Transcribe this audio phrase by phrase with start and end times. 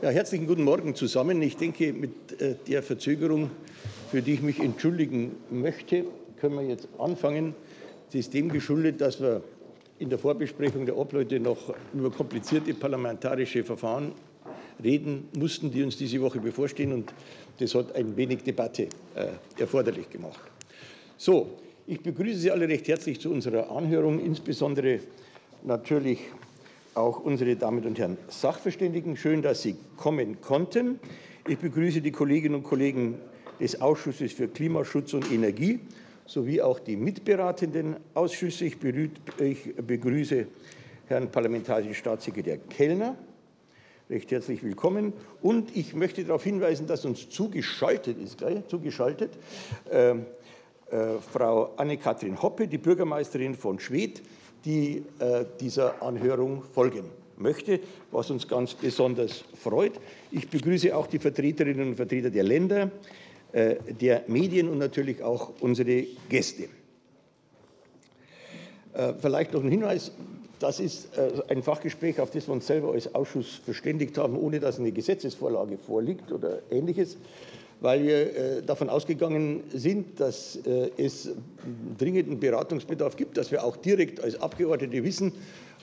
[0.00, 1.42] Ja, herzlichen guten Morgen zusammen.
[1.42, 3.50] Ich denke, mit äh, der Verzögerung,
[4.12, 6.04] für die ich mich entschuldigen möchte,
[6.40, 7.54] können wir jetzt anfangen.
[8.08, 9.42] Es ist dem geschuldet, dass wir
[9.98, 14.12] in der Vorbesprechung der Obleute noch über komplizierte parlamentarische Verfahren
[14.82, 16.92] reden mussten, die uns diese Woche bevorstehen.
[16.92, 17.12] Und
[17.58, 18.84] das hat ein wenig Debatte
[19.16, 19.26] äh,
[19.58, 20.40] erforderlich gemacht.
[21.16, 21.58] So,
[21.88, 25.00] ich begrüße Sie alle recht herzlich zu unserer Anhörung, insbesondere
[25.64, 26.20] natürlich
[26.98, 29.16] auch unsere Damen und Herren Sachverständigen.
[29.16, 30.98] Schön, dass Sie kommen konnten.
[31.46, 33.18] Ich begrüße die Kolleginnen und Kollegen
[33.60, 35.80] des Ausschusses für Klimaschutz und Energie
[36.26, 38.66] sowie auch die mitberatenden Ausschüsse.
[38.66, 40.46] Ich begrüße
[41.06, 43.16] Herrn Parlamentarischen Staatssekretär Kellner.
[44.10, 45.12] Recht herzlich willkommen.
[45.40, 49.38] Und ich möchte darauf hinweisen, dass uns zugeschaltet ist, gleich, zugeschaltet,
[49.90, 50.16] äh, äh,
[51.32, 54.22] Frau Anne-Kathrin Hoppe, die Bürgermeisterin von Schwedt,
[54.64, 57.04] die äh, dieser Anhörung folgen
[57.36, 57.80] möchte,
[58.10, 59.92] was uns ganz besonders freut.
[60.30, 62.90] Ich begrüße auch die Vertreterinnen und Vertreter der Länder,
[63.52, 66.64] äh, der Medien und natürlich auch unsere Gäste.
[68.94, 70.12] Äh, vielleicht noch ein Hinweis.
[70.58, 74.58] Das ist äh, ein Fachgespräch, auf das wir uns selber als Ausschuss verständigt haben, ohne
[74.58, 77.16] dass eine Gesetzesvorlage vorliegt oder Ähnliches
[77.80, 81.30] weil wir äh, davon ausgegangen sind, dass äh, es
[81.96, 85.32] dringenden Beratungsbedarf gibt, dass wir auch direkt als Abgeordnete wissen,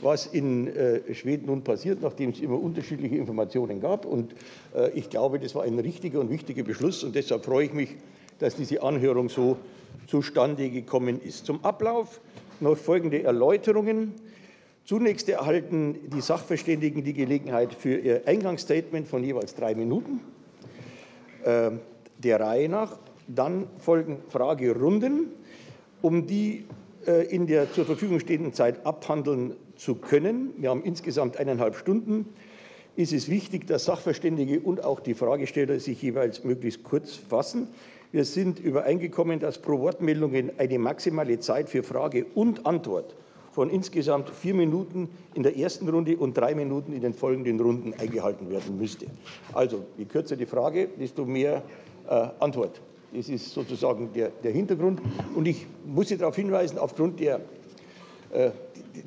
[0.01, 4.05] was in äh, Schweden nun passiert, nachdem es immer unterschiedliche Informationen gab.
[4.05, 4.35] Und
[4.93, 7.03] ich glaube, das war ein richtiger und wichtiger Beschluss.
[7.03, 7.95] Und deshalb freue ich mich,
[8.39, 9.57] dass diese Anhörung so
[10.07, 11.45] zustande gekommen ist.
[11.45, 12.19] Zum Ablauf
[12.59, 14.13] noch folgende Erläuterungen.
[14.83, 20.34] Zunächst erhalten die Sachverständigen die Gelegenheit für ihr Eingangsstatement von jeweils drei Minuten.
[21.45, 21.79] Ähm,
[22.17, 22.97] der Reihe nach.
[23.27, 25.27] Dann folgen Fragerunden,
[26.01, 26.65] um die
[27.07, 30.53] äh, in der zur Verfügung stehenden Zeit abhandeln zu können.
[30.57, 32.29] Wir haben insgesamt eineinhalb Stunden.
[32.95, 37.67] Ist es wichtig, dass Sachverständige und auch die Fragesteller sich jeweils möglichst kurz fassen.
[38.11, 43.15] Wir sind übereingekommen, dass pro Wortmeldungen eine maximale Zeit für Frage und Antwort
[43.55, 47.93] von insgesamt vier Minuten in der ersten Runde und drei Minuten in den folgenden Runden
[47.93, 49.05] eingehalten werden müsste.
[49.53, 51.63] Also je kürzer die Frage, desto mehr
[52.09, 52.81] äh, Antwort.
[53.13, 54.99] Das ist sozusagen der, der, Hintergrund.
[55.35, 57.39] Und ich muss Sie darauf hinweisen, aufgrund der,
[58.33, 58.49] äh,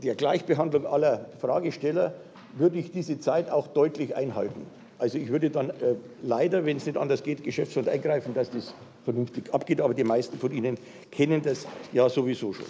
[0.03, 2.15] der Gleichbehandlung aller Fragesteller
[2.57, 4.63] würde ich diese Zeit auch deutlich einhalten.
[4.99, 8.73] Also ich würde dann äh, leider, wenn es nicht anders geht, geschäftsführend eingreifen, dass das
[9.05, 9.83] vernünftig abgeht.
[9.83, 10.79] Aber die meisten von Ihnen
[11.11, 12.65] kennen das ja sowieso schon.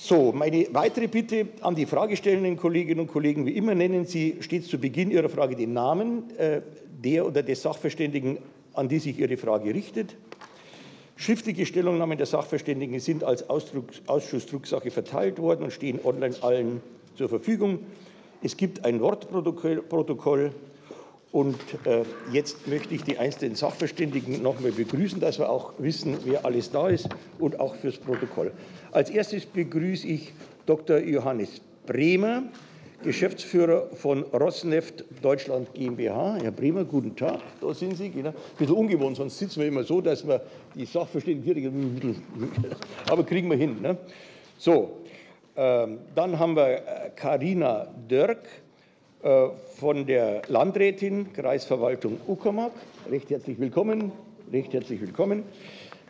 [0.00, 4.68] So, meine weitere Bitte an die fragestellenden Kolleginnen und Kollegen, wie immer nennen Sie stets
[4.68, 6.60] zu Beginn Ihrer Frage den Namen äh,
[7.02, 8.38] der oder des Sachverständigen,
[8.74, 10.14] an die sich Ihre Frage richtet.
[11.16, 16.80] Schriftliche Stellungnahmen der Sachverständigen sind als Ausschussdrucksache verteilt worden und stehen online allen
[17.16, 17.80] zur Verfügung.
[18.40, 20.52] Es gibt ein Wortprotokoll
[21.30, 26.16] und äh, jetzt möchte ich die einzelnen Sachverständigen noch einmal begrüßen, dass wir auch wissen,
[26.24, 27.08] wer alles da ist
[27.38, 28.52] und auch fürs Protokoll.
[28.92, 30.32] Als erstes begrüße ich
[30.64, 30.98] Dr.
[30.98, 32.44] Johannes Bremer,
[33.02, 36.38] Geschäftsführer von Rosneft Deutschland GmbH.
[36.42, 37.40] Herr Bremer, guten Tag.
[37.60, 38.10] Da sind Sie.
[38.10, 38.30] Genau.
[38.30, 40.42] Ein bisschen ungewohnt, sonst sitzen wir immer so, dass wir
[40.74, 42.14] die Sachverständigen hier,
[43.10, 43.80] aber kriegen wir hin.
[43.80, 43.96] Ne?
[44.56, 44.98] So,
[45.56, 48.67] ähm, dann haben wir Karina äh, Dörk äh,
[49.20, 52.72] von der Landrätin Kreisverwaltung Uckermark.
[53.10, 54.12] Recht herzlich willkommen.
[54.52, 55.42] Recht herzlich willkommen.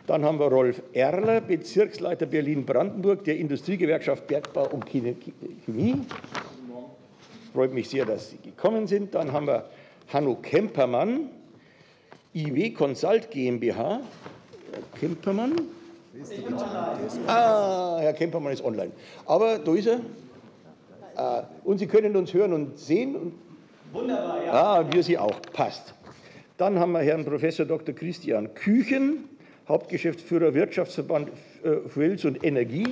[0.05, 6.01] Dann haben wir Rolf Erler, Bezirksleiter Berlin-Brandenburg der Industriegewerkschaft Bergbau und Chemie.
[7.53, 9.15] Freut mich sehr, dass Sie gekommen sind.
[9.15, 9.65] Dann haben wir
[10.13, 11.29] Hanno Kempermann,
[12.33, 14.01] IW Consult GmbH.
[14.71, 15.53] Herr Kempermann.
[17.27, 18.91] Ah, Herr Kempermann ist online.
[19.25, 19.99] Aber da ist er.
[21.19, 23.33] Äh, und Sie können uns hören und sehen.
[23.91, 24.53] Wunderbar, ja.
[24.53, 25.41] Ah, wir Sie auch.
[25.53, 25.93] Passt.
[26.57, 27.93] Dann haben wir Herrn Professor Dr.
[27.93, 29.25] Christian Küchen,
[29.67, 31.29] Hauptgeschäftsführer Wirtschaftsverband
[31.63, 32.87] äh, Wels und Energie.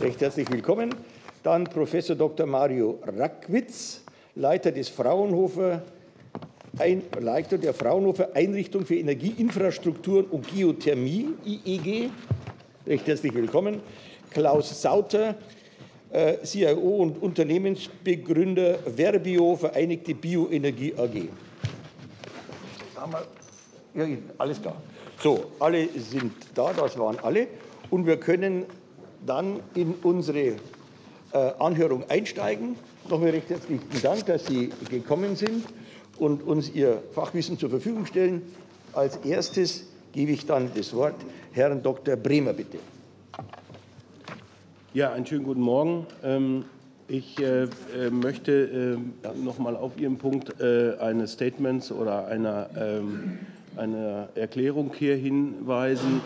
[0.00, 0.94] Recht herzlich willkommen.
[1.42, 2.46] Dann Professor Dr.
[2.46, 4.02] Mario Rackwitz,
[4.34, 5.82] Leiter des Fraunhofer
[6.78, 12.10] ein, Leiter der Fraunhofer Einrichtung für Energieinfrastrukturen und Geothermie, IEG.
[12.86, 13.80] Recht herzlich willkommen.
[14.30, 15.36] Klaus Sauter,
[16.44, 21.28] CIO und Unternehmensbegründer Verbio Vereinigte Bioenergie AG.
[24.38, 24.76] Alles klar.
[25.22, 27.48] So, alle sind da, das waren alle.
[27.90, 28.66] Und wir können
[29.24, 30.56] dann in unsere äh,
[31.58, 32.76] Anhörung einsteigen.
[33.08, 35.64] Nochmal recht herzlichen Dank, dass Sie gekommen sind
[36.18, 38.42] und uns Ihr Fachwissen zur Verfügung stellen.
[38.92, 41.16] Als erstes gebe ich dann das Wort
[41.52, 42.16] Herrn Dr.
[42.16, 42.78] Bremer, bitte.
[44.96, 46.06] Ja, einen schönen guten Morgen.
[46.24, 46.64] Ähm,
[47.06, 47.68] Ich äh, äh
[48.10, 53.40] möchte äh, noch mal auf Ihren Punkt eines Statements oder einer, ähm,
[53.76, 56.22] einer Erklärung hier hinweisen.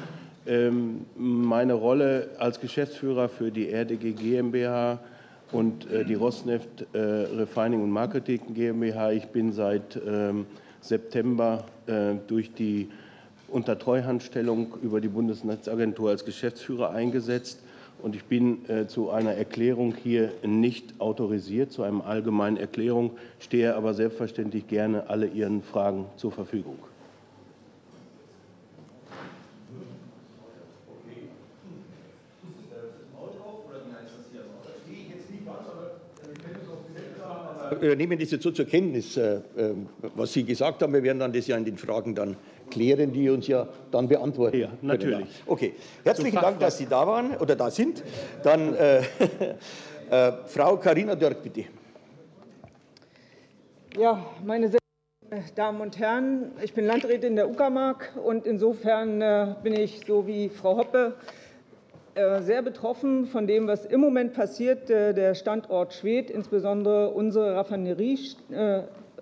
[0.46, 5.00] Ähm, meine Rolle als Geschäftsführer für die RDG GmbH
[5.50, 9.10] und die Rosneft Refining und Marketing GmbH.
[9.10, 10.00] Ich bin seit
[10.80, 11.64] September
[12.28, 12.88] durch die
[13.48, 17.58] Untertreuhandstellung über die Bundesnetzagentur als Geschäftsführer eingesetzt.
[18.02, 23.74] Und ich bin äh, zu einer Erklärung hier nicht autorisiert, zu einer allgemeinen Erklärung, stehe
[23.74, 26.78] aber selbstverständlich gerne alle Ihren Fragen zur Verfügung.
[37.80, 39.74] wir nehmen das jetzt so zur Kenntnis, äh, äh,
[40.14, 40.92] was Sie gesagt haben.
[40.92, 42.36] Wir werden dann das ja in den Fragen dann
[42.70, 44.58] klären, die uns ja dann beantworten.
[44.58, 45.26] Ja, natürlich.
[45.46, 45.74] Okay,
[46.04, 48.02] herzlichen Dank, dass Sie da waren oder da sind.
[48.42, 48.98] Dann äh,
[50.10, 51.64] äh, Frau Karina Dörk, bitte.
[53.98, 54.80] Ja, meine sehr
[55.28, 60.26] verehrten Damen und Herren, ich bin Landrätin der Uckermark und insofern äh, bin ich so
[60.26, 61.14] wie Frau Hoppe
[62.14, 64.90] äh, sehr betroffen von dem, was im Moment passiert.
[64.90, 68.18] Äh, der Standort Schwedt, insbesondere unsere Raffinerie,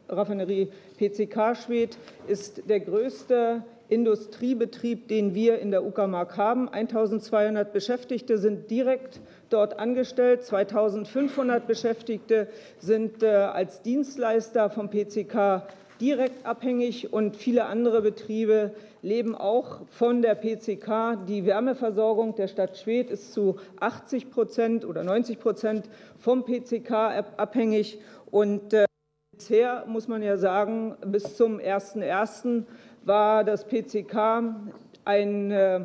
[0.09, 0.69] Raffinerie
[0.99, 6.69] PCK Schwedt, ist der größte Industriebetrieb, den wir in der Uckermark haben.
[6.69, 9.21] 1.200 Beschäftigte sind direkt
[9.51, 10.43] dort angestellt.
[10.43, 15.63] 2.500 Beschäftigte sind als Dienstleister vom PCK
[16.01, 18.73] direkt abhängig und viele andere Betriebe
[19.03, 21.27] leben auch von der PCK.
[21.27, 25.89] Die Wärmeversorgung der Stadt Schwedt ist zu 80 Prozent oder 90 Prozent
[26.19, 27.99] vom PCK abhängig.
[28.31, 28.88] Und äh,
[29.39, 32.65] bisher muss man ja sagen, bis zum 01.01.
[33.05, 34.57] war das PCK
[35.05, 35.83] ein äh,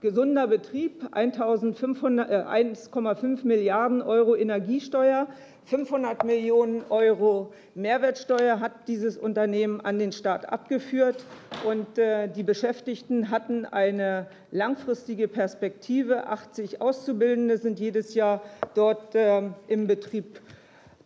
[0.00, 5.28] gesunder Betrieb, 1,5 äh, Milliarden Euro Energiesteuer,
[5.66, 11.26] 500 Millionen Euro Mehrwertsteuer hat dieses Unternehmen an den Staat abgeführt.
[11.64, 16.26] Und äh, die Beschäftigten hatten eine langfristige Perspektive.
[16.26, 18.40] 80 Auszubildende sind jedes Jahr
[18.74, 20.40] dort äh, im Betrieb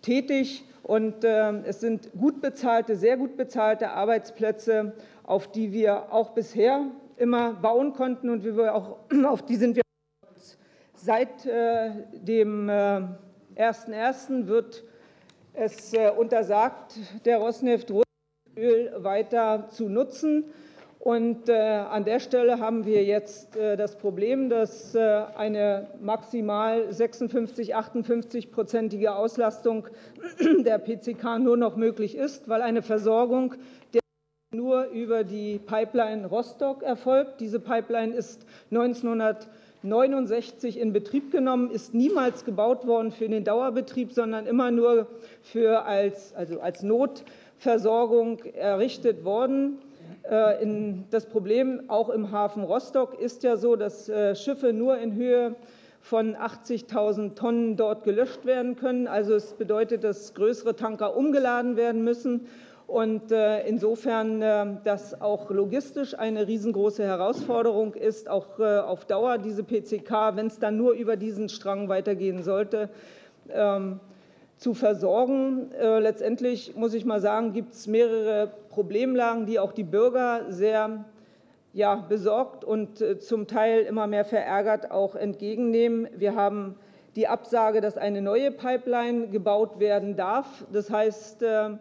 [0.03, 0.65] tätig.
[0.89, 6.87] Und äh, es sind gut bezahlte, sehr gut bezahlte Arbeitsplätze, auf die wir auch bisher
[7.17, 8.97] immer bauen konnten und auch,
[9.27, 9.83] auf die sind wir
[10.95, 14.47] seit dem 1.1.
[14.47, 14.85] wird
[15.53, 16.95] es äh, untersagt,
[17.25, 17.93] der Rosneft
[18.57, 20.45] Öl weiter zu nutzen.
[21.09, 27.75] Und äh, an der Stelle haben wir jetzt äh, das Problem, dass eine maximal 56,
[27.75, 29.87] 58-prozentige Auslastung
[30.67, 33.55] der PCK nur noch möglich ist, weil eine Versorgung
[33.95, 34.03] der
[34.55, 37.41] nur über die Pipeline Rostock erfolgt.
[37.41, 39.49] Diese Pipeline ist 1900
[39.83, 45.07] 69 in Betrieb genommen, ist niemals gebaut worden für den Dauerbetrieb, sondern immer nur
[45.41, 49.79] für als, also als Notversorgung errichtet worden.
[50.29, 50.67] Äh,
[51.11, 55.57] das Problem auch im Hafen Rostock ist ja so, dass äh, Schiffe nur in Höhe
[56.01, 59.09] von 80.000 Tonnen dort gelöscht werden können.
[59.09, 62.47] Also es bedeutet, dass größere Tanker umgeladen werden müssen.
[62.87, 64.41] Und äh, insofern
[64.85, 70.79] das auch logistisch eine riesengroße Herausforderung ist, auch auf Dauer diese PCK, wenn es dann
[70.79, 72.89] nur über diesen Strang weitergehen sollte,
[73.51, 74.01] ähm,
[74.59, 75.71] zu versorgen.
[75.81, 81.05] Letztendlich muss ich mal sagen, gibt es mehrere Problemlagen, die auch die Bürger sehr
[81.73, 86.09] ja, besorgt und zum Teil immer mehr verärgert auch entgegennehmen.
[86.17, 86.75] Wir haben
[87.15, 90.67] die Absage, dass eine neue Pipeline gebaut werden darf.
[90.73, 91.79] Das heißt, da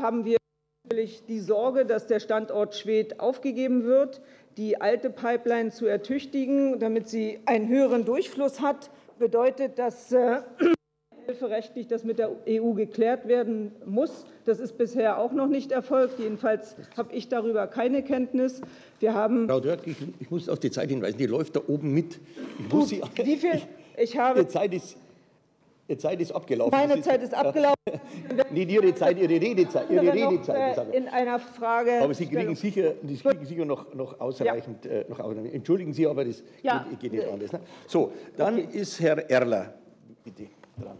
[0.00, 0.38] haben wir
[0.84, 4.20] natürlich die Sorge, dass der Standort Schwedt aufgegeben wird,
[4.56, 10.40] die alte Pipeline zu ertüchtigen, damit sie einen höheren Durchfluss hat, bedeutet das äh,
[11.26, 14.24] hilferechtlich, dass mit der EU geklärt werden muss.
[14.44, 16.18] Das ist bisher auch noch nicht erfolgt.
[16.18, 18.60] Jedenfalls habe ich darüber keine Kenntnis.
[19.00, 21.18] Wir haben Frau Dörk, ich, ich, muss auf die Zeit hinweisen.
[21.18, 22.20] Die läuft da oben mit.
[22.58, 23.60] Ich muss Sie, wie viel?
[23.94, 24.96] Ich habe, die Zeit ist
[25.92, 26.70] Ihre Zeit ist abgelaufen.
[26.70, 27.74] Meine ist, Zeit ist abgelaufen.
[28.50, 29.90] Nicht Ihre Zeit, Ihre Redezeit.
[29.90, 32.00] Ihre Redezeit noch, äh, in einer Frage.
[32.00, 34.84] Aber Sie kriegen sicher, Sie kriegen sicher noch, noch ausreichend.
[34.84, 34.90] Ja.
[34.90, 35.18] Äh, noch,
[35.52, 36.86] Entschuldigen Sie, aber das ja.
[36.88, 37.52] geht, geht, nicht anders.
[37.52, 37.60] Ne?
[37.86, 38.78] So, dann okay.
[38.78, 39.74] ist Herr Erler
[40.24, 40.44] bitte
[40.80, 40.96] dran.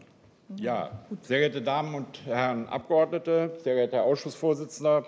[0.56, 0.90] Ja,
[1.22, 5.06] sehr geehrte Damen und Herren Abgeordnete, sehr geehrter Herr Ausschussvorsitzender,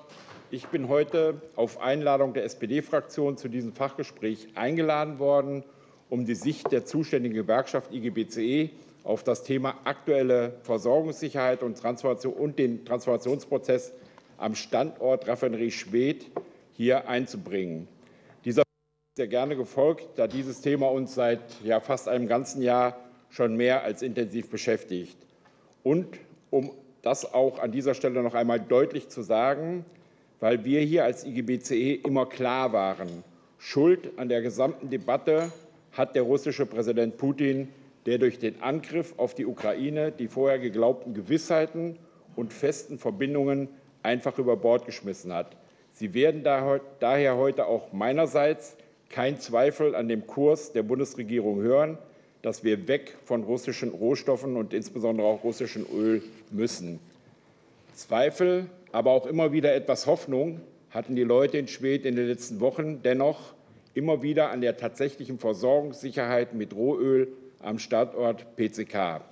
[0.50, 5.64] ich bin heute auf Einladung der SPD-Fraktion zu diesem Fachgespräch eingeladen worden,
[6.08, 8.70] um die Sicht der zuständigen Gewerkschaft IGBCE
[9.02, 13.92] auf das Thema aktuelle Versorgungssicherheit und, Transformation und den Transformationsprozess
[14.38, 16.26] am Standort Raffinerie Schwedt
[16.72, 17.88] hier einzubringen.
[18.44, 22.96] Dieser ist sehr gerne gefolgt, da dieses Thema uns seit ja, fast einem ganzen Jahr
[23.28, 25.16] schon mehr als intensiv beschäftigt.
[25.84, 26.08] Und
[26.50, 26.70] um
[27.02, 29.84] das auch an dieser Stelle noch einmal deutlich zu sagen,
[30.40, 33.22] weil wir hier als IGBCE immer klar waren,
[33.58, 35.52] Schuld an der gesamten Debatte
[35.92, 37.68] hat der russische Präsident Putin,
[38.06, 41.96] der durch den Angriff auf die Ukraine die vorher geglaubten Gewissheiten
[42.34, 43.68] und festen Verbindungen
[44.02, 45.56] einfach über Bord geschmissen hat.
[45.92, 48.76] Sie werden daher heute auch meinerseits
[49.10, 51.98] kein Zweifel an dem Kurs der Bundesregierung hören,
[52.44, 57.00] dass wir weg von russischen Rohstoffen und insbesondere auch russischem Öl müssen.
[57.94, 60.60] Zweifel, aber auch immer wieder etwas Hoffnung
[60.90, 63.54] hatten die Leute in Schwedt in den letzten Wochen dennoch
[63.94, 67.28] immer wieder an der tatsächlichen Versorgungssicherheit mit Rohöl
[67.60, 69.22] am Standort PCK.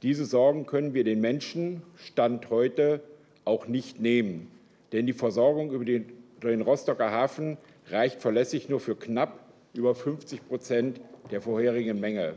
[0.00, 3.00] Diese Sorgen können wir den Menschen Stand heute
[3.44, 4.50] auch nicht nehmen,
[4.92, 6.06] denn die Versorgung über den,
[6.42, 7.58] den Rostocker Hafen
[7.90, 9.40] reicht verlässlich nur für knapp
[9.74, 12.32] über 50 Prozent der vorherigen Menge.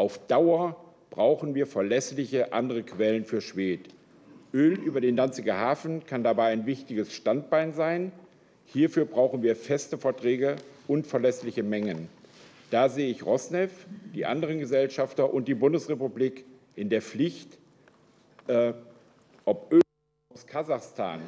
[0.00, 0.76] Auf Dauer
[1.10, 3.90] brauchen wir verlässliche andere Quellen für Schwed.
[4.54, 8.10] Öl über den Danziger Hafen kann dabei ein wichtiges Standbein sein.
[8.64, 10.56] Hierfür brauchen wir feste Verträge
[10.88, 12.08] und verlässliche Mengen.
[12.70, 13.76] Da sehe ich Rosneft,
[14.14, 17.58] die anderen Gesellschafter und die Bundesrepublik in der Pflicht,
[18.46, 18.72] äh,
[19.44, 19.82] ob Öl
[20.32, 21.20] aus Kasachstan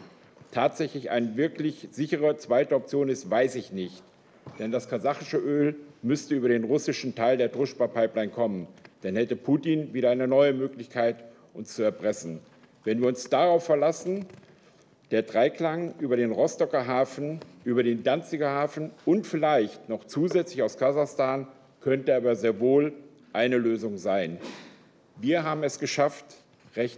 [0.50, 4.02] tatsächlich eine wirklich sichere zweite Option ist, weiß ich nicht.
[4.58, 8.66] Denn das kasachische Öl müsste über den russischen Teil der Druschba-Pipeline kommen.
[9.02, 12.40] Dann hätte Putin wieder eine neue Möglichkeit, uns zu erpressen.
[12.84, 14.26] Wenn wir uns darauf verlassen,
[15.10, 20.78] der Dreiklang über den Rostocker Hafen, über den Danziger Hafen und vielleicht noch zusätzlich aus
[20.78, 21.46] Kasachstan
[21.80, 22.92] könnte aber sehr wohl
[23.32, 24.38] eine Lösung sein.
[25.20, 26.24] Wir haben es geschafft,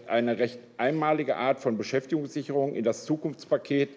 [0.07, 3.91] eine recht einmalige Art von Beschäftigungssicherung in das Zukunftspaket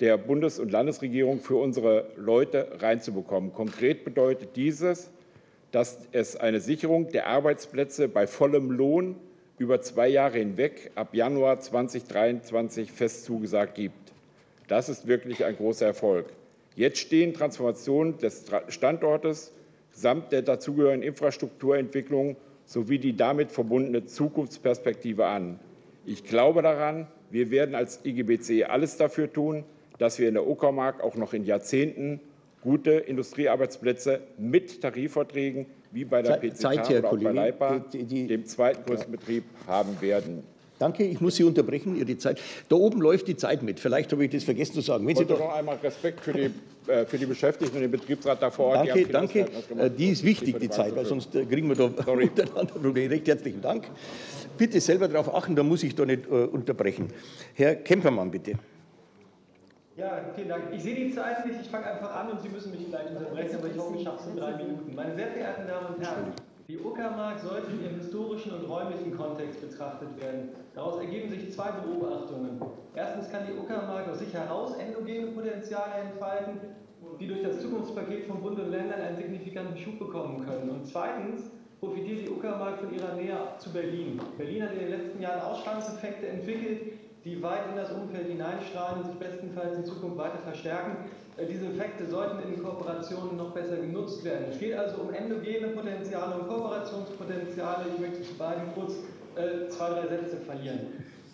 [0.00, 3.52] der Bundes- und Landesregierung für unsere Leute reinzubekommen.
[3.52, 5.10] Konkret bedeutet dieses,
[5.72, 9.16] dass es eine Sicherung der Arbeitsplätze bei vollem Lohn
[9.58, 14.12] über zwei Jahre hinweg ab Januar 2023 fest zugesagt gibt.
[14.68, 16.26] Das ist wirklich ein großer Erfolg.
[16.74, 19.52] Jetzt stehen Transformationen des Standortes
[19.92, 22.36] samt der dazugehörigen Infrastrukturentwicklung
[22.66, 25.58] sowie die damit verbundene Zukunftsperspektive an.
[26.04, 29.64] Ich glaube daran, wir werden als IGBC alles dafür tun,
[29.98, 32.20] dass wir in der Uckermark auch noch in Jahrzehnten
[32.60, 38.84] gute Industriearbeitsplätze mit Tarifverträgen wie bei der PCK Zeit, oder auch bei Leipa, dem zweiten
[38.84, 39.18] größten ja.
[39.18, 40.42] Betrieb, haben werden.
[40.78, 42.38] Danke, ich muss Sie unterbrechen, Ihre Zeit.
[42.68, 43.80] Da oben läuft die Zeit mit.
[43.80, 45.06] Vielleicht habe ich das vergessen zu sagen.
[45.06, 46.50] Wenn ich wollte Sie doch noch einmal Respekt für die,
[46.90, 48.88] äh, für die Beschäftigten und den Betriebsrat da vor Ort.
[48.88, 49.46] Danke, danke.
[49.78, 52.24] Äh, die ist wichtig, die Zeit, weil sonst äh, kriegen wir da Sorry.
[52.24, 53.10] untereinander Probleme.
[53.10, 53.84] Recht herzlichen Dank.
[54.58, 57.08] Bitte selber darauf achten, da muss ich da nicht äh, unterbrechen.
[57.54, 58.52] Herr Kempermann, bitte.
[59.96, 60.64] Ja, vielen Dank.
[60.72, 63.56] Ich sehe die Zeit nicht, ich fange einfach an und Sie müssen mich gleich unterbrechen,
[63.56, 64.94] aber ich hoffe, ich schaffe es in drei Minuten.
[64.94, 66.32] Meine sehr verehrten Damen und Herren,
[66.68, 70.50] die Uckermark sollte in ihrem historischen und räumlichen Kontext betrachtet werden.
[70.74, 72.60] Daraus ergeben sich zwei Beobachtungen.
[72.94, 76.60] Erstens kann die Uckermark aus sich heraus endogene Potenziale entfalten,
[77.18, 80.68] die durch das Zukunftspaket von Bund und Ländern einen signifikanten Schub bekommen können.
[80.68, 81.50] Und zweitens
[81.80, 84.20] profitiert die Uckermark von ihrer Nähe zu Berlin.
[84.36, 86.92] Berlin hat in den letzten Jahren Ausstrahlungseffekte entwickelt,
[87.26, 90.96] die weit in das Umfeld hineinstrahlen und sich bestenfalls in Zukunft weiter verstärken.
[91.36, 94.46] Äh, diese Effekte sollten in Kooperationen noch besser genutzt werden.
[94.52, 97.86] Es geht also um endogene Potenziale und Kooperationspotenziale.
[97.94, 98.94] Ich möchte zu beiden kurz
[99.34, 100.78] äh, zwei, drei Sätze verlieren.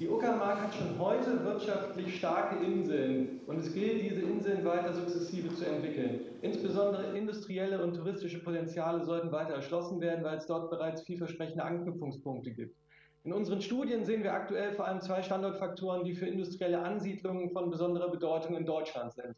[0.00, 5.54] Die Uckermark hat schon heute wirtschaftlich starke Inseln und es gilt, diese Inseln weiter sukzessive
[5.54, 6.20] zu entwickeln.
[6.40, 12.50] Insbesondere industrielle und touristische Potenziale sollten weiter erschlossen werden, weil es dort bereits vielversprechende Anknüpfungspunkte
[12.50, 12.74] gibt.
[13.24, 17.70] In unseren Studien sehen wir aktuell vor allem zwei Standortfaktoren, die für industrielle Ansiedlungen von
[17.70, 19.36] besonderer Bedeutung in Deutschland sind.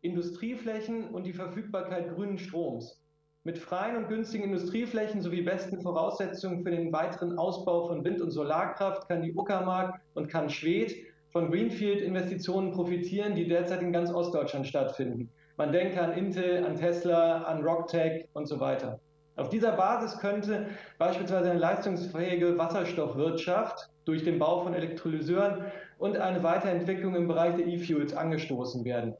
[0.00, 2.98] Industrieflächen und die Verfügbarkeit grünen Stroms.
[3.44, 8.30] Mit freien und günstigen Industrieflächen sowie besten Voraussetzungen für den weiteren Ausbau von Wind- und
[8.30, 10.96] Solarkraft kann die Uckermark und kann Schwedt
[11.30, 15.28] von Greenfield-Investitionen profitieren, die derzeit in ganz Ostdeutschland stattfinden.
[15.58, 18.98] Man denke an Intel, an Tesla, an Rocktech und so weiter.
[19.36, 20.66] Auf dieser Basis könnte
[20.98, 25.66] beispielsweise eine leistungsfähige Wasserstoffwirtschaft durch den Bau von Elektrolyseuren
[25.98, 29.14] und eine Weiterentwicklung im Bereich der E-Fuels angestoßen werden.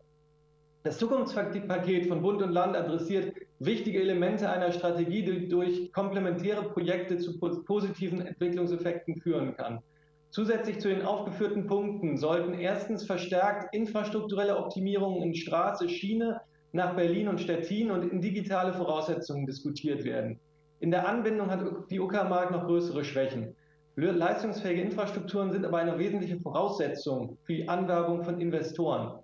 [0.85, 7.19] Das Zukunftspaket von Bund und Land adressiert wichtige Elemente einer Strategie, die durch komplementäre Projekte
[7.19, 9.83] zu positiven Entwicklungseffekten führen kann.
[10.31, 16.41] Zusätzlich zu den aufgeführten Punkten sollten erstens verstärkt infrastrukturelle Optimierungen in Straße, Schiene
[16.77, 20.39] nach Berlin und Stettin und in digitale Voraussetzungen diskutiert werden.
[20.79, 23.57] In der Anbindung hat die Uckermark noch größere Schwächen.
[23.97, 29.19] Leistungsfähige Infrastrukturen sind aber eine wesentliche Voraussetzung für die Anwerbung von Investoren.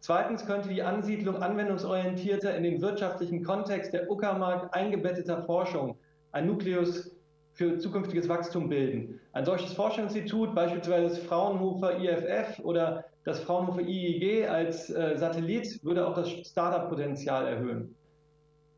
[0.00, 5.96] Zweitens könnte die Ansiedlung anwendungsorientierter in den wirtschaftlichen Kontext der Uckermark eingebetteter Forschung,
[6.32, 7.15] ein Nukleus
[7.56, 9.18] für zukünftiges Wachstum bilden.
[9.32, 16.06] Ein solches Forschungsinstitut, beispielsweise das Fraunhofer IFF oder das Fraunhofer IIG als äh, Satellit, würde
[16.06, 17.96] auch das Startup-Potenzial erhöhen.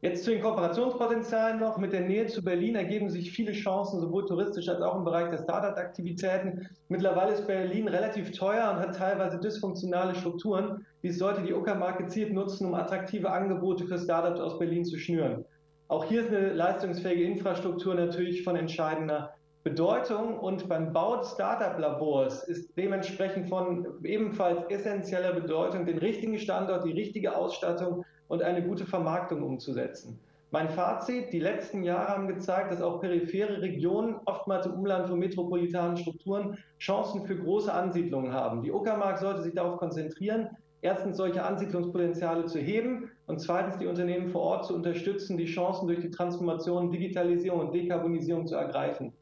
[0.01, 1.77] Jetzt zu den Kooperationspotenzialen noch.
[1.77, 5.29] Mit der Nähe zu Berlin ergeben sich viele Chancen, sowohl touristisch als auch im Bereich
[5.31, 6.69] der Startup-Aktivitäten.
[6.89, 10.87] Mittlerweile ist Berlin relativ teuer und hat teilweise dysfunktionale Strukturen.
[11.03, 15.45] Dies sollte die Uckermark gezielt nutzen, um attraktive Angebote für Startups aus Berlin zu schnüren.
[15.89, 19.33] Auch hier ist eine leistungsfähige Infrastruktur natürlich von entscheidender
[19.65, 26.85] Bedeutung und beim Bau des Startup-Labors ist dementsprechend von ebenfalls essentieller Bedeutung, den richtigen Standort,
[26.85, 30.21] die richtige Ausstattung und eine gute Vermarktung umzusetzen.
[30.51, 35.19] Mein Fazit, die letzten Jahre haben gezeigt, dass auch periphere Regionen, oftmals im Umland von
[35.19, 38.63] metropolitanen Strukturen, Chancen für große Ansiedlungen haben.
[38.63, 40.51] Die Uckermark sollte sich darauf konzentrieren,
[40.83, 45.87] erstens solche Ansiedlungspotenziale zu heben und zweitens die Unternehmen vor Ort zu unterstützen, die Chancen
[45.87, 49.13] durch die Transformation, Digitalisierung und Dekarbonisierung zu ergreifen.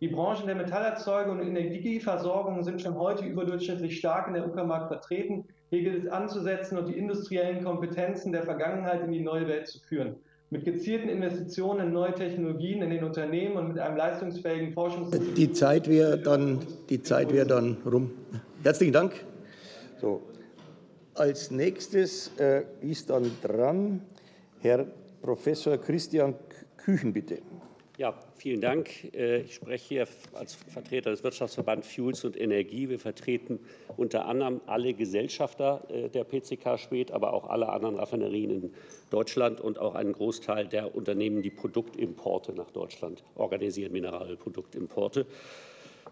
[0.00, 5.44] Die Branchen der Metallerzeugung und Energieversorgung sind schon heute überdurchschnittlich stark in der Uckermark vertreten.
[5.70, 9.80] Hier gilt es anzusetzen und die industriellen Kompetenzen der Vergangenheit in die neue Welt zu
[9.80, 10.16] führen.
[10.50, 15.38] Mit gezielten Investitionen in neue Technologien in den Unternehmen und mit einem leistungsfähigen Forschungsinstitut.
[15.38, 16.58] Die Zeit wäre dann,
[16.90, 18.10] die Zeit wäre dann rum.
[18.62, 19.14] Herzlichen Dank.
[20.00, 20.20] So.
[21.14, 24.02] Als nächstes äh, ist dann dran
[24.60, 24.84] Herr
[25.22, 26.34] Professor Christian
[26.76, 27.38] Küchen, bitte.
[27.98, 29.14] Ja, vielen Dank.
[29.14, 32.88] Äh, ich spreche hier als Vertreter des Wirtschaftsverbands Fuels und Energie.
[32.88, 33.60] Wir vertreten
[33.96, 38.74] unter anderem alle Gesellschafter äh, der PCK Schwedt, aber auch alle anderen Raffinerien in
[39.10, 45.26] Deutschland und auch einen Großteil der Unternehmen, die Produktimporte nach Deutschland organisieren, Mineralproduktimporte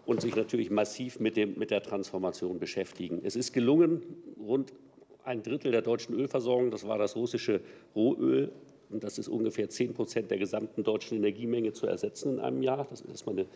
[0.05, 3.19] und sich natürlich massiv mit, dem, mit der Transformation beschäftigen.
[3.23, 4.01] Es ist gelungen,
[4.39, 4.71] rund
[5.23, 7.61] ein Drittel der deutschen Ölversorgung, das war das russische
[7.95, 8.51] Rohöl,
[8.93, 12.85] und das ist ungefähr 10 Prozent der gesamten deutschen Energiemenge zu ersetzen in einem Jahr.
[12.89, 13.47] Das ist erstmal eine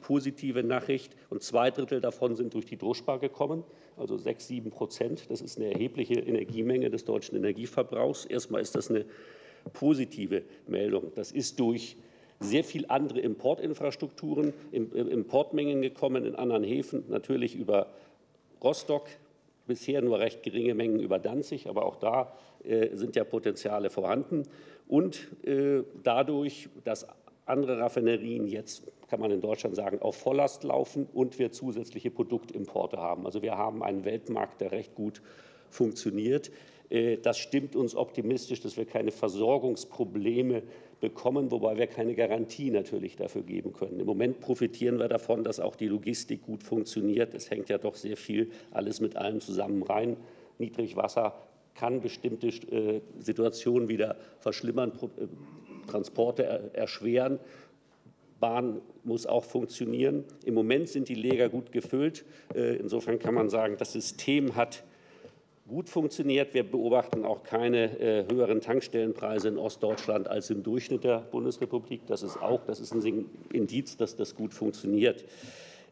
[0.00, 1.16] positive Nachricht.
[1.28, 3.64] Und zwei Drittel davon sind durch die Druschbar gekommen,
[3.96, 5.28] also 6, 7 Prozent.
[5.28, 8.26] Das ist eine erhebliche Energiemenge des deutschen Energieverbrauchs.
[8.26, 9.06] Erstmal ist das eine
[9.72, 11.10] positive Meldung.
[11.16, 11.96] Das ist durch
[12.38, 17.92] sehr viel andere Importinfrastrukturen, Importmengen gekommen in anderen Häfen, natürlich über
[18.62, 19.08] Rostock,
[19.66, 22.32] bisher nur recht geringe Mengen über Danzig, aber auch da
[22.64, 24.42] äh, sind ja Potenziale vorhanden.
[24.88, 27.06] Und äh, dadurch, dass
[27.46, 32.96] andere Raffinerien jetzt, kann man in Deutschland sagen, auf Volllast laufen und wir zusätzliche Produktimporte
[32.96, 33.26] haben.
[33.26, 35.20] Also wir haben einen Weltmarkt, der recht gut
[35.70, 36.50] funktioniert.
[36.90, 40.62] Äh, das stimmt uns optimistisch, dass wir keine Versorgungsprobleme
[41.04, 44.00] bekommen, wobei wir keine Garantie natürlich dafür geben können.
[44.00, 47.34] Im Moment profitieren wir davon, dass auch die Logistik gut funktioniert.
[47.34, 50.16] Es hängt ja doch sehr viel alles mit allem zusammen rein.
[50.58, 51.34] Niedrigwasser
[51.74, 55.26] kann bestimmte äh, Situationen wieder verschlimmern, äh,
[55.90, 57.38] Transporte erschweren.
[58.40, 60.24] Bahn muss auch funktionieren.
[60.46, 62.24] Im Moment sind die Läger gut gefüllt.
[62.54, 64.84] Äh, insofern kann man sagen, das System hat
[65.68, 66.52] gut funktioniert.
[66.54, 72.06] Wir beobachten auch keine äh, höheren Tankstellenpreise in Ostdeutschland als im Durchschnitt der Bundesrepublik.
[72.06, 75.24] Das ist auch das ist ein Indiz, dass das gut funktioniert.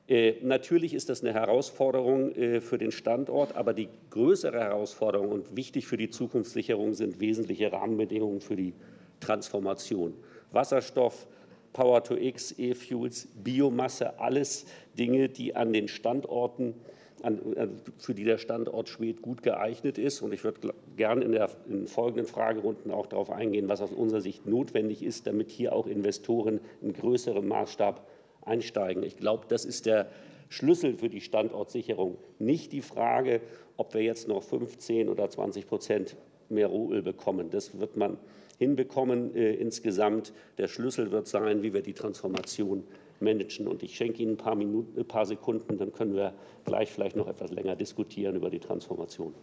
[0.08, 5.56] Äh, natürlich ist das eine Herausforderung äh, für den Standort, aber die größere Herausforderung und
[5.56, 8.74] wichtig für die Zukunftssicherung sind wesentliche Rahmenbedingungen für die
[9.20, 10.12] Transformation.
[10.50, 11.26] Wasserstoff,
[11.72, 14.66] Power to X, E-Fuels, Biomasse, alles
[14.98, 16.74] Dinge, die an den Standorten
[17.22, 20.22] äh, für die der Standort Schwedt gut geeignet ist.
[20.22, 24.20] Und ich würde gerne in, der, in folgenden Fragerunden auch darauf eingehen, was aus unserer
[24.20, 28.06] Sicht notwendig ist, damit hier auch Investoren in größerem Maßstab
[28.44, 29.02] einsteigen.
[29.02, 30.08] Ich glaube, das ist der
[30.48, 32.18] Schlüssel für die Standortsicherung.
[32.38, 33.40] Nicht die Frage,
[33.76, 36.16] ob wir jetzt noch 15 oder 20 Prozent
[36.48, 37.50] mehr Rohöl bekommen.
[37.50, 38.18] Das wird man
[38.58, 40.32] hinbekommen äh, insgesamt.
[40.58, 42.84] Der Schlüssel wird sein, wie wir die Transformation
[43.22, 43.66] managen.
[43.66, 47.16] Und ich schenke Ihnen ein paar, Minuten, ein paar Sekunden, dann können wir gleich vielleicht
[47.16, 49.34] noch etwas länger diskutieren über die Transformation.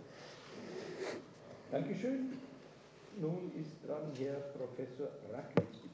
[1.71, 2.31] Dankeschön.
[3.21, 5.89] Nun ist dran Herr Professor Racklitz.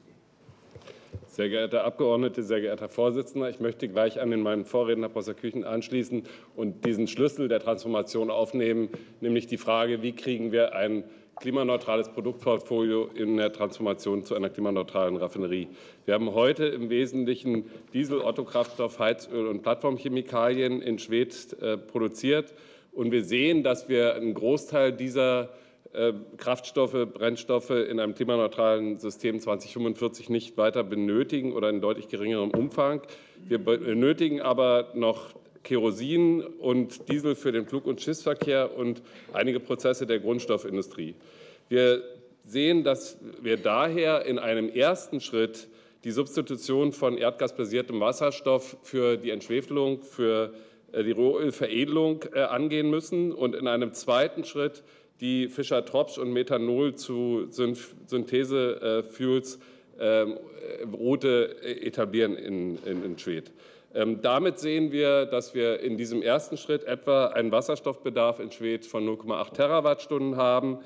[1.36, 5.64] Sehr geehrter Abgeordnete, sehr geehrter Vorsitzender, ich möchte gleich an den meinen Vorredner, Professor Küchen,
[5.64, 6.22] anschließen
[6.54, 8.88] und diesen Schlüssel der Transformation aufnehmen,
[9.20, 11.04] nämlich die Frage, wie kriegen wir ein
[11.36, 15.68] klimaneutrales Produktportfolio in der Transformation zu einer klimaneutralen Raffinerie.
[16.04, 22.54] Wir haben heute im Wesentlichen Diesel, Ottokraftstoff, Heizöl und Plattformchemikalien in Schwedt äh, produziert.
[22.92, 25.50] Und wir sehen, dass wir einen Großteil dieser
[25.92, 32.50] äh, Kraftstoffe, Brennstoffe in einem klimaneutralen System 2045 nicht weiter benötigen oder in deutlich geringerem
[32.50, 33.02] Umfang.
[33.46, 35.34] Wir benötigen aber noch
[35.66, 39.02] Kerosin und Diesel für den Flug- und Schiffsverkehr und
[39.32, 41.16] einige Prozesse der Grundstoffindustrie.
[41.68, 42.04] Wir
[42.44, 45.66] sehen, dass wir daher in einem ersten Schritt
[46.04, 50.54] die Substitution von erdgasbasiertem Wasserstoff für die Entschwefelung, für
[50.92, 54.84] äh, die Rohölveredelung äh, angehen müssen und in einem zweiten Schritt
[55.20, 59.58] die Fischer-Tropsch und Methanol zu Synthese-Fuels
[59.98, 60.38] ähm,
[60.92, 63.16] Route etablieren in, in, in.
[63.96, 68.84] Ähm, damit sehen wir, dass wir in diesem ersten Schritt etwa einen Wasserstoffbedarf in Schwedt
[68.84, 70.80] von 0,8 Terawattstunden haben.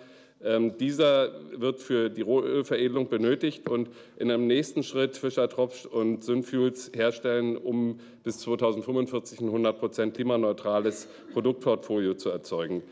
[0.44, 6.92] Ähm, dieser wird für die Rohölveredelung benötigt und in einem nächsten Schritt Fischer-Tropsch und Synfuels
[6.94, 12.84] herstellen, um bis 2045 ein 100 Prozent klimaneutrales Produktportfolio zu erzeugen.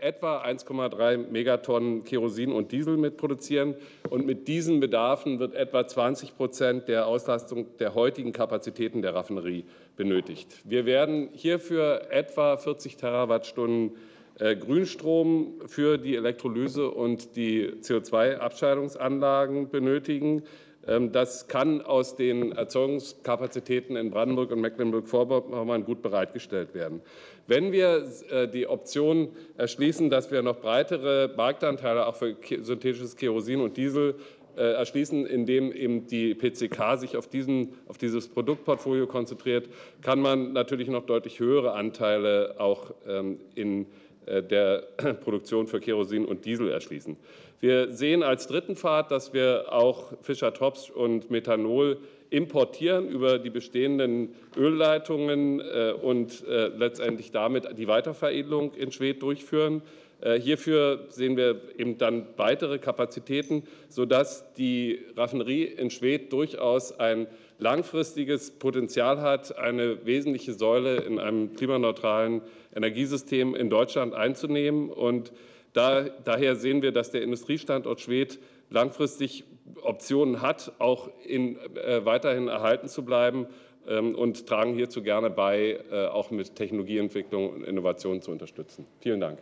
[0.00, 3.74] Etwa 1,3 Megatonnen Kerosin und Diesel mitproduzieren.
[4.08, 9.64] Und mit diesen Bedarfen wird etwa 20 Prozent der Auslastung der heutigen Kapazitäten der Raffinerie
[9.96, 10.48] benötigt.
[10.64, 13.96] Wir werden hierfür etwa 40 Terawattstunden
[14.38, 20.44] äh, Grünstrom für die Elektrolyse und die CO2-Abscheidungsanlagen benötigen.
[20.88, 27.02] Ähm, das kann aus den Erzeugungskapazitäten in Brandenburg und Mecklenburg-Vorpommern gut bereitgestellt werden.
[27.46, 33.60] Wenn wir äh, die Option erschließen, dass wir noch breitere Marktanteile auch für synthetisches Kerosin
[33.60, 34.16] und Diesel
[34.56, 39.68] äh, erschließen, indem eben die PCK sich auf, diesen, auf dieses Produktportfolio konzentriert,
[40.02, 43.86] kann man natürlich noch deutlich höhere Anteile auch ähm, in
[44.26, 44.82] äh, der
[45.24, 47.16] Produktion für Kerosin und Diesel erschließen.
[47.60, 51.98] Wir sehen als dritten Pfad, dass wir auch Fischer-Tropsch und Methanol
[52.30, 59.82] importieren über die bestehenden Ölleitungen äh, und äh, letztendlich damit die Weiterveredelung in Schwedt durchführen.
[60.20, 67.26] Äh, hierfür sehen wir eben dann weitere Kapazitäten, sodass die Raffinerie in Schwedt durchaus ein
[67.58, 72.42] langfristiges Potenzial hat, eine wesentliche Säule in einem klimaneutralen
[72.74, 74.90] Energiesystem in Deutschland einzunehmen.
[74.90, 75.32] Und
[75.72, 78.38] da, daher sehen wir, dass der Industriestandort Schwedt
[78.70, 79.44] langfristig
[79.82, 83.46] Optionen hat, auch in, äh, weiterhin erhalten zu bleiben
[83.86, 88.86] ähm, und tragen hierzu gerne bei, äh, auch mit Technologieentwicklung und Innovation zu unterstützen.
[89.00, 89.38] Vielen Dank.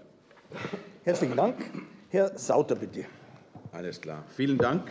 [1.04, 1.56] Herzlichen Dank.
[2.10, 3.04] Herr Sauter, bitte.
[3.72, 4.24] Alles klar.
[4.28, 4.90] Vielen Dank.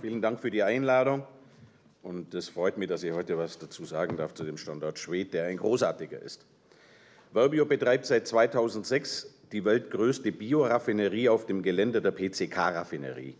[0.00, 1.24] Vielen Dank für die Einladung.
[2.02, 5.34] Und es freut mich, dass ich heute was dazu sagen darf zu dem Standort Schwedt,
[5.34, 6.46] der ein großartiger ist.
[7.32, 13.34] Verbio betreibt seit 2006 die weltgrößte Bioraffinerie auf dem Gelände der PCK-Raffinerie.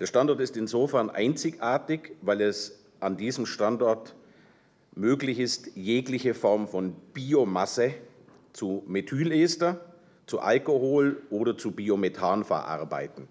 [0.00, 4.14] Der Standort ist insofern einzigartig, weil es an diesem Standort
[4.94, 7.94] möglich ist, jegliche Form von Biomasse
[8.52, 9.80] zu Methylester,
[10.26, 13.28] zu Alkohol oder zu Biomethan verarbeiten.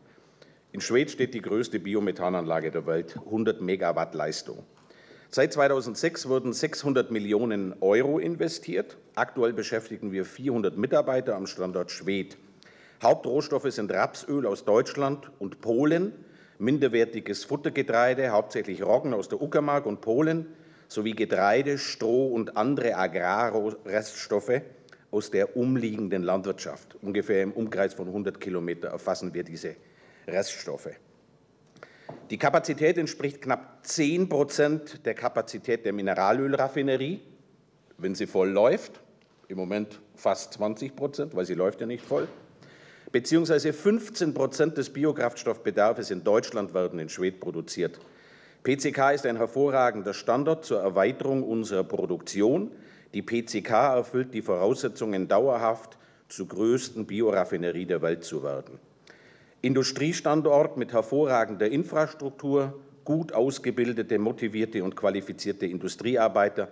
[0.72, 4.64] In Schwedt steht die größte Biomethananlage der Welt, 100 Megawatt Leistung.
[5.34, 8.98] Seit 2006 wurden 600 Millionen Euro investiert.
[9.16, 12.38] Aktuell beschäftigen wir 400 Mitarbeiter am Standort Schwedt.
[13.02, 16.12] Hauptrohstoffe sind Rapsöl aus Deutschland und Polen,
[16.60, 20.48] minderwertiges Futtergetreide, hauptsächlich Roggen aus der Uckermark und Polen,
[20.90, 24.60] sowie Getreide, Stroh und andere Agrarreststoffe
[25.12, 26.98] aus der umliegenden Landwirtschaft.
[27.02, 29.78] Ungefähr im Umkreis von 100 Kilometer erfassen wir diese
[30.28, 30.90] Reststoffe.
[32.30, 37.20] Die Kapazität entspricht knapp 10 Prozent der Kapazität der Mineralölraffinerie,
[37.98, 39.02] wenn sie voll läuft.
[39.48, 42.28] Im Moment fast 20 Prozent, weil sie läuft ja nicht voll.
[43.12, 48.00] Beziehungsweise 15 Prozent des Biokraftstoffbedarfs in Deutschland werden in Schwedt produziert.
[48.64, 52.72] PCK ist ein hervorragender Standort zur Erweiterung unserer Produktion.
[53.14, 55.98] Die PCK erfüllt die Voraussetzungen, dauerhaft
[56.30, 58.80] zur größten Bioraffinerie der Welt zu werden.
[59.62, 66.70] Industriestandort mit hervorragender Infrastruktur, gut ausgebildete, motivierte und qualifizierte Industriearbeiter,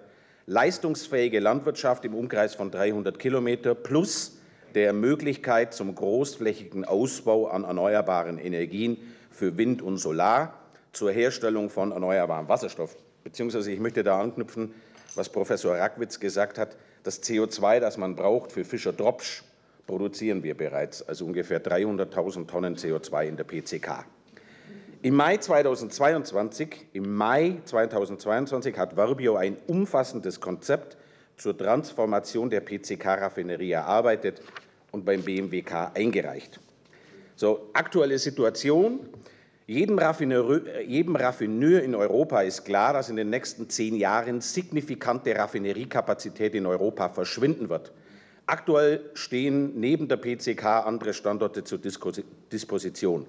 [0.47, 4.39] leistungsfähige Landwirtschaft im Umkreis von 300 Kilometer plus
[4.73, 8.97] der Möglichkeit zum großflächigen Ausbau an erneuerbaren Energien
[9.29, 10.59] für Wind und Solar
[10.91, 12.97] zur Herstellung von erneuerbarem Wasserstoff.
[13.23, 14.73] Beziehungsweise ich möchte da anknüpfen,
[15.13, 19.43] was Professor Rackwitz gesagt hat, das CO2, das man braucht für Fischer-Dropsch,
[19.89, 24.05] produzieren wir bereits, also ungefähr 300.000 Tonnen CO2 in der PCK.
[25.01, 30.95] Im Mai 2022, im Mai 2022 hat Verbio ein umfassendes Konzept
[31.37, 34.43] zur Transformation der PCK-Raffinerie erarbeitet
[34.91, 36.59] und beim BMWK eingereicht.
[37.35, 38.99] So, aktuelle Situation.
[39.65, 39.99] Jedem
[40.85, 46.67] jedem Raffineur in Europa ist klar, dass in den nächsten zehn Jahren signifikante Raffineriekapazität in
[46.67, 47.91] Europa verschwinden wird.
[48.49, 53.27] Aktuell stehen neben der PCK andere Standorte zur Disposition.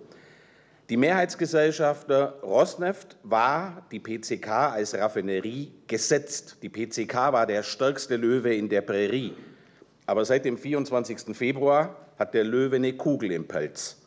[0.89, 6.57] Die Mehrheitsgesellschafter Rosneft war die PCK als Raffinerie gesetzt.
[6.63, 9.35] Die PCK war der stärkste Löwe in der Prärie.
[10.07, 11.37] Aber seit dem 24.
[11.37, 13.99] Februar hat der Löwe eine Kugel im Pelz.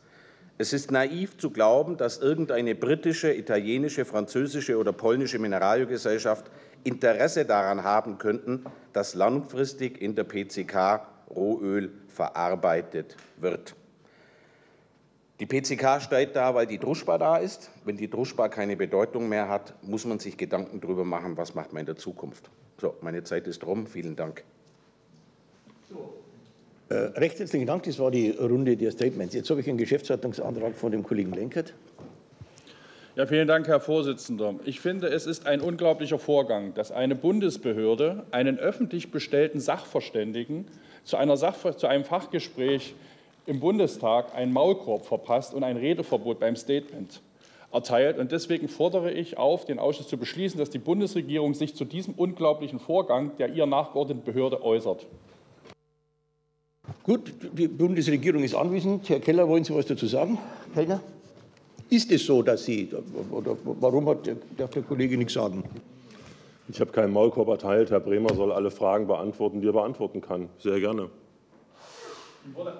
[0.58, 6.50] Es ist naiv zu glauben, dass irgendeine britische, italienische, französische oder polnische Mineralölgesellschaft
[6.84, 13.74] Interesse daran haben könnten, dass langfristig in der PCK Rohöl verarbeitet wird.
[15.40, 17.70] Die PCK steigt da, weil die Druschba da ist.
[17.84, 21.72] Wenn die Druschba keine Bedeutung mehr hat, muss man sich Gedanken darüber machen, was macht
[21.72, 22.50] man in der Zukunft.
[22.80, 23.86] So, meine Zeit ist rum.
[23.86, 24.44] Vielen Dank.
[26.88, 27.82] Äh, recht herzlichen Dank.
[27.82, 29.34] Das war die Runde der Statements.
[29.34, 31.74] Jetzt habe ich einen Geschäftsordnungsantrag von dem Kollegen Lenkert.
[33.16, 34.56] Ja, vielen Dank, Herr Vorsitzender.
[34.64, 40.66] Ich finde, es ist ein unglaublicher Vorgang, dass eine Bundesbehörde einen öffentlich bestellten Sachverständigen
[41.04, 42.96] zu, einer Sachver zu einem Fachgespräch
[43.46, 47.20] im Bundestag einen Maulkorb verpasst und ein Redeverbot beim Statement
[47.72, 48.18] erteilt.
[48.18, 52.14] Und deswegen fordere ich auf, den Ausschuss zu beschließen, dass die Bundesregierung sich zu diesem
[52.14, 55.06] unglaublichen Vorgang der ihr nachgeordneten Behörde äußert.
[57.04, 59.08] Gut, die Bundesregierung ist anwesend.
[59.08, 60.36] Herr Keller, wollen Sie was dazu sagen?
[60.74, 61.00] Kellner?
[61.90, 62.88] Ist es so, dass Sie,
[63.30, 65.62] oder warum hat, darf der Kollege nichts sagen?
[66.68, 67.90] Ich habe keinen Maulkorb erteilt.
[67.90, 70.48] Herr Bremer soll alle Fragen beantworten, die er beantworten kann.
[70.58, 71.10] Sehr gerne.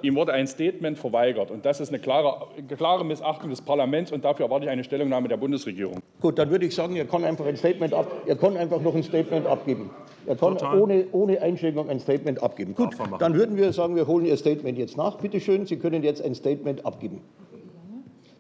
[0.03, 1.51] Ihm wurde ein Statement verweigert.
[1.51, 4.12] Und das ist eine klare, klare Missachtung des Parlaments.
[4.12, 6.01] Und dafür erwarte ich eine Stellungnahme der Bundesregierung.
[6.21, 8.95] Gut, dann würde ich sagen, er kann einfach ein Statement ab, er kann einfach noch
[8.95, 9.90] ein Statement abgeben.
[10.27, 12.75] Er kann ohne, ohne Einschränkung ein Statement abgeben.
[12.75, 15.17] Gut, dann würden wir sagen, wir holen Ihr Statement jetzt nach.
[15.17, 17.21] Bitte schön, Sie können jetzt ein Statement abgeben.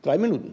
[0.04, 0.52] Drei Minuten.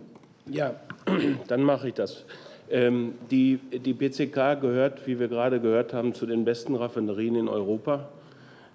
[0.50, 0.76] Ja,
[1.50, 2.24] dann mache ich das.
[2.70, 7.50] Ähm, die, die BCK gehört, wie wir gerade gehört haben, zu den besten Raffinerien in
[7.50, 8.08] Europa.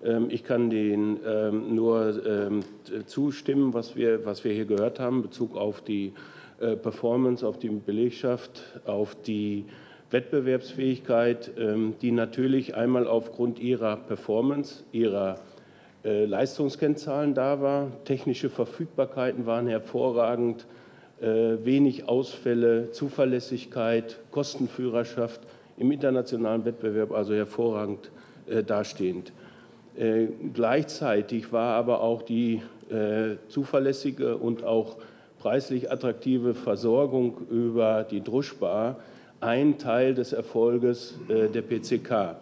[0.05, 2.61] Ähm, ich kann denen ähm, nur ähm,
[3.07, 6.13] zustimmen, was wir, was wir hier gehört haben, in Bezug auf die
[6.61, 9.65] äh, Performance, auf die Belegschaft, auf die
[10.11, 11.51] Wettbewerbsfähigkeit,
[12.01, 15.41] die natürlich einmal aufgrund ihrer Performance, ihrer
[16.27, 17.91] Leistungskennzahlen da war.
[18.05, 20.67] Technische Verfügbarkeiten waren hervorragend,
[21.21, 25.41] äh, wenig Ausfälle, Zuverlässigkeit, Kostenführerschaft
[25.79, 28.11] im internationalen Wettbewerb, also hervorragend
[28.67, 29.33] dastehend.
[29.97, 34.97] Äh, gleichzeitig war aber auch die äh, zuverlässige und auch
[35.39, 38.97] preislich attraktive Versorgung über die Druschbar
[39.41, 42.37] ein Teil des Erfolges äh, der PCK.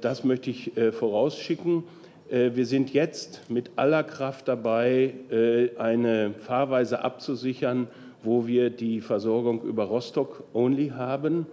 [0.00, 1.84] Das möchte ich vorausschicken.
[2.34, 5.12] Wir sind jetzt mit aller Kraft dabei,
[5.76, 7.88] eine Fahrweise abzusichern,
[8.22, 11.46] wo wir die Versorgung über Rostock only haben.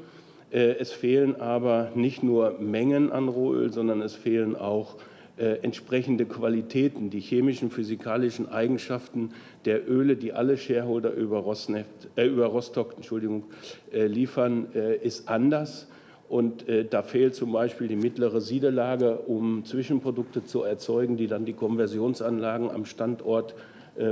[0.51, 4.95] Äh, es fehlen aber nicht nur Mengen an Rohöl, sondern es fehlen auch
[5.37, 7.09] äh, entsprechende Qualitäten.
[7.09, 9.31] Die chemischen, physikalischen Eigenschaften
[9.65, 13.43] der Öle, die alle Shareholder über, Rosneft, äh, über Rostock Entschuldigung,
[13.91, 15.87] äh, liefern, äh, ist anders.
[16.29, 21.45] Und äh, da fehlt zum Beispiel die mittlere Siedellage, um Zwischenprodukte zu erzeugen, die dann
[21.45, 23.55] die Konversionsanlagen am Standort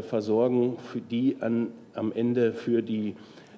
[0.02, 3.16] versorgen, für die an, am Ende für die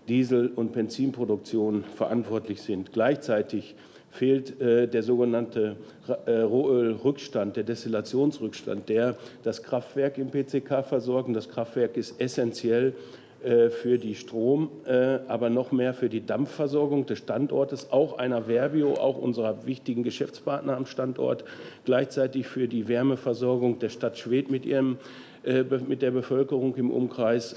[0.08, 2.94] Diesel- und Benzinproduktion verantwortlich sind.
[2.94, 3.76] Gleichzeitig
[4.10, 5.78] fehlt äh, der sogenannte
[6.26, 11.36] äh, Rohölrückstand, der Destillationsrückstand, der das Kraftwerk im PCK versorgt.
[11.36, 12.94] Das Kraftwerk ist essentiell äh,
[13.42, 18.96] für die Strom, äh, aber noch mehr für die Dampfversorgung des Standortes, auch einer Verbio,
[18.96, 21.46] auch unserer wichtigen Geschäftspartner am Standort,
[21.86, 24.98] gleichzeitig für die Wärmeversorgung der Stadt Schwedt mit, ihrem,
[25.44, 27.56] äh, mit der Bevölkerung im Umkreis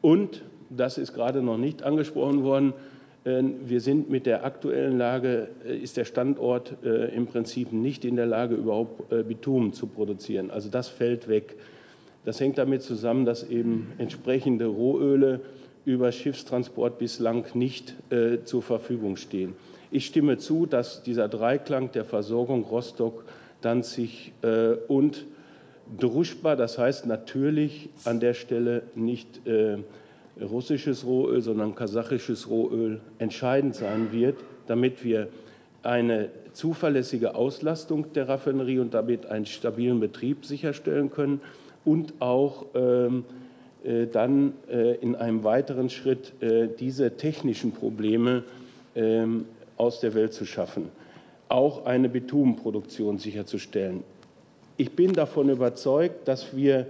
[0.00, 2.72] und das ist gerade noch nicht angesprochen worden.
[3.24, 8.04] Äh, wir sind mit der aktuellen Lage, äh, ist der Standort äh, im Prinzip nicht
[8.04, 10.50] in der Lage, überhaupt Bitumen zu produzieren.
[10.50, 11.56] Also das fällt weg.
[12.24, 15.40] Das hängt damit zusammen, dass eben entsprechende Rohöle
[15.84, 17.94] über Schiffstransport bislang nicht
[18.44, 19.54] zur Verfügung stehen.
[19.90, 23.24] Ich stimme zu, dass dieser Dreiklang der Versorgung Rostock,
[23.60, 24.32] Danzig
[24.88, 25.24] und
[25.98, 29.40] Druschba, das heißt natürlich an der Stelle nicht
[30.40, 35.28] russisches Rohöl, sondern kasachisches Rohöl entscheidend sein wird, damit wir
[35.82, 41.40] eine zuverlässige Auslastung der Raffinerie und damit einen stabilen Betrieb sicherstellen können
[41.88, 43.24] und auch ähm,
[43.82, 48.44] äh, dann äh, in einem weiteren Schritt äh, diese technischen Probleme
[48.94, 49.46] ähm,
[49.78, 50.90] aus der Welt zu schaffen,
[51.48, 54.04] auch eine Bitumenproduktion sicherzustellen.
[54.76, 56.86] Ich bin davon überzeugt, dass wir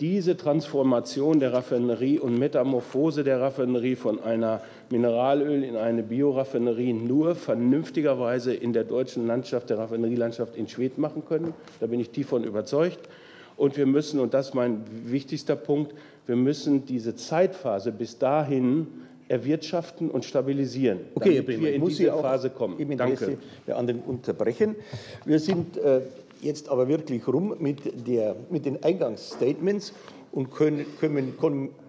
[0.00, 4.60] diese Transformation der Raffinerie und Metamorphose der Raffinerie von einer
[4.90, 11.24] Mineralöl in eine Bioraffinerie nur vernünftigerweise in der deutschen Landschaft, der Raffinerielandschaft in Schwedt machen
[11.24, 11.54] können.
[11.80, 13.08] Da bin ich tief von überzeugt.
[13.56, 15.94] Und wir müssen, und das ist mein wichtigster Punkt,
[16.26, 18.86] wir müssen diese Zeitphase bis dahin
[19.28, 22.78] erwirtschaften und stabilisieren, okay, damit wir in diese Phase kommen.
[22.78, 24.76] Im Interesse der anderen unterbrechen.
[25.24, 26.00] Wir sind äh,
[26.40, 29.92] jetzt aber wirklich rum mit, der, mit den Eingangsstatements.
[30.32, 31.34] und können, können,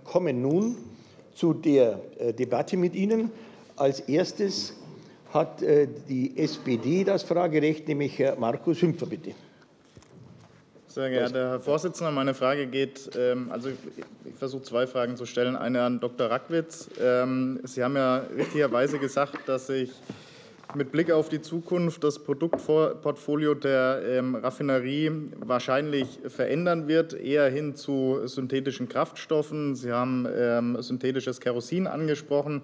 [0.03, 0.75] kommen nun
[1.33, 3.31] zu der äh, Debatte mit Ihnen.
[3.75, 4.75] Als erstes
[5.33, 9.31] hat äh, die SPD das Fragerecht, nämlich Herr Markus Hümpfer, bitte.
[10.93, 15.55] Sehr geehrter Herr Vorsitzender, meine Frage geht, ähm, also ich versuche zwei Fragen zu stellen.
[15.55, 16.29] Eine an Dr.
[16.29, 16.87] Rackwitz.
[17.01, 19.89] Ähm, Sie haben ja richtigerweise gesagt, dass sich
[20.75, 27.75] mit Blick auf die Zukunft das Produktportfolio der ähm, Raffinerie wahrscheinlich verändern wird, eher hin
[27.75, 29.73] zu synthetischen Kraftstoffen.
[29.75, 32.61] Sie haben synthetisches Kerosin angesprochen.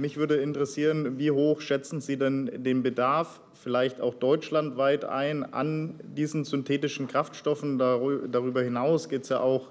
[0.00, 6.00] Mich würde interessieren, wie hoch schätzen Sie denn den Bedarf, vielleicht auch deutschlandweit ein, an
[6.16, 7.76] diesen synthetischen Kraftstoffen?
[7.76, 9.68] Darüber hinaus geht es ja auch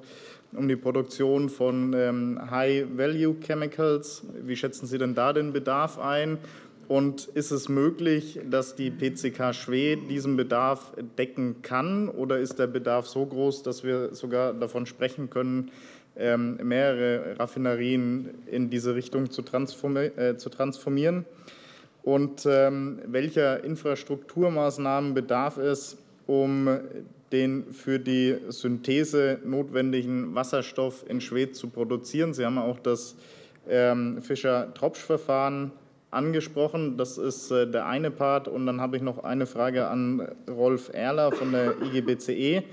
[0.54, 4.24] um die Produktion von ähm, High-Value-Chemicals.
[4.44, 6.38] Wie schätzen Sie denn da den Bedarf ein?
[6.88, 12.08] Und ist es möglich, dass die PCK Schwedt diesen Bedarf decken kann?
[12.08, 15.72] Oder ist der Bedarf so groß, dass wir sogar davon sprechen können,
[16.16, 21.26] mehrere Raffinerien in diese Richtung äh, zu transformieren?
[22.04, 26.80] Und ähm, welcher Infrastrukturmaßnahmen bedarf es, um
[27.32, 32.34] den für die Synthese notwendigen Wasserstoff in Schwedt zu produzieren?
[32.34, 33.16] Sie haben auch das
[33.70, 35.72] ähm, Fischer-Tropsch-Verfahren
[36.12, 36.98] angesprochen.
[36.98, 38.48] Das ist äh, der eine Part.
[38.48, 42.64] Und dann habe ich noch eine Frage an Rolf Erler von der IGBCE.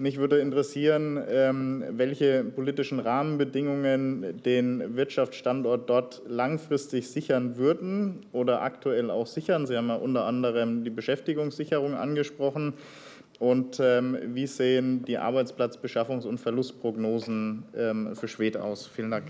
[0.00, 9.10] Mich würde interessieren, ähm, welche politischen Rahmenbedingungen den Wirtschaftsstandort dort langfristig sichern würden oder aktuell
[9.10, 9.66] auch sichern.
[9.66, 12.74] Sie haben ja unter anderem die Beschäftigungssicherung angesprochen.
[13.40, 18.86] Und ähm, wie sehen die Arbeitsplatzbeschaffungs- und Verlustprognosen ähm, für Schwedt aus?
[18.86, 19.24] Vielen Dank.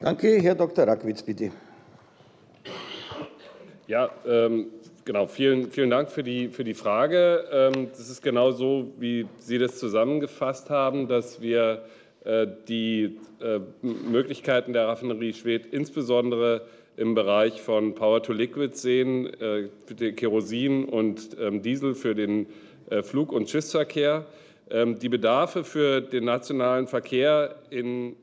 [0.00, 0.40] Danke.
[0.40, 0.88] Herr Dr.
[0.88, 1.52] Rackwitz, bitte.
[3.86, 4.66] Ja, ähm,
[5.04, 5.26] genau.
[5.26, 7.44] Vielen, vielen Dank für die, für die Frage.
[7.50, 11.84] Ähm, das ist genau so, wie Sie das zusammengefasst haben, dass wir
[12.24, 16.62] äh, die äh, Möglichkeiten der Raffinerie Schwedt insbesondere
[16.96, 22.46] im Bereich von Power to Liquid sehen, äh, Kerosin und ähm, Diesel für den
[23.02, 24.26] Flug- und Schiffsverkehr.
[24.70, 28.16] Ähm, die Bedarfe für den nationalen Verkehr in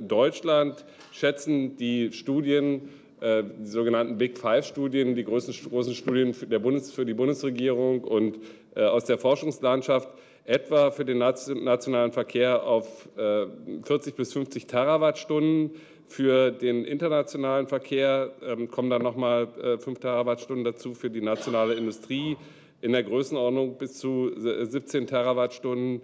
[0.00, 2.88] Deutschland schätzen die Studien
[3.20, 8.38] die sogenannten Big Five-Studien, die großen, großen Studien für, Bundes, für, die Bundesregierung und
[8.74, 10.08] äh, aus der Forschungslandschaft
[10.44, 15.72] etwa für den nationalen Verkehr auf 40 äh, bis 50 Terawattstunden.
[16.06, 22.36] Für den internationalen Verkehr ähm, kommen dann nochmal 5 Terawattstunden dazu, für die nationale Industrie
[22.80, 26.00] in der Größenordnung bis zu 17 Terawattstunden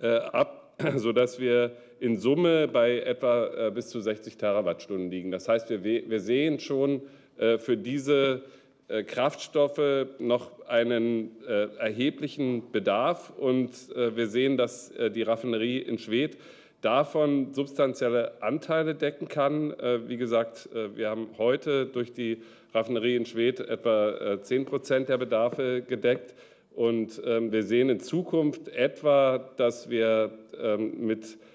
[0.00, 5.30] ab, sodass wir in Summe bei etwa äh, bis zu 60 Terawattstunden liegen.
[5.30, 7.02] Das heißt, wir, sehen schon
[7.38, 8.42] äh, für diese
[8.88, 11.30] äh, Kraftstoffe noch einen
[11.78, 13.32] erheblichen Bedarf.
[13.36, 16.38] Und wir sehen, dass die Raffinerie in Schwedt
[16.80, 19.74] davon substanzielle Anteile decken kann.
[20.06, 22.38] Wie gesagt, wir haben heute durch die
[22.72, 26.34] Raffinerie in Schwedt etwa 10 Prozent der Bedarfe gedeckt.
[26.76, 30.30] Und ähm, wir sehen in Zukunft etwa, dass wir
[30.62, 31.49] ähm, mit äh,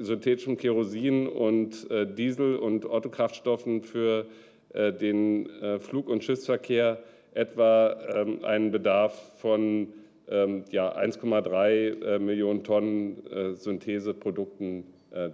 [0.00, 4.26] synthetischem Kerosin und äh, Diesel- und Autokraftstoffen für
[4.72, 5.48] äh, den
[5.80, 6.98] Flug- und Schiffsverkehr
[7.34, 9.92] etwa ähm, einen Bedarf von
[10.28, 13.22] ähm, ja, 1,3 Millionen Tonnen
[13.54, 14.84] Syntheseprodukten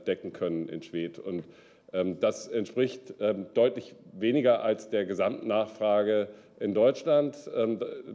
[0.06, 1.18] decken können in Schwedt.
[1.18, 1.42] Und
[1.92, 3.12] ähm, das entspricht
[3.54, 6.28] deutlich weniger als der Gesamtnachfrage
[6.60, 7.36] in Deutschland.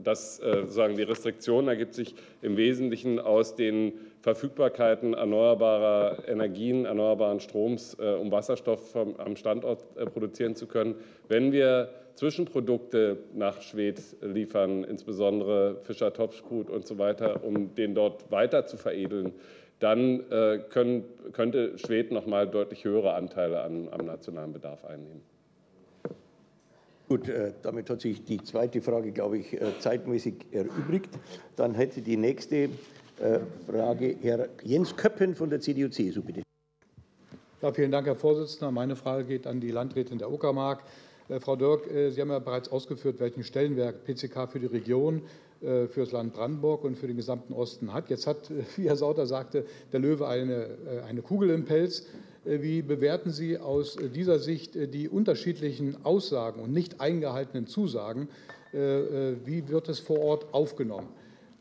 [0.01, 7.97] Das, sozusagen die Restriktion ergibt sich im Wesentlichen aus den Verfügbarkeiten erneuerbarer Energien, erneuerbaren Stroms,
[7.99, 10.95] äh, um Wasserstoff am Standort äh, produzieren zu können.
[11.29, 18.29] Wenn wir Zwischenprodukte nach Schwedt liefern, insbesondere Fischer Topfskrut und so weiter, um den dort
[18.29, 19.33] weiter zu veredeln,
[19.79, 25.21] dann äh, können, könnte Schwedt noch mal deutlich höhere Anteile an, am nationalen Bedarf einnehmen.
[27.07, 27.31] Gut,
[27.63, 31.09] damit hat sich die zweite Frage, glaube ich, zeitmäßig erübrigt.
[31.55, 32.69] Dann hätte die nächste
[33.67, 36.41] Frage Herr Jens Köppen von der CDU-CSU, bitte.
[37.61, 38.71] Ja, vielen Dank, Herr Vorsitzender.
[38.71, 40.83] Meine Frage geht an die Landrätin der Uckermark.
[41.27, 45.23] Äh, Frau Dirk, äh, Sie haben ja bereits ausgeführt, welchen Stellenwert PCK für die Region,
[45.61, 48.09] für das Land Brandenburg und für den gesamten Osten hat.
[48.09, 50.69] Jetzt hat, wie Herr Sauter sagte, der Löwe eine,
[51.05, 52.05] eine Kugel im Pelz.
[52.45, 58.29] Wie bewerten Sie aus dieser Sicht die unterschiedlichen Aussagen und nicht eingehaltenen Zusagen?
[58.71, 61.09] Wie wird es vor Ort aufgenommen?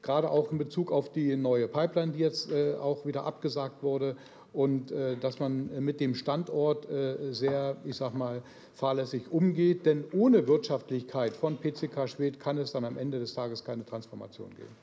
[0.03, 4.17] Gerade auch in Bezug auf die neue Pipeline, die jetzt äh, auch wieder abgesagt wurde
[4.53, 8.43] und äh, dass man mit dem Standort äh, sehr, ich sag mal,
[8.75, 9.87] fahrlässig umgeht.
[9.87, 14.51] Denn ohne Wirtschaftlichkeit von PCK Schwedt kann es dann am Ende des Tages keine Transformation
[14.51, 14.75] geben.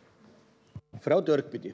[1.02, 1.74] Frau Dörk, bitte.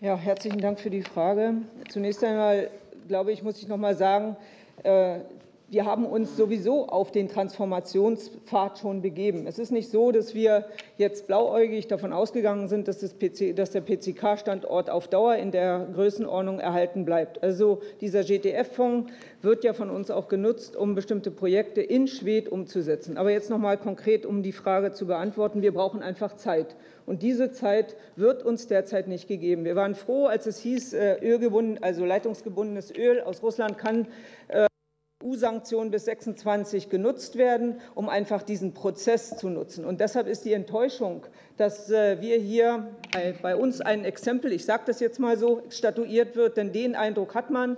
[0.00, 1.54] Ja, herzlichen Dank für die Frage.
[1.88, 2.70] Zunächst einmal,
[3.08, 4.36] glaube ich, muss ich noch mal sagen,
[4.82, 5.20] äh,
[5.68, 9.48] wir haben uns sowieso auf den Transformationspfad schon begeben.
[9.48, 13.80] Es ist nicht so, dass wir jetzt blauäugig davon ausgegangen sind, dass, PC, dass der
[13.80, 17.42] PCK-Standort auf Dauer in der Größenordnung erhalten bleibt.
[17.42, 19.12] Also dieser GTF-Fonds
[19.42, 23.16] wird ja von uns auch genutzt, um bestimmte Projekte in Schwedt umzusetzen.
[23.16, 25.62] Aber jetzt noch mal konkret, um die Frage zu beantworten.
[25.62, 26.76] Wir brauchen einfach Zeit.
[27.06, 29.64] Und diese Zeit wird uns derzeit nicht gegeben.
[29.64, 34.06] Wir waren froh, als es hieß, äh, ölgebunden, also leitungsgebundenes Öl aus Russland kann
[34.48, 34.66] äh,
[35.26, 39.84] EU-Sanktionen bis 26 genutzt werden, um einfach diesen Prozess zu nutzen.
[39.84, 42.88] Und deshalb ist die Enttäuschung, dass äh, wir hier
[43.42, 47.34] bei uns ein Exempel, ich sage das jetzt mal so, statuiert wird, denn den Eindruck
[47.34, 47.76] hat man,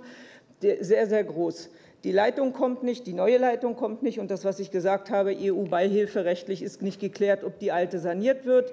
[0.61, 1.69] sehr, sehr groß.
[2.03, 4.19] Die Leitung kommt nicht, die neue Leitung kommt nicht.
[4.19, 8.71] Und das, was ich gesagt habe, EU-Beihilferechtlich ist nicht geklärt, ob die alte saniert wird.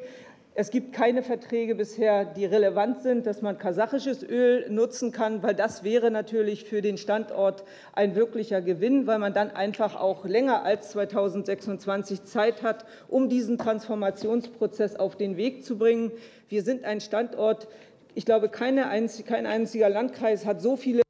[0.59, 5.55] Es gibt keine Verträge bisher, die relevant sind, dass man kasachisches Öl nutzen kann, weil
[5.55, 10.63] das wäre natürlich für den Standort ein wirklicher Gewinn, weil man dann einfach auch länger
[10.65, 16.11] als 2026 Zeit hat, um diesen Transformationsprozess auf den Weg zu bringen.
[16.49, 17.69] Wir sind ein Standort,
[18.15, 21.03] ich glaube, kein einziger Landkreis hat so viele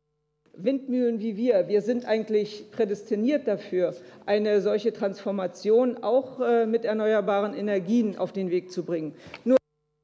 [0.56, 1.68] Windmühlen wie wir.
[1.68, 3.94] Wir sind eigentlich prädestiniert dafür,
[4.24, 9.14] eine solche Transformation auch äh, mit erneuerbaren Energien auf den Weg zu bringen.
[9.44, 9.56] Nur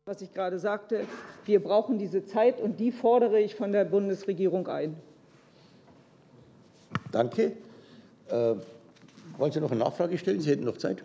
[0.06, 1.06] was ich gerade sagte,
[1.46, 4.96] wir brauchen diese Zeit, und die fordere ich von der Bundesregierung ein.
[7.12, 7.52] Danke.
[8.28, 8.54] Äh,
[9.38, 10.40] wollen Sie noch eine Nachfrage stellen?
[10.40, 11.02] Sie hätten noch Zeit.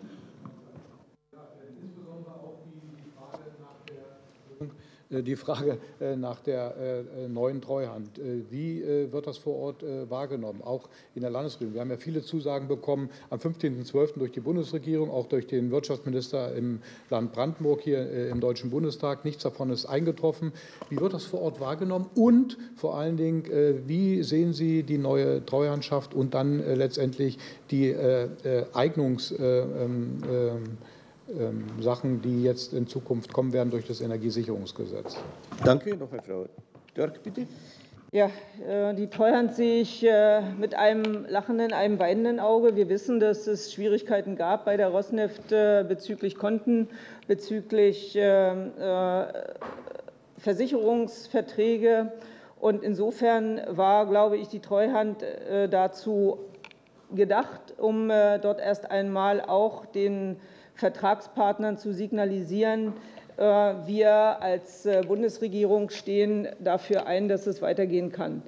[5.10, 8.20] Die Frage äh, nach der äh, neuen Treuhand.
[8.50, 11.74] Wie wird das vor Ort wahrgenommen, auch in der Landesregierung?
[11.74, 14.18] Wir haben ja viele Zusagen bekommen am 15.12.
[14.18, 16.80] durch die Bundesregierung, auch durch den Wirtschaftsminister im
[17.10, 19.24] Land Brandenburg hier im Deutschen Bundestag.
[19.24, 20.52] Nichts davon ist eingetroffen.
[20.90, 22.06] Wie wird das vor Ort wahrgenommen?
[22.14, 23.44] Und vor allen Dingen,
[23.86, 27.38] wie sehen Sie die neue Treuhandschaft und dann letztendlich
[27.70, 29.34] die Eignungs-
[31.28, 35.16] ähm, Sachen, die jetzt in Zukunft kommen werden durch das Energiesicherungsgesetz.
[35.64, 35.96] Danke.
[35.96, 36.46] Noch eine Frau
[36.94, 37.46] Dörk, bitte.
[38.10, 38.30] Ja,
[38.66, 42.74] äh, die Treuhand sehe ich äh, mit einem lachenden, einem weinenden Auge.
[42.74, 46.88] Wir wissen, dass es Schwierigkeiten gab bei der Rosneft äh, bezüglich Konten,
[47.26, 48.72] bezüglich ähm,
[50.38, 52.12] Versicherungsverträge.
[52.58, 55.22] Und insofern war, glaube ich, die Treuhand
[55.70, 56.38] dazu
[57.14, 60.36] gedacht, um dort erst einmal auch den
[60.78, 62.92] Vertragspartnern zu signalisieren,
[63.36, 68.42] äh, wir als äh, Bundesregierung stehen dafür ein, dass es weitergehen kann.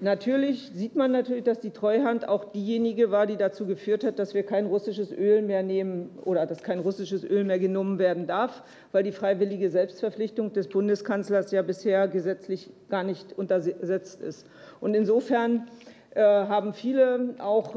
[0.00, 4.34] Natürlich sieht man natürlich, dass die Treuhand auch diejenige war, die dazu geführt hat, dass
[4.34, 8.62] wir kein russisches Öl mehr nehmen oder dass kein russisches Öl mehr genommen werden darf,
[8.92, 14.46] weil die freiwillige Selbstverpflichtung des Bundeskanzlers ja bisher gesetzlich gar nicht untersetzt ist.
[14.80, 15.68] Und insofern
[16.14, 17.74] äh, haben viele auch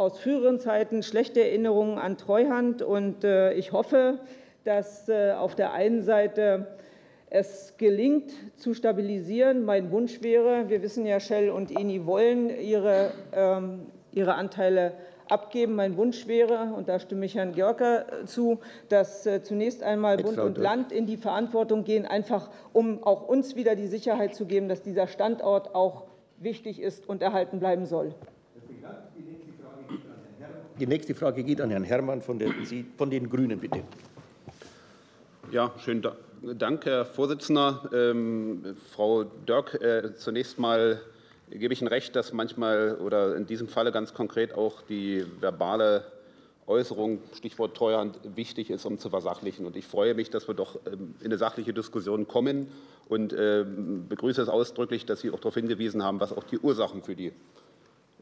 [0.00, 2.80] aus früheren Zeiten schlechte Erinnerungen an Treuhand.
[2.80, 4.18] Und äh, ich hoffe,
[4.64, 6.68] dass äh, auf der einen Seite
[7.28, 9.62] es gelingt, zu stabilisieren.
[9.62, 14.94] Mein Wunsch wäre, wir wissen ja, Shell und Eni wollen ihre, ähm, ihre Anteile
[15.28, 15.76] abgeben.
[15.76, 20.38] Mein Wunsch wäre, und da stimme ich Herrn Görker zu, dass äh, zunächst einmal Bund
[20.38, 24.70] und Land in die Verantwortung gehen, einfach um auch uns wieder die Sicherheit zu geben,
[24.70, 26.04] dass dieser Standort auch
[26.38, 28.14] wichtig ist und erhalten bleiben soll.
[30.80, 32.54] Die nächste Frage geht an Herrn Herrmann von, der,
[32.96, 33.82] von den Grünen, bitte.
[35.52, 36.02] Ja, schönen
[36.56, 37.90] Dank, Herr Vorsitzender.
[37.92, 41.02] Ähm, Frau Dörk, äh, zunächst mal
[41.50, 46.06] gebe ich Ihnen recht, dass manchmal oder in diesem Falle ganz konkret auch die verbale
[46.66, 49.66] Äußerung, Stichwort Treuhand, wichtig ist, um zu versachlichen.
[49.66, 52.68] Und ich freue mich, dass wir doch ähm, in eine sachliche Diskussion kommen
[53.06, 53.66] und äh,
[54.08, 57.32] begrüße es ausdrücklich, dass Sie auch darauf hingewiesen haben, was auch die Ursachen für die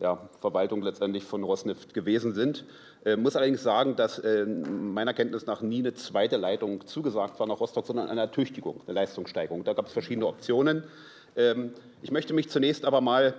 [0.01, 2.65] ja, Verwaltung letztendlich von Rosneft gewesen sind.
[3.03, 7.39] Ich äh, muss allerdings sagen, dass äh, meiner Kenntnis nach nie eine zweite Leitung zugesagt
[7.41, 9.65] war nach Rostock, sondern eine Ertüchtigung, eine Leistungssteigerung.
[9.65, 10.85] Da gab es verschiedene Optionen.
[11.37, 11.73] Ähm,
[12.03, 13.35] ich möchte mich zunächst aber mal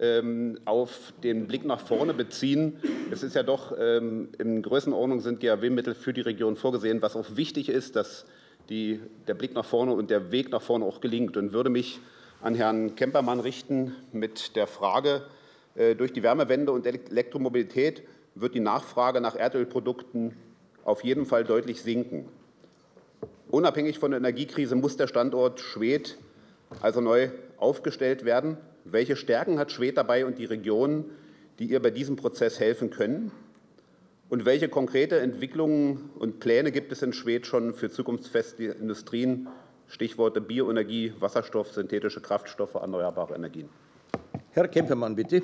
[0.00, 2.78] ähm, auf den Blick nach vorne beziehen.
[3.10, 7.36] Es ist ja doch ähm, in Größenordnung sind GAW-Mittel für die Region vorgesehen, was auch
[7.36, 8.24] wichtig ist, dass
[8.68, 11.36] die, der Blick nach vorne und der Weg nach vorne auch gelingt.
[11.36, 12.00] Und würde mich
[12.40, 15.22] an Herrn Kempermann richten mit der Frage,
[15.74, 18.02] durch die Wärmewende und Elektromobilität
[18.34, 20.36] wird die Nachfrage nach Erdölprodukten
[20.84, 22.28] auf jeden Fall deutlich sinken.
[23.50, 26.18] Unabhängig von der Energiekrise muss der Standort Schwedt
[26.80, 28.56] also neu aufgestellt werden.
[28.84, 31.04] Welche Stärken hat Schwedt dabei und die Regionen,
[31.58, 33.32] die ihr bei diesem Prozess helfen können?
[34.28, 39.48] Und welche konkrete Entwicklungen und Pläne gibt es in Schwedt schon für zukunftsfeste Industrien,
[39.88, 43.68] Stichworte Bioenergie, Wasserstoff, synthetische Kraftstoffe, erneuerbare Energien.
[44.52, 45.42] Herr Kempermann, bitte.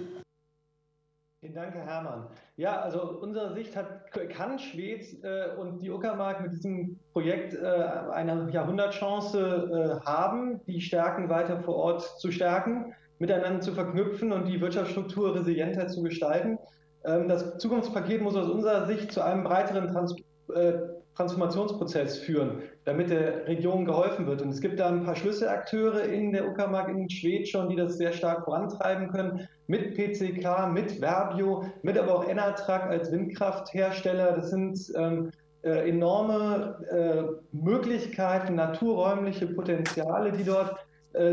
[1.47, 2.26] Vielen Dank, Herr Herrmann.
[2.57, 7.64] Ja, also unserer Sicht hat, kann Schwed äh, und die Uckermark mit diesem Projekt äh,
[7.64, 14.49] eine Jahrhundertchance äh, haben, die Stärken weiter vor Ort zu stärken, miteinander zu verknüpfen und
[14.49, 16.59] die Wirtschaftsstruktur resilienter zu gestalten.
[17.05, 20.16] Ähm, das Zukunftspaket muss aus unserer Sicht zu einem breiteren Trans
[20.53, 20.72] äh,
[21.17, 24.43] Transformationsprozess führen, damit der Region geholfen wird.
[24.43, 27.97] Und es gibt da ein paar Schlüsselakteure in der Uckermark, in Schwed schon, die das
[27.97, 34.33] sehr stark vorantreiben können, mit PCK, mit Verbio, mit aber auch Enatrac als Windkrafthersteller.
[34.33, 35.31] Das sind ähm,
[35.62, 40.77] äh, enorme äh, Möglichkeiten, naturräumliche Potenziale, die dort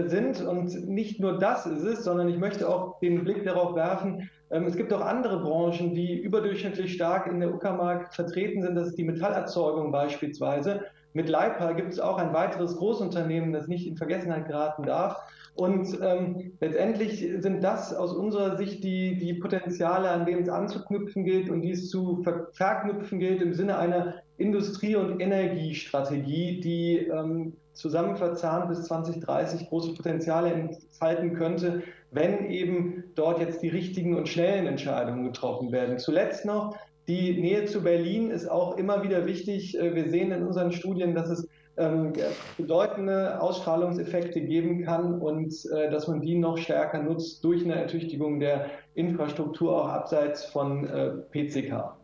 [0.08, 0.42] sind.
[0.42, 4.66] Und nicht nur das ist es, sondern ich möchte auch den Blick darauf werfen, ähm,
[4.66, 8.76] es gibt auch andere Branchen, die überdurchschnittlich stark in der Uckermark vertreten sind.
[8.76, 10.84] Das ist die Metallerzeugung beispielsweise.
[11.14, 15.18] Mit Leipa gibt es auch ein weiteres Großunternehmen, das nicht in Vergessenheit geraten darf.
[15.56, 21.26] Und ähm, letztendlich sind das aus unserer Sicht die, die Potenziale, an denen es anzuknüpfen
[21.26, 27.08] gilt und die es zu ver verknüpfen gilt im Sinne einer Industrie- und Energiestrategie, die
[27.08, 34.16] ähm, zusammen verzahnt bis 2030 große Potenziale entfalten könnte, wenn eben dort jetzt die richtigen
[34.16, 35.98] und schnellen Entscheidungen getroffen werden.
[35.98, 36.76] Zuletzt noch,
[37.08, 39.78] die Nähe zu Berlin ist auch immer wieder wichtig.
[39.78, 42.14] Äh, wir sehen in unseren Studien, dass es ähm,
[42.58, 48.40] bedeutende Ausstrahlungseffekte geben kann und äh, dass man die noch stärker nutzt durch eine Ertüchtigung
[48.40, 51.96] der Infrastruktur auch abseits von äh, PCK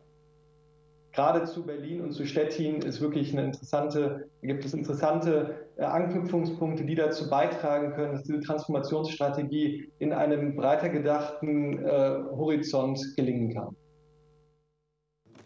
[1.19, 6.85] gerade zu Berlin und zu Stettin ist wirklich eine interessante, gibt es interessante äh, Anknüpfungspunkte,
[6.85, 13.75] die dazu beitragen können, dass diese Transformationsstrategie in einem breiter gedachten äh, Horizont gelingen kann.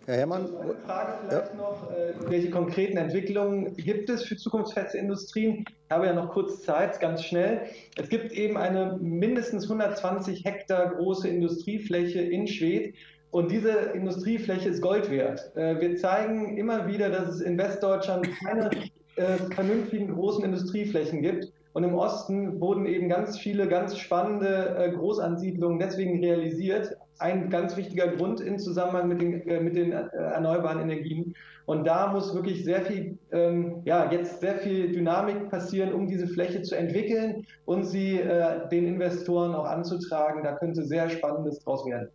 [0.05, 0.55] Herr Herrmann.
[0.57, 1.57] Eine Frage vielleicht ja.
[1.57, 5.65] noch, äh, welche konkreten Entwicklungen gibt es für zukunftsfeste Industrien?
[5.67, 7.61] Ich habe ja noch kurz Zeit, ganz schnell.
[7.95, 12.93] Es gibt eben eine mindestens 120 Hektar große Industriefläche in Schwedt,
[13.33, 15.51] und diese Industriefläche ist Gold wert.
[15.55, 18.69] Äh, wir zeigen immer wieder, dass es in Westdeutschland keine
[19.15, 21.51] äh, vernünftigen großen Industrieflächen gibt.
[21.73, 26.95] Und im Osten wurden eben ganz viele ganz spannende äh, Großansiedlungen deswegen realisiert.
[27.17, 31.33] Ein ganz wichtiger Grund im Zusammenhang mit den, mit den erneuerbaren Energien.
[31.65, 36.27] Und da muss wirklich sehr viel, ähm, ja, jetzt sehr viel Dynamik passieren, um diese
[36.27, 40.43] Fläche zu entwickeln und sie äh, den Investoren auch anzutragen.
[40.43, 42.09] Da könnte sehr Spannendes draus werden.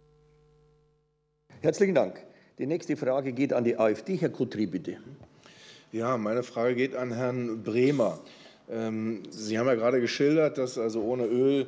[1.60, 2.24] Herzlichen Dank.
[2.60, 4.14] Die nächste Frage geht an die AfD.
[4.14, 4.98] Herr Kutri, bitte.
[5.90, 8.20] Ja, meine Frage geht an Herrn Bremer.
[8.70, 11.66] Ähm, Sie haben ja gerade geschildert, dass also ohne Öl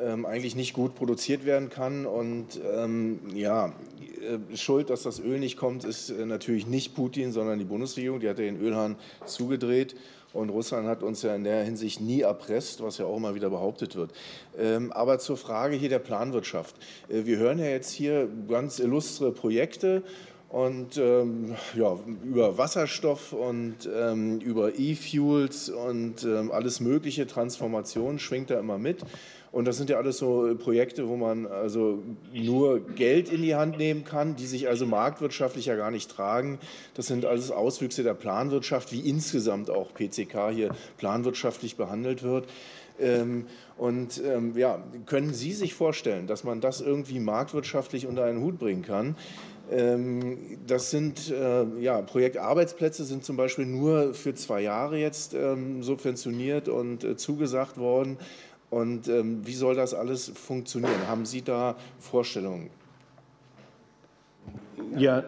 [0.00, 2.06] ähm, eigentlich nicht gut produziert werden kann.
[2.06, 3.72] Und ähm, ja,
[4.20, 8.20] äh, Schuld, dass das Öl nicht kommt, ist äh, natürlich nicht Putin, sondern die Bundesregierung.
[8.20, 9.96] Die hat ja den Ölhahn zugedreht.
[10.34, 13.50] Und Russland hat uns ja in der Hinsicht nie erpresst, was ja auch immer wieder
[13.50, 14.10] behauptet wird.
[14.58, 16.74] Ähm, aber zur Frage hier der Planwirtschaft.
[17.08, 20.02] Äh, wir hören ja jetzt hier ganz illustre Projekte
[20.48, 28.50] und ähm, ja, über Wasserstoff und ähm, über E-Fuels und ähm, alles mögliche Transformation schwingt
[28.50, 29.02] da immer mit.
[29.54, 32.02] Und das sind ja alles so Projekte, wo man also
[32.32, 36.58] nur Geld in die Hand nehmen kann, die sich also marktwirtschaftlich ja gar nicht tragen.
[36.94, 42.48] Das sind alles Auswüchse der Planwirtschaft, wie insgesamt auch PCK hier planwirtschaftlich behandelt wird.
[42.98, 43.46] Ähm,
[43.78, 48.58] und ähm, ja, können Sie sich vorstellen, dass man das irgendwie marktwirtschaftlich unter einen Hut
[48.58, 49.14] bringen kann?
[49.70, 55.36] Ähm, das sind äh, ja, Projektarbeitsplätze sind zum Beispiel nur für zwei Jahre jetzt
[55.80, 58.18] subventioniert und äh, zugesagt worden.
[58.70, 61.06] Und ähm, wie soll das alles funktionieren?
[61.06, 62.70] Haben Sie da Vorstellungen?
[64.96, 65.24] Ja.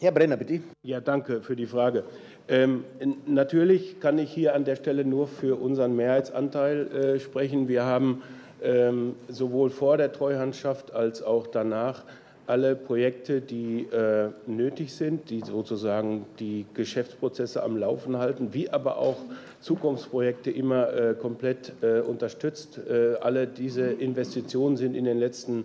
[0.00, 0.60] Herr Brenner, bitte.
[0.82, 2.04] Ja, danke für die Frage.
[2.48, 2.84] Ähm,
[3.26, 7.66] natürlich kann ich hier an der Stelle nur für unseren Mehrheitsanteil äh, sprechen.
[7.66, 8.22] Wir haben
[8.62, 12.04] ähm, sowohl vor der Treuhandschaft als auch danach
[12.46, 18.98] alle Projekte, die äh, nötig sind, die sozusagen die Geschäftsprozesse am Laufen halten, wie aber
[18.98, 19.16] auch
[19.60, 22.78] Zukunftsprojekte immer äh, komplett äh, unterstützt.
[22.88, 25.64] Äh, alle diese Investitionen sind in den letzten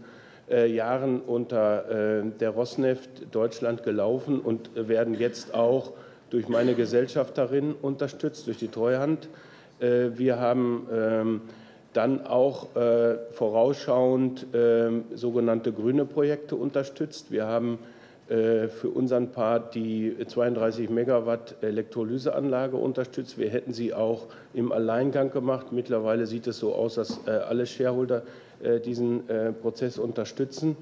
[0.49, 5.93] äh, Jahren unter äh, der Rosneft Deutschland gelaufen und werden jetzt auch
[6.31, 9.27] durch meine Gesellschafterin unterstützt, durch die Treuhand.
[9.79, 11.41] wir haben ähm,
[11.93, 17.31] dann auch äh, vorausschauend äh, sogenannte grüne Projekte unterstützt.
[17.31, 17.79] Wir haben
[18.31, 23.37] äh, für unseren Part die 32 Megawatt Elektrolyseanlage unterstützt.
[23.37, 25.73] Wir hätten sie auch im Alleingang gemacht.
[25.73, 28.21] Mittlerweile sieht es so aus, dass äh, alle Shareholder
[28.63, 30.77] äh, diesen äh, Prozess unterstützen.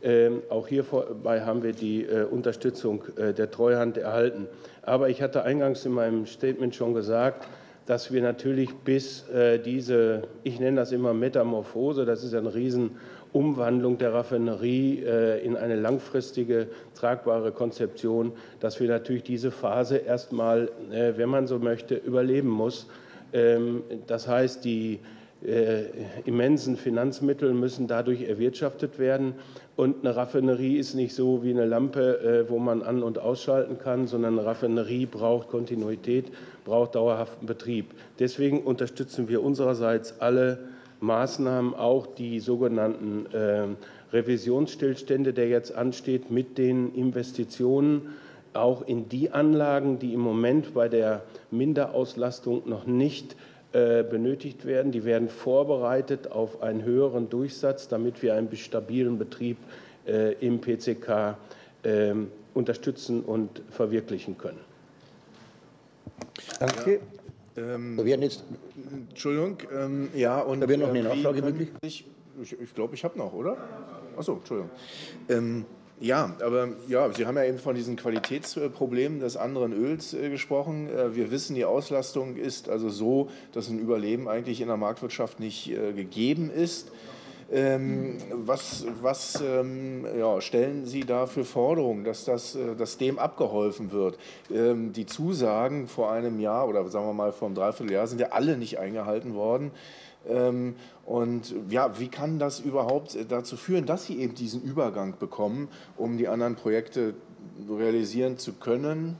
[0.00, 4.48] Ähm, auch hierbei haben wir die Unterstützung der Treuhand erhalten.
[4.82, 7.46] Aber ich hatte eingangs in meinem Statement schon gesagt,
[7.92, 13.98] dass wir natürlich bis äh, diese, ich nenne das immer Metamorphose, das ist eine Riesenumwandlung
[13.98, 21.12] der Raffinerie äh, in eine langfristige, tragbare Konzeption, dass wir natürlich diese Phase erstmal, äh,
[21.18, 22.86] wenn man so möchte, überleben muss.
[23.34, 25.00] Ähm, das heißt, die
[25.44, 25.82] äh,
[26.24, 29.34] immensen Finanzmittel müssen dadurch erwirtschaftet werden.
[29.74, 33.78] Und eine Raffinerie ist nicht so wie eine Lampe, äh, wo man an- und ausschalten
[33.78, 36.26] kann, sondern eine Raffinerie braucht Kontinuität,
[36.64, 37.86] braucht dauerhaften Betrieb.
[38.18, 40.58] Deswegen unterstützen wir unsererseits alle
[41.00, 43.66] Maßnahmen, auch die sogenannten äh,
[44.12, 48.10] Revisionsstillstände, der jetzt ansteht, mit den Investitionen
[48.52, 53.34] auch in die Anlagen, die im Moment bei der Minderauslastung noch nicht
[53.72, 54.92] benötigt werden.
[54.92, 59.56] Die werden vorbereitet auf einen höheren Durchsatz, damit wir einen stabilen Betrieb
[60.06, 61.36] äh, im PCK
[61.84, 64.60] ähm, unterstützen und verwirklichen können.
[66.58, 67.00] Danke.
[67.56, 68.44] Ja, ähm, wir werden jetzt
[69.10, 70.60] Entschuldigung, ähm, ja, und.
[70.60, 71.70] Da wäre noch eine äh, Nachfrage möglich?
[71.82, 72.06] Ich,
[72.40, 73.56] ich, ich glaube, ich habe noch, oder?
[74.16, 74.70] Achso, Entschuldigung.
[75.28, 75.64] Ähm,
[76.00, 80.88] ja, aber ja, Sie haben ja eben von diesen Qualitätsproblemen des anderen Öls äh, gesprochen.
[80.88, 85.38] Äh, wir wissen, die Auslastung ist also so, dass ein Überleben eigentlich in der Marktwirtschaft
[85.38, 86.90] nicht äh, gegeben ist.
[87.52, 93.18] Ähm, was, was ähm, ja, stellen Sie da für Forderungen, dass, das, äh, dass dem
[93.18, 94.18] abgeholfen wird?
[94.50, 98.28] Ähm, die Zusagen vor einem Jahr oder sagen wir mal vor einem Dreivierteljahr sind ja
[98.30, 99.70] alle nicht eingehalten worden.
[100.28, 105.68] Ähm, und ja, wie kann das überhaupt dazu führen, dass Sie eben diesen Übergang bekommen,
[105.96, 107.14] um die anderen Projekte
[107.68, 109.16] realisieren zu können?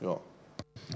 [0.00, 0.18] Ja.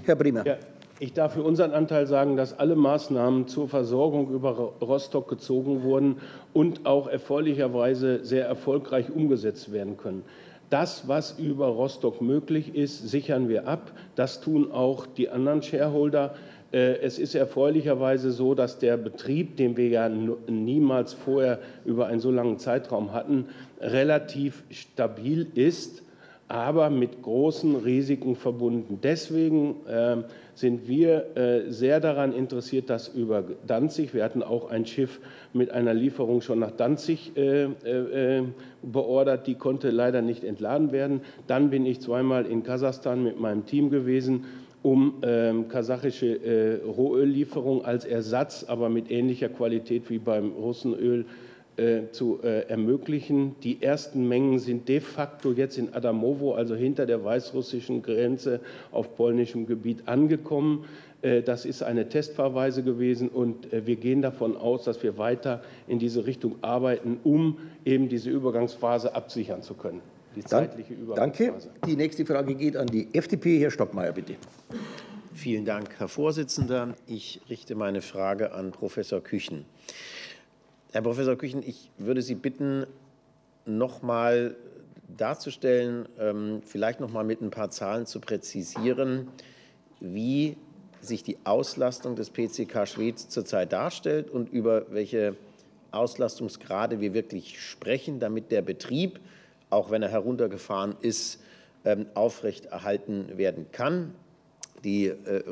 [0.03, 0.45] Herr Bremer.
[0.45, 0.57] Ja,
[0.99, 4.51] ich darf für unseren Anteil sagen, dass alle Maßnahmen zur Versorgung über
[4.81, 6.17] Rostock gezogen wurden
[6.53, 10.23] und auch erfreulicherweise sehr erfolgreich umgesetzt werden können.
[10.69, 13.91] Das, was über Rostock möglich ist, sichern wir ab.
[14.15, 16.33] Das tun auch die anderen Shareholder.
[16.73, 22.19] Äh, es ist erfreulicherweise so, dass der Betrieb, den wir ja niemals vorher über einen
[22.19, 23.45] so langen Zeitraum hatten,
[23.79, 26.01] relativ stabil ist,
[26.49, 28.99] aber mit großen Risiken verbunden.
[29.01, 34.85] Deswegen ähm, sind wir äh, sehr daran interessiert, dass über Danzig, wir hatten auch ein
[34.85, 35.19] Schiff
[35.53, 37.69] mit einer Lieferung schon nach Danzig äh,
[38.81, 41.21] beordert, die konnte leider nicht entladen werden.
[41.47, 44.45] Dann bin ich zweimal in Kasachstan mit meinem Team gewesen
[44.83, 51.25] um ähm, kasachische äh, Rohöllieferung als Ersatz, aber mit ähnlicher Qualität wie beim Russenöl
[51.77, 53.55] äh, zu äh, ermöglichen.
[53.63, 58.59] Die ersten Mengen sind de facto jetzt in Adamowo, also hinter der weißrussischen Grenze
[58.91, 60.83] auf polnischem Gebiet, angekommen.
[61.21, 65.63] Äh, das ist eine Testfahrweise gewesen und äh, wir gehen davon aus, dass wir weiter
[65.87, 70.01] in diese Richtung arbeiten, um eben diese Übergangsphase absichern zu können
[70.35, 71.53] die zeitliche Danke.
[71.85, 73.59] Die nächste Frage geht an die FDP.
[73.59, 74.35] Herr Stockmeier, bitte.
[75.33, 76.95] Vielen Dank, Herr Vorsitzender.
[77.07, 79.65] Ich richte meine Frage an Professor Küchen.
[80.91, 82.85] Herr Professor Küchen, ich würde Sie bitten,
[83.65, 84.55] noch mal
[85.17, 89.27] darzustellen, ähm, vielleicht noch mal mit ein paar Zahlen zu präzisieren,
[89.99, 90.57] wie
[91.01, 95.35] sich die Auslastung des PCK Schwedt zurzeit darstellt und über welche
[95.91, 99.19] Auslastungsgrade wir wirklich sprechen, damit der Betrieb
[99.73, 101.41] auch wenn er heruntergefahren ist,
[101.85, 104.15] ähm, aufrechterhalten werden kann.
[104.83, 105.43] Die, äh,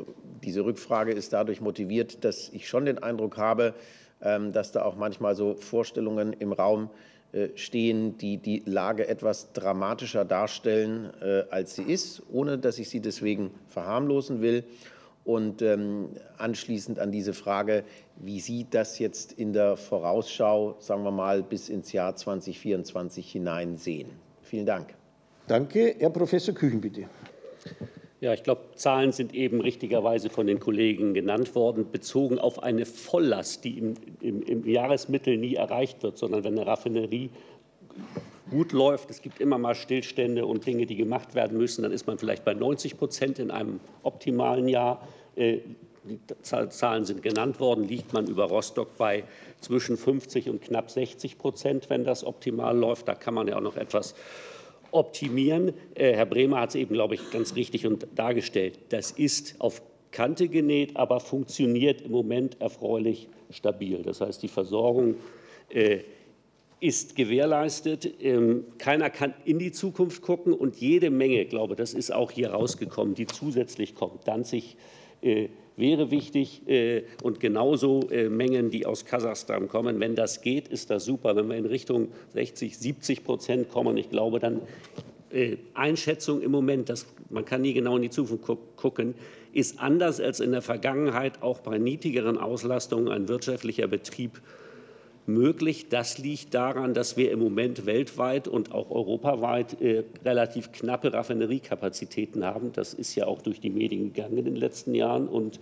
[0.42, 3.74] diese Rückfrage ist dadurch motiviert, dass ich schon den Eindruck habe,
[4.22, 6.90] ähm, dass da auch manchmal so Vorstellungen im Raum
[7.32, 12.90] äh, stehen, die die Lage etwas dramatischer darstellen, äh, als sie ist, ohne dass ich
[12.90, 14.64] sie deswegen verharmlosen will.
[15.24, 17.84] Und ähm, anschließend an diese Frage,
[18.16, 23.76] wie Sie das jetzt in der Vorausschau, sagen wir mal, bis ins Jahr 2024 hinein
[23.76, 24.10] sehen.
[24.42, 24.94] Vielen Dank.
[25.46, 25.94] Danke.
[25.98, 27.08] Herr Professor Küchen, bitte.
[28.20, 32.86] Ja, ich glaube, Zahlen sind eben richtigerweise von den Kollegen genannt worden, bezogen auf eine
[32.86, 37.30] Volllast, die im, im, im Jahresmittel nie erreicht wird, sondern wenn eine Raffinerie
[38.52, 42.06] gut läuft, es gibt immer mal Stillstände und Dinge, die gemacht werden müssen, dann ist
[42.06, 45.08] man vielleicht bei 90 Prozent in einem optimalen Jahr.
[45.34, 45.60] Äh,
[46.04, 49.24] die Zahlen sind genannt worden, liegt man über Rostock bei
[49.60, 53.08] zwischen 50 und knapp 60 Prozent, wenn das optimal läuft.
[53.08, 54.14] Da kann man ja auch noch etwas
[54.90, 55.72] optimieren.
[55.94, 58.78] Äh, Herr Bremer hat es eben, glaube ich, ganz richtig und dargestellt.
[58.90, 59.80] Das ist auf
[60.10, 64.02] Kante genäht, aber funktioniert im Moment erfreulich stabil.
[64.02, 65.14] Das heißt, die Versorgung
[65.70, 66.00] äh,
[66.82, 68.12] ist gewährleistet.
[68.20, 72.50] Ähm, keiner kann in die Zukunft gucken und jede Menge, glaube das ist auch hier
[72.50, 74.26] rausgekommen, die zusätzlich kommt.
[74.26, 74.76] Danzig
[75.20, 80.00] äh, wäre wichtig äh, und genauso äh, Mengen, die aus Kasachstan kommen.
[80.00, 81.36] Wenn das geht, ist das super.
[81.36, 84.60] Wenn wir in Richtung 60, 70 Prozent kommen, ich glaube, dann
[85.72, 88.44] Einschätzung im Moment, dass man kann nie genau in die Zukunft
[88.76, 89.14] gucken,
[89.54, 94.42] ist anders als in der Vergangenheit auch bei niedrigeren Auslastungen ein wirtschaftlicher Betrieb
[95.26, 95.88] möglich.
[95.88, 102.44] Das liegt daran, dass wir im Moment weltweit und auch europaweit äh, relativ knappe Raffineriekapazitäten
[102.44, 102.72] haben.
[102.72, 105.28] Das ist ja auch durch die Medien gegangen in den letzten Jahren.
[105.28, 105.60] Und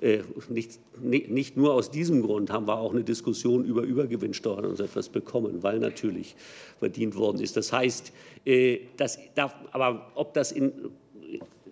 [0.00, 4.76] äh, nicht, nicht, nur aus diesem Grund haben wir auch eine Diskussion über Übergewinnsteuern und
[4.76, 6.34] so etwas bekommen, weil natürlich
[6.78, 7.56] verdient worden ist.
[7.56, 8.12] Das heißt,
[8.44, 10.72] äh, das darf, aber ob das in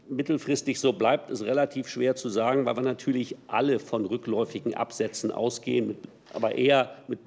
[0.09, 5.31] mittelfristig so bleibt, ist relativ schwer zu sagen, weil wir natürlich alle von rückläufigen Absätzen
[5.31, 5.97] ausgehen,
[6.33, 7.19] aber eher mit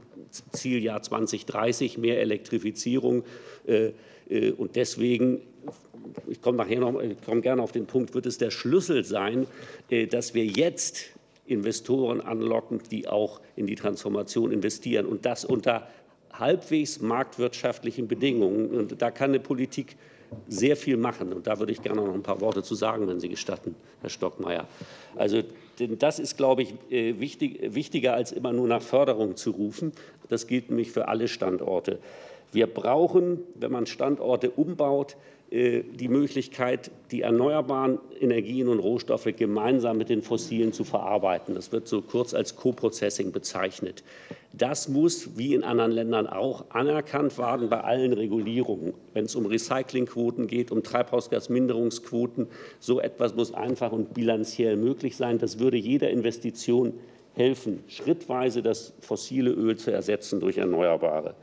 [0.51, 3.23] Zieljahr 2030 mehr Elektrifizierung.
[3.67, 3.91] Äh,
[4.29, 5.41] äh, und deswegen,
[6.27, 9.47] ich komme nachher noch, ich komme gerne auf den Punkt, wird es der Schlüssel sein,
[9.89, 11.05] äh, dass wir jetzt
[11.47, 15.87] Investoren anlocken, die auch in die Transformation investieren und das unter
[16.33, 18.71] halbwegs marktwirtschaftlichen Bedingungen.
[18.71, 19.95] Und da kann eine Politik
[20.47, 21.31] sehr viel machen.
[21.33, 24.09] Und da würde ich gerne noch ein paar Worte zu sagen, wenn Sie gestatten, Herr
[24.09, 24.67] Stockmeier.
[25.15, 25.43] Also
[25.79, 29.91] denn das ist, glaube ich, äh, wichtig, wichtiger als immer nur nach Förderung zu rufen.
[30.29, 31.99] Das gilt nämlich für alle Standorte.
[32.51, 35.17] Wir brauchen, wenn man Standorte umbaut,
[35.51, 41.53] die Möglichkeit, die erneuerbaren Energien und Rohstoffe gemeinsam mit den fossilen zu verarbeiten.
[41.53, 44.03] Das wird so kurz als Co-Processing bezeichnet.
[44.53, 48.93] Das muss, wie in anderen Ländern auch, anerkannt werden bei allen Regulierungen.
[49.13, 52.47] Wenn es um Recyclingquoten geht, um Treibhausgasminderungsquoten,
[52.79, 55.37] so etwas muss einfach und bilanziell möglich sein.
[55.37, 56.93] Das würde jeder Investition
[57.33, 61.35] helfen, schrittweise das fossile Öl zu ersetzen durch Erneuerbare.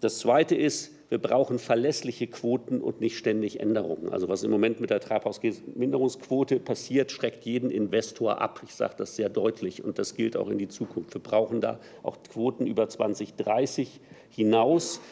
[0.00, 4.08] Das Zweite ist, wir brauchen verlässliche Quoten und nicht ständig Änderungen.
[4.08, 8.62] Also was im Moment mit der Treibhausgasminderungsquote passiert, schreckt jeden Investor ab.
[8.64, 11.12] Ich sage das sehr deutlich und das gilt auch in die Zukunft.
[11.12, 14.00] Wir brauchen da auch Quoten über 2030
[14.30, 15.02] hinaus,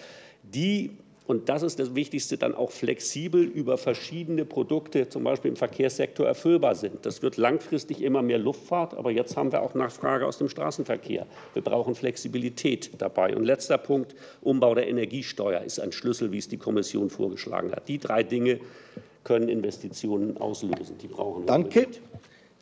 [0.42, 0.92] die
[1.30, 6.26] und das ist das Wichtigste, dann auch flexibel über verschiedene Produkte, zum Beispiel im Verkehrssektor,
[6.26, 7.06] erfüllbar sind.
[7.06, 11.28] Das wird langfristig immer mehr Luftfahrt, aber jetzt haben wir auch Nachfrage aus dem Straßenverkehr.
[11.54, 13.36] Wir brauchen Flexibilität dabei.
[13.36, 17.86] Und letzter Punkt, Umbau der Energiesteuer ist ein Schlüssel, wie es die Kommission vorgeschlagen hat.
[17.86, 18.58] Die drei Dinge
[19.22, 20.98] können Investitionen auslösen.
[21.00, 21.46] Die brauchen wir.
[21.46, 21.86] Danke.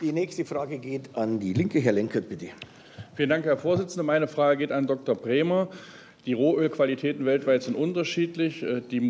[0.02, 1.80] Die nächste Frage geht an die Linke.
[1.80, 2.48] Herr Lenkert, bitte.
[3.14, 4.02] Vielen Dank, Herr Vorsitzender.
[4.02, 5.14] Meine Frage geht an Dr.
[5.14, 5.70] Bremer.
[6.28, 8.62] Die Rohölqualitäten weltweit sind unterschiedlich.
[8.62, 9.00] Äh, die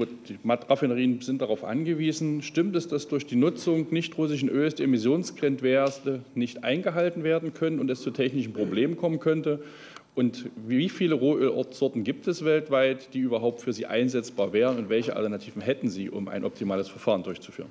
[0.47, 2.43] Raffinerien sind darauf angewiesen.
[2.43, 7.81] Stimmt es, dass durch die Nutzung nicht russischen Öls die Emissionsgrenzwerte nicht eingehalten werden können
[7.81, 9.59] und es zu technischen Problemen kommen könnte?
[10.15, 14.79] Und wie viele Rohölsorten gibt es weltweit, die überhaupt für Sie einsetzbar wären?
[14.79, 17.71] Und welche Alternativen hätten Sie, um ein optimales Verfahren durchzuführen?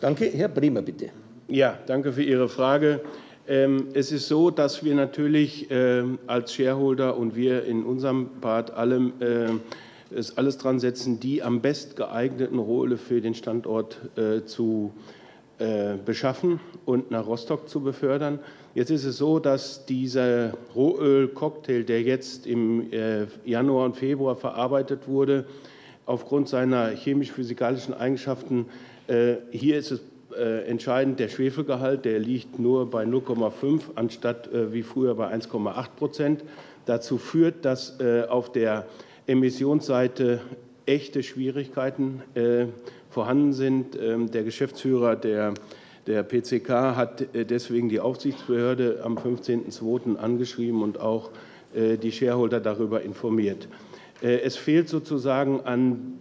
[0.00, 0.26] Danke.
[0.26, 1.10] Herr Bremer, bitte.
[1.48, 3.00] Ja, danke für Ihre Frage.
[3.46, 8.70] Ähm, es ist so, dass wir natürlich ähm, als Shareholder und wir in unserem Part
[8.70, 9.60] allem ähm,
[10.10, 14.92] es alles dran setzen, die am best geeigneten Rohöle für den Standort äh, zu
[15.58, 18.38] äh, beschaffen und nach Rostock zu befördern.
[18.74, 25.06] Jetzt ist es so, dass dieser Rohöl-Cocktail, der jetzt im äh, Januar und Februar verarbeitet
[25.06, 25.44] wurde,
[26.06, 28.66] aufgrund seiner chemisch-physikalischen Eigenschaften,
[29.50, 30.00] hier ist es
[30.36, 35.88] äh, entscheidend der Schwefelgehalt, der liegt nur bei 0,5 anstatt äh, wie früher bei 1,8
[35.96, 36.44] Prozent.
[36.86, 38.86] Dazu führt, dass äh, auf der
[39.26, 40.40] Emissionsseite
[40.86, 42.20] echte Schwierigkeiten
[43.08, 43.98] vorhanden sind.
[43.98, 45.54] Ähm, der Geschäftsführer der,
[46.06, 50.16] der PCK hat deswegen die Aufsichtsbehörde am 15.02.
[50.16, 51.30] angeschrieben und auch
[51.74, 53.66] die Shareholder darüber informiert.
[54.20, 56.20] Es fehlt sozusagen an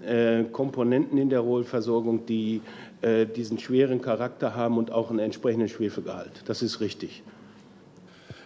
[0.52, 2.62] Komponenten in der Rohölversorgung, die
[3.04, 6.44] äh, diesen schweren Charakter haben und auch einen entsprechenden Schwefelgehalt.
[6.46, 7.22] Das ist richtig.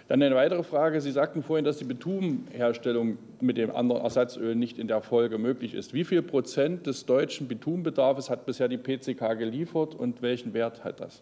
[0.07, 1.01] Dann eine weitere Frage.
[1.01, 5.73] Sie sagten vorhin, dass die Bitumenherstellung mit dem anderen Ersatzöl nicht in der Folge möglich
[5.73, 5.93] ist.
[5.93, 11.01] Wie viel Prozent des deutschen Bitumenbedarfs hat bisher die PCK geliefert und welchen Wert hat
[11.01, 11.21] das?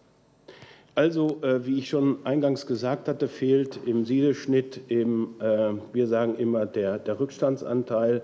[0.94, 6.36] Also, äh, wie ich schon eingangs gesagt hatte, fehlt im Siedeschnitt, im, äh, wir sagen
[6.38, 8.22] immer, der, der Rückstandsanteil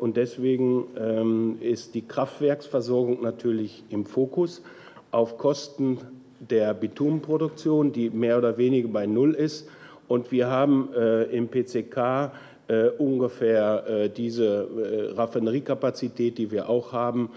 [0.00, 4.62] und deswegen ähm, ist die Kraftwerksversorgung natürlich im Fokus
[5.10, 5.98] auf Kosten
[6.40, 9.68] der Bitumenproduktion, die mehr oder weniger bei Null ist.
[10.06, 12.32] Und wir haben äh, im PCK
[12.68, 17.30] äh, ungefähr diese Raffineriekapazität, die wir auch haben,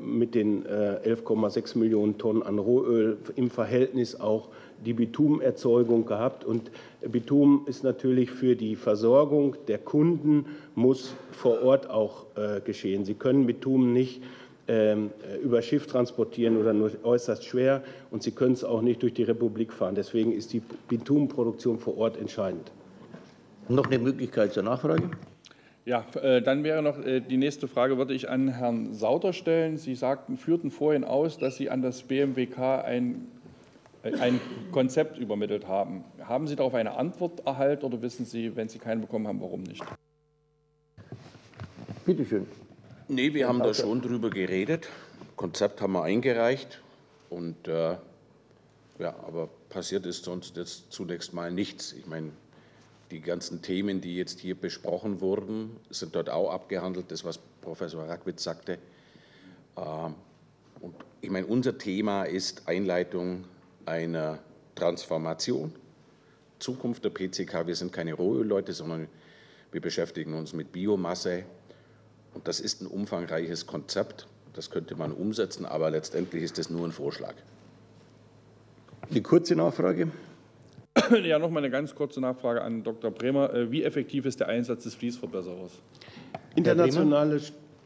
[0.00, 4.48] mit den 11,6 Millionen Tonnen an Rohöl im Verhältnis auch
[4.84, 6.44] die Bitumenerzeugung gehabt.
[6.44, 6.70] Und
[7.08, 13.04] Bitumen ist natürlich für die Versorgung der Kunden, muss vor Ort auch äh, geschehen.
[13.04, 14.22] Sie können Bitumen nicht
[14.68, 15.10] ähm,
[15.42, 19.24] über Schiff transportieren oder nur äußerst schwer und Sie können es auch nicht durch die
[19.24, 19.94] Republik fahren.
[19.94, 22.70] Deswegen ist die Bitumenproduktion vor Ort entscheidend.
[23.68, 25.10] Noch eine Möglichkeit zur Nachfrage?
[25.86, 29.76] Ja, äh, dann wäre noch äh, die nächste Frage, würde ich an Herrn Sauter stellen.
[29.76, 33.26] Sie sagten, führten vorhin aus, dass Sie an das BMWK ein
[34.02, 34.40] ein
[34.72, 36.04] Konzept übermittelt haben.
[36.22, 39.62] Haben Sie darauf eine Antwort erhalten oder wissen Sie, wenn Sie keinen bekommen haben, warum
[39.62, 39.84] nicht?
[42.06, 42.46] Bitte schön.
[43.08, 44.88] Nee, wir haben da schon drüber geredet.
[45.36, 46.80] Konzept haben wir eingereicht.
[47.28, 47.96] Und äh,
[48.98, 51.92] ja, aber passiert ist sonst jetzt zunächst mal nichts.
[51.92, 52.30] Ich meine,
[53.10, 58.08] die ganzen Themen, die jetzt hier besprochen wurden, sind dort auch abgehandelt, das, was Professor
[58.08, 58.78] Rackwitz sagte.
[59.76, 60.14] Ähm,
[60.80, 63.44] und ich meine, unser Thema ist Einleitung
[63.90, 64.38] einer
[64.76, 65.72] Transformation,
[66.60, 67.66] Zukunft der PCK.
[67.66, 69.08] Wir sind keine Rohölleute, sondern
[69.72, 71.44] wir beschäftigen uns mit Biomasse.
[72.32, 74.26] Und das ist ein umfangreiches Konzept.
[74.54, 77.34] Das könnte man umsetzen, aber letztendlich ist das nur ein Vorschlag.
[79.10, 80.08] Die kurze Nachfrage.
[81.22, 83.10] Ja, noch mal eine ganz kurze Nachfrage an Dr.
[83.10, 83.52] Bremer.
[83.54, 85.72] Äh, wie effektiv ist der Einsatz des Fließverbesserers?
[86.56, 87.40] Internationale,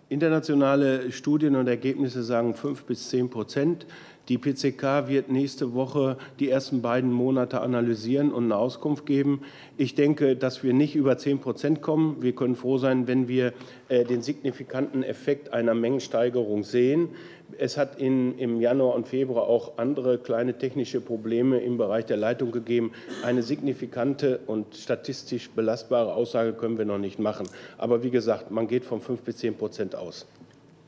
[0.08, 3.86] internationale Studien und Ergebnisse sagen 5 bis 10 Prozent.
[4.28, 9.42] Die PCK wird nächste Woche die ersten beiden Monate analysieren und eine Auskunft geben.
[9.76, 12.22] Ich denke, dass wir nicht über 10 Prozent kommen.
[12.22, 13.52] Wir können froh sein, wenn wir
[13.88, 17.10] äh, den signifikanten Effekt einer Mengensteigerung sehen.
[17.58, 22.16] Es hat in, im Januar und Februar auch andere kleine technische Probleme im Bereich der
[22.16, 22.92] Leitung gegeben.
[23.22, 27.46] Eine signifikante und statistisch belastbare Aussage können wir noch nicht machen.
[27.76, 30.26] Aber wie gesagt, man geht von 5 bis 10 Prozent aus.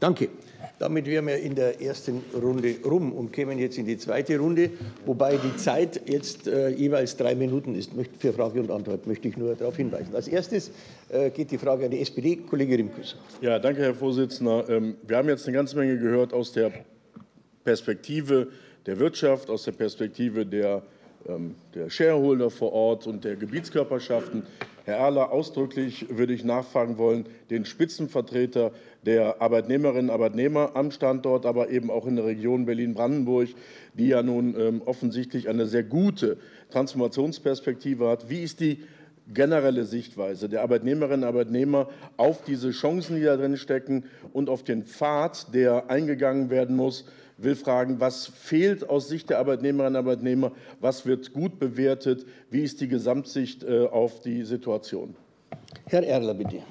[0.01, 0.29] Danke.
[0.79, 4.71] Damit wären wir in der ersten Runde rum und kämen jetzt in die zweite Runde,
[5.07, 7.93] wobei die Zeit jetzt äh, jeweils drei Minuten ist.
[8.19, 10.15] Für Frage und Antwort möchte ich nur darauf hinweisen.
[10.15, 10.71] Als erstes
[11.09, 13.17] äh, geht die Frage an die SPD, Kollege Rimkus.
[13.41, 14.69] Ja, danke, Herr Vorsitzender.
[14.69, 16.73] Ähm, wir haben jetzt eine ganze Menge gehört aus der
[17.65, 18.49] Perspektive
[18.85, 20.83] der Wirtschaft, aus der Perspektive der,
[21.27, 24.43] ähm, der Shareholder vor Ort und der Gebietskörperschaften.
[24.85, 28.71] Herr Erler, ausdrücklich würde ich nachfragen wollen, den Spitzenvertreter
[29.07, 33.49] der Arbeitnehmerinnen und Arbeitnehmer am Standort, aber eben auch in der Region Berlin-Brandenburg,
[33.95, 36.37] die ja nun ähm, offensichtlich eine sehr gute
[36.71, 38.29] Transformationsperspektive hat.
[38.29, 38.83] Wie ist die
[39.33, 44.63] generelle Sichtweise der Arbeitnehmerinnen und Arbeitnehmer auf diese Chancen, die da drin stecken und auf
[44.63, 47.07] den Pfad, der eingegangen werden muss,
[47.39, 52.63] will fragen, was fehlt aus Sicht der Arbeitnehmerinnen und Arbeitnehmer, was wird gut bewertet, wie
[52.63, 55.17] ist die Gesamtsicht äh, auf die Situation?
[55.87, 56.63] Herr Erler, bitte.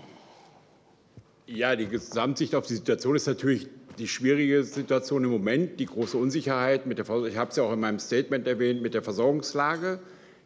[1.47, 3.67] Ja, die Gesamtsicht auf die Situation ist natürlich
[3.99, 7.73] die schwierige Situation im Moment, die große Unsicherheit mit der, ich habe es ja auch
[7.73, 9.99] in meinem Statement erwähnt, mit der Versorgungslage,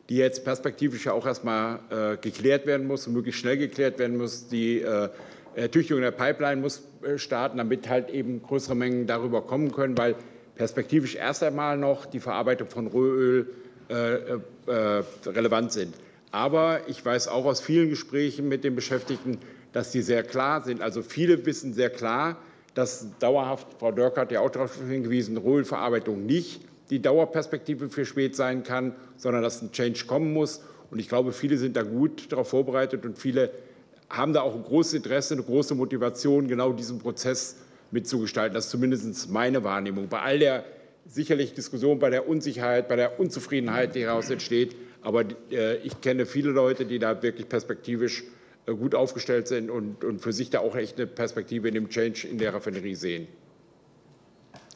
[0.10, 4.18] die jetzt perspektivisch ja auch erstmal äh, geklärt werden muss und möglichst schnell geklärt werden
[4.18, 4.50] muss.
[4.50, 5.10] Die äh,
[5.56, 10.16] Ertüchtigung der Pipeline muss äh, starten, damit halt eben größere Mengen darüber kommen können, weil
[10.56, 13.48] perspektivisch erst einmal noch die Verarbeitung von Rohöl
[13.90, 15.96] äh, äh, relevant sind.
[16.32, 19.40] Aber ich weiß auch aus vielen Gesprächen mit den Beschäftigten,
[19.72, 20.82] dass die sehr klar sind.
[20.82, 22.38] Also viele wissen sehr klar,
[22.74, 28.36] dass dauerhaft, Frau Dörk hat ja auch darauf hingewiesen, Rohölverarbeitung nicht die Dauerperspektive für spät
[28.36, 30.62] sein kann, sondern dass ein Change kommen muss.
[30.90, 33.52] Und ich glaube, viele sind da gut darauf vorbereitet und viele
[34.10, 37.58] haben da auch ein großes Interesse, eine große Motivation, genau diesen Prozess
[37.92, 38.56] mitzugestalten.
[38.56, 40.08] Das ist zumindest meine Wahrnehmung.
[40.08, 40.66] Bei all der
[41.06, 44.76] sicherlich Diskussion, bei der Unsicherheit, bei der Unzufriedenheit, die daraus entsteht.
[45.02, 48.24] Aber äh, ich kenne viele Leute, die da wirklich perspektivisch
[48.74, 52.28] gut aufgestellt sind und, und für sich da auch echt eine Perspektive in dem Change
[52.28, 53.28] in der Raffinerie sehen.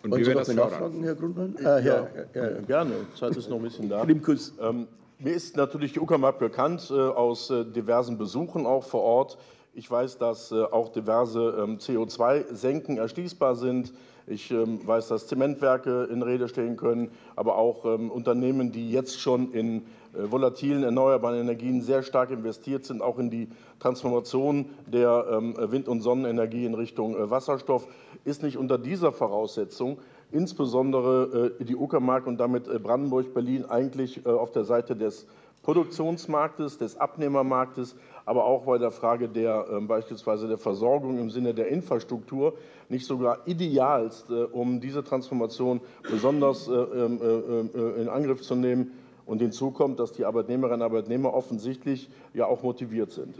[0.04, 1.02] Und Wollen wie wir das fördern?
[1.04, 1.56] Herr Grundmann?
[1.58, 2.94] Äh, ja, ja, ja, gerne.
[3.18, 4.06] Zeit ist noch ein bisschen da.
[4.06, 4.88] Ähm,
[5.20, 9.38] mir ist natürlich die Uckermark bekannt äh, aus äh, diversen Besuchen auch vor Ort.
[9.74, 13.94] Ich weiß, dass äh, auch diverse ähm, CO2-Senken erschließbar sind.
[14.26, 19.20] Ich ähm, weiß, dass Zementwerke in Rede stehen können, aber auch ähm, Unternehmen, die jetzt
[19.20, 19.80] schon in
[20.14, 23.50] äh, volatilen erneuerbaren Energien sehr stark investiert sind, auch in die
[23.80, 27.86] Transformation der ähm, Wind- und Sonnenenergie in Richtung äh, Wasserstoff,
[28.24, 29.98] ist nicht unter dieser Voraussetzung
[30.32, 35.28] insbesondere äh, die Uckermark und damit Brandenburg, Berlin eigentlich auf der Seite des
[35.64, 37.96] Produktionsmarktes, des Abnehmermarktes,
[38.26, 42.58] aber auch bei der Frage der äh, beispielsweise der Versorgung im Sinne der Infrastruktur
[42.90, 48.56] nicht sogar idealst, äh, um diese Transformation besonders äh, ähm, äh, äh, in Angriff zu
[48.56, 48.92] nehmen.
[49.26, 53.36] Und hinzu kommt, dass die Arbeitnehmerinnen und Arbeitnehmer offensichtlich ja auch motiviert sind.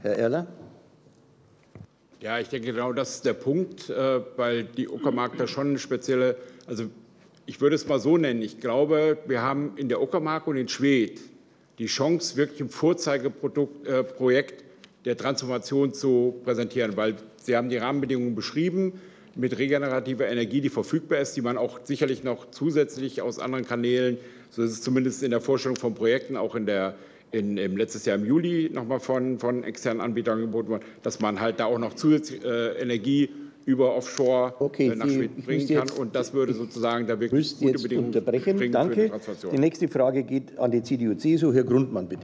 [0.00, 0.46] Herr Erler?
[2.20, 5.78] Ja, ich denke, genau das ist der Punkt, äh, weil die Uckermark da schon eine
[5.78, 6.84] spezielle, also
[7.46, 10.68] ich würde es mal so nennen, ich glaube, wir haben in der Uckermark und in
[10.68, 11.20] Schwedt
[11.80, 14.64] die Chance, wirklich ein Vorzeigeprojekt
[15.06, 19.00] der Transformation zu präsentieren, weil Sie haben die Rahmenbedingungen beschrieben
[19.34, 24.18] mit regenerativer Energie, die verfügbar ist, die man auch sicherlich noch zusätzlich aus anderen Kanälen,
[24.50, 26.96] so ist es zumindest in der Vorstellung von Projekten, auch in der
[27.32, 31.40] in, im letztes Jahr im Juli nochmal von, von externen Anbietern angeboten worden, dass man
[31.40, 33.30] halt da auch noch zusätzlich äh, Energie
[33.66, 35.90] über Offshore okay, nach Schweden bringen kann.
[35.90, 38.72] Und das würde sozusagen da wirklich gute jetzt Bedingungen unterbrechen.
[38.72, 39.10] Danke.
[39.10, 41.52] Die, die nächste Frage geht an die CDU-CSU.
[41.52, 42.22] Herr Grundmann, bitte.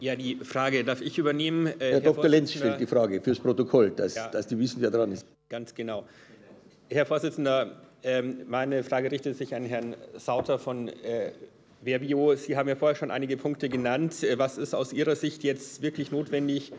[0.00, 1.66] Ja, die Frage darf ich übernehmen.
[1.66, 2.28] Äh, Herr, Herr Dr.
[2.28, 5.26] Lenz stellt die Frage fürs Protokoll, dass, ja, dass die wissen, wer dran ist.
[5.48, 6.04] Ganz genau.
[6.90, 11.32] Herr Vorsitzender, ähm, meine Frage richtet sich an Herrn Sauter von äh,
[11.82, 12.34] Verbio.
[12.36, 14.22] Sie haben ja vorher schon einige Punkte genannt.
[14.22, 16.72] Äh, was ist aus Ihrer Sicht jetzt wirklich notwendig,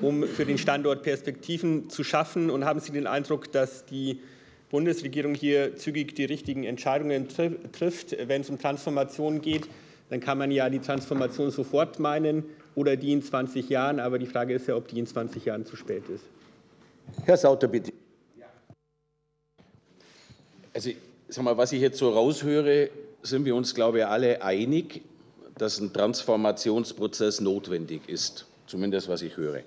[0.00, 2.50] um für den Standort Perspektiven zu schaffen?
[2.50, 4.20] Und haben Sie den Eindruck, dass die
[4.70, 7.28] Bundesregierung hier zügig die richtigen Entscheidungen
[7.72, 9.68] trifft, wenn es um Transformation geht?
[10.10, 14.00] Dann kann man ja die Transformation sofort meinen oder die in 20 Jahren.
[14.00, 16.24] Aber die Frage ist ja, ob die in 20 Jahren zu spät ist.
[17.24, 17.92] Herr Sauter, bitte.
[20.72, 20.90] Also,
[21.28, 22.90] sag mal, was ich jetzt so raushöre,
[23.22, 25.02] sind wir uns, glaube ich, alle einig,
[25.58, 28.46] dass ein Transformationsprozess notwendig ist.
[28.66, 29.62] Zumindest, was ich höre.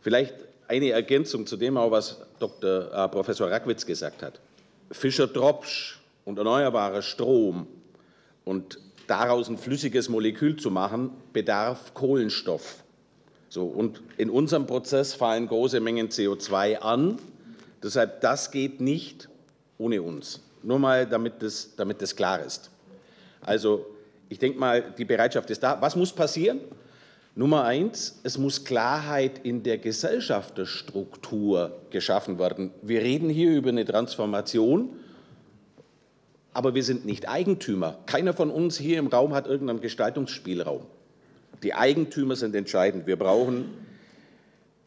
[0.00, 0.34] Vielleicht
[0.68, 2.92] eine Ergänzung zu dem, auch was Dr.
[2.92, 4.40] Äh, Professor Rackwitz gesagt hat.
[4.92, 7.66] Fischer-Tropsch und erneuerbarer Strom
[8.44, 12.84] und daraus ein flüssiges Molekül zu machen, bedarf Kohlenstoff.
[13.48, 17.18] So, und in unserem Prozess fallen große Mengen CO2 an.
[17.82, 19.28] Deshalb, das geht nicht
[19.78, 20.40] ohne uns.
[20.62, 22.70] Nur mal, damit das, damit das klar ist.
[23.40, 23.86] Also,
[24.28, 25.80] ich denke mal, die Bereitschaft ist da.
[25.80, 26.60] Was muss passieren?
[27.34, 32.70] Nummer eins, es muss Klarheit in der Gesellschafterstruktur geschaffen werden.
[32.82, 34.90] Wir reden hier über eine Transformation
[36.52, 37.98] aber wir sind nicht Eigentümer.
[38.06, 40.86] Keiner von uns hier im Raum hat irgendeinen Gestaltungsspielraum.
[41.62, 43.06] Die Eigentümer sind entscheidend.
[43.06, 43.66] Wir brauchen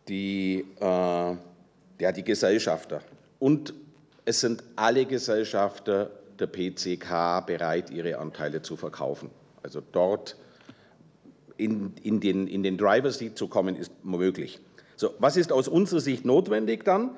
[0.07, 3.01] die, äh, ja, die Gesellschafter.
[3.39, 3.73] Und
[4.25, 9.29] es sind alle Gesellschafter der PCK bereit, ihre Anteile zu verkaufen.
[9.61, 10.35] Also dort
[11.57, 14.59] in, in, den, in den Driver Seat zu kommen, ist möglich.
[14.95, 17.11] So, was ist aus unserer Sicht notwendig dann?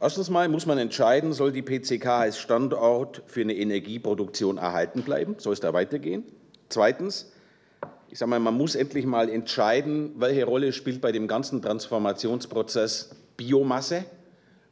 [0.00, 5.36] Erstens mal muss man entscheiden, soll die PCK als Standort für eine Energieproduktion erhalten bleiben?
[5.38, 6.24] Soll es da weitergehen?
[6.68, 7.32] Zweitens,
[8.08, 13.10] ich sage mal, man muss endlich mal entscheiden, welche Rolle spielt bei dem ganzen Transformationsprozess
[13.36, 14.04] Biomasse?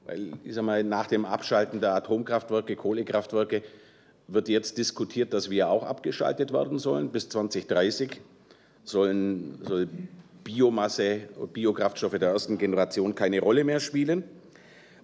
[0.05, 3.63] Weil, ich sage mal, nach dem Abschalten der Atomkraftwerke, Kohlekraftwerke
[4.29, 7.11] wird jetzt diskutiert, dass wir auch abgeschaltet werden sollen.
[7.11, 8.21] Bis 2030
[8.85, 9.89] sollen, soll
[10.45, 11.23] Biomasse,
[11.53, 14.25] Biokraftstoffe der ersten Generation keine Rolle mehr spielen.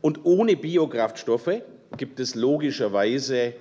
[0.00, 1.62] Und ohne Biokraftstoffe
[1.96, 3.54] gibt es logischerweise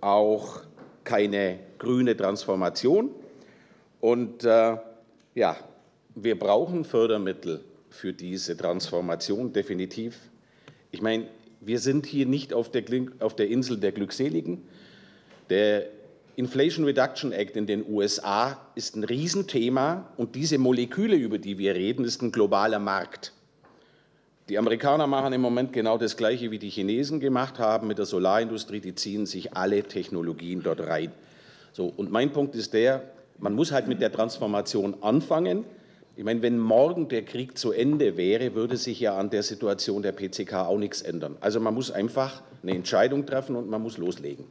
[0.00, 0.62] auch
[1.04, 3.10] keine grüne Transformation.
[4.00, 4.76] Und äh,
[5.34, 5.56] ja,
[6.14, 7.60] wir brauchen Fördermittel
[7.90, 10.18] für diese Transformation definitiv.
[10.90, 11.26] Ich meine,
[11.60, 12.84] wir sind hier nicht auf der,
[13.20, 14.62] auf der Insel der Glückseligen.
[15.50, 15.86] Der
[16.40, 21.74] Inflation Reduction Act in den USA ist ein Riesenthema und diese Moleküle, über die wir
[21.74, 23.34] reden, ist ein globaler Markt.
[24.48, 28.06] Die Amerikaner machen im Moment genau das Gleiche, wie die Chinesen gemacht haben mit der
[28.06, 28.80] Solarindustrie.
[28.80, 31.12] Die ziehen sich alle Technologien dort rein.
[31.72, 33.02] So, und mein Punkt ist der,
[33.38, 35.66] man muss halt mit der Transformation anfangen.
[36.16, 40.00] Ich meine, wenn morgen der Krieg zu Ende wäre, würde sich ja an der Situation
[40.00, 41.36] der PCK auch nichts ändern.
[41.40, 44.46] Also man muss einfach eine Entscheidung treffen und man muss loslegen.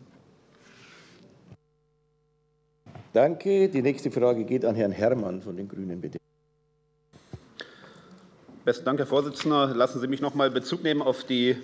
[3.13, 3.69] Danke.
[3.69, 6.19] Die nächste Frage geht an Herrn Herrmann von den Grünen, bitte.
[8.65, 9.73] Besten Dank, Herr Vorsitzender.
[9.73, 11.57] Lassen Sie mich noch mal Bezug nehmen auf die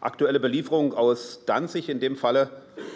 [0.00, 2.48] aktuelle Belieferung aus Danzig in dem Falle,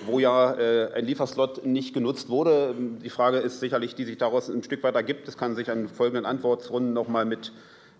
[0.06, 2.74] wo ja äh, ein Lieferslot nicht genutzt wurde.
[3.02, 5.28] Die Frage ist sicherlich, die sich daraus ein Stück weit ergibt.
[5.28, 7.52] Es kann sich an folgenden Antwortrunden noch mal mit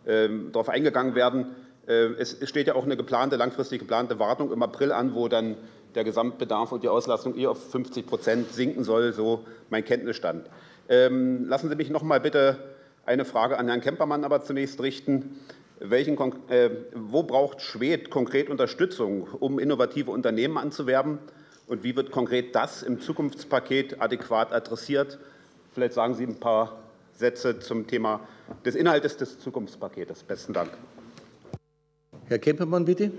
[0.07, 1.47] ähm, darauf eingegangen werden.
[1.87, 5.57] Äh, es steht ja auch eine geplante, langfristig geplante Wartung im April an, wo dann
[5.95, 10.49] der Gesamtbedarf und die Auslastung eher auf 50 Prozent sinken soll, so mein Kenntnisstand.
[10.89, 12.59] Ähm, lassen Sie mich noch mal bitte
[13.07, 15.41] eine Frage an Herrn Kempermann aber zunächst richten.
[15.79, 16.19] Welchen,
[16.49, 21.19] äh, wo braucht Schwed konkret Unterstützung, um innovative Unternehmen anzuwerben?
[21.67, 25.19] Und wie wird konkret das im Zukunftspaket adäquat adressiert?
[25.73, 26.81] Vielleicht sagen Sie ein paar
[27.13, 28.21] Sätze zum Thema
[28.65, 30.25] des Inhaltes des Zukunftspaketes.
[30.25, 30.71] Besten Dank.
[32.27, 33.13] Herr Kempermann, bitte.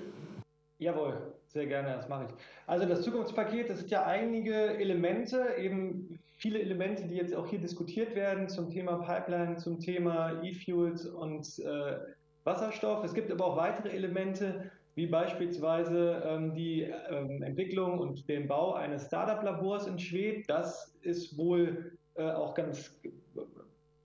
[0.78, 1.14] Jawohl,
[1.52, 2.34] sehr gerne, das mache ich.
[2.68, 7.60] Also das Zukunftspaket, das sind ja einige Elemente, eben viele Elemente, die jetzt auch hier
[7.60, 11.98] diskutiert werden zum Thema Pipeline, zum Thema E-Fuels und äh,
[12.46, 13.04] Wasserstoff.
[13.04, 18.74] Es gibt aber auch weitere Elemente, wie beispielsweise ähm, die ähm, Entwicklung und den Bau
[18.74, 20.50] eines Startup-Labors in Schwedt.
[20.50, 23.00] Das ist wohl äh, auch ganz,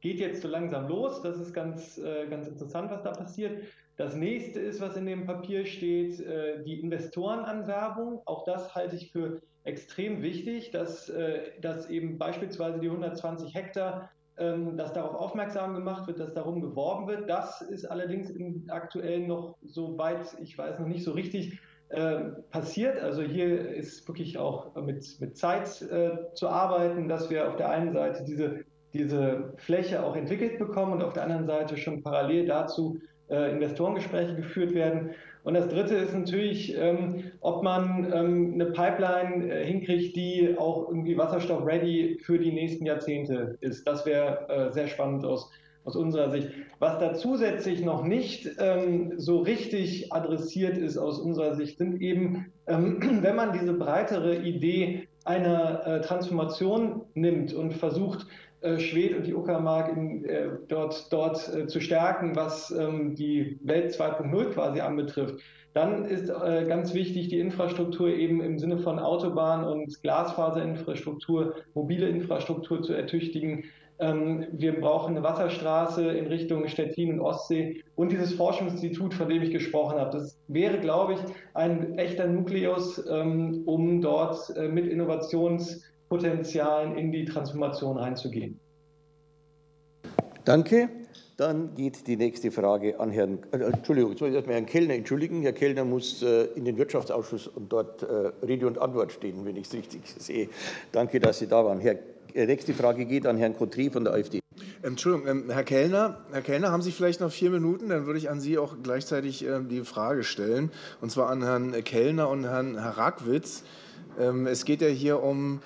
[0.01, 1.23] geht jetzt so langsam los.
[1.23, 3.63] Das ist ganz, äh, ganz interessant, was da passiert.
[3.97, 8.21] Das nächste ist, was in dem Papier steht, äh, die Investorenanwerbung.
[8.27, 14.11] Auch das halte ich für extrem wichtig, dass, äh, dass eben beispielsweise die 120 Hektar
[14.39, 17.31] ähm, dass darauf aufmerksam gemacht wird, dass darum geworben wird.
[17.31, 18.31] Das ist allerdings
[18.69, 22.17] aktuell noch, soweit ich weiß, noch nicht so richtig äh,
[22.51, 23.01] passiert.
[23.01, 27.95] Also hier ist wirklich auch mit, mit Zeit zu arbeiten, dass wir auf der einen
[27.95, 28.61] Seite diese,
[28.93, 32.99] diese Fläche auch entwickelt bekommen und auf der anderen Seite schon parallel dazu
[33.31, 35.11] äh, Investorengespräche geführt werden.
[35.47, 40.89] Und das Dritte ist natürlich, ähm, ob man ähm, eine Pipeline äh, hinkriegt, die auch
[40.89, 43.87] irgendwie Wasserstoff-ready für die nächsten Jahrzehnte ist.
[43.87, 45.49] Das wäre äh, sehr spannend aus,
[45.85, 46.49] aus unserer Sicht.
[46.81, 52.53] Was da zusätzlich noch nicht ähm, so richtig adressiert ist aus unserer Sicht, sind eben,
[52.67, 58.27] ähm, wenn man diese breitere Idee einer äh, Transformation nimmt und versucht,
[58.79, 63.93] Schwed und die Uckermark in, äh, dort, dort äh, zu stärken, was ähm, die Welt
[63.93, 65.41] 2.0 quasi anbetrifft.
[65.75, 72.09] Dann ist äh, ganz wichtig, die Infrastruktur eben im Sinne von Autobahn und Glasfaserinfrastruktur, mobile
[72.09, 73.65] Infrastruktur zu ertüchtigen.
[73.99, 79.43] Ähm, wir brauchen eine Wasserstraße in Richtung Stettin und Ostsee und dieses Forschungsinstitut, von dem
[79.43, 80.13] ich gesprochen habe.
[80.13, 81.19] Das wäre, glaube ich,
[81.53, 88.59] ein echter Nukleus, ähm, um dort äh, mit Innovations- Potenzialen in die Transformation reinzugehen.
[90.45, 90.89] Danke.
[91.37, 94.95] Dann geht die nächste Frage an Herrn, äh, Entschuldigung, jetzt muss ich erstmal Herrn Kellner
[94.95, 95.43] entschuldigen.
[95.43, 99.55] Herr Kellner muss äh, in den Wirtschaftsausschuss und dort äh, Rede und Antwort stehen, wenn
[99.57, 100.49] ich es richtig sehe.
[100.93, 101.79] Danke, dass Sie da waren.
[101.81, 101.97] Herr,
[102.33, 104.41] äh, nächste Frage geht an Herrn Cottret von der AfD.
[104.83, 107.91] Entschuldigung, ähm, Herr Kellner, Herr Kellner, haben Sie vielleicht noch vier Minuten?
[107.91, 110.71] Dann würde ich an Sie auch gleichzeitig ähm, die Frage stellen,
[111.03, 113.63] und zwar an Herrn Kellner und Herrn Rackwitz.
[114.19, 115.61] Ähm, es geht ja hier um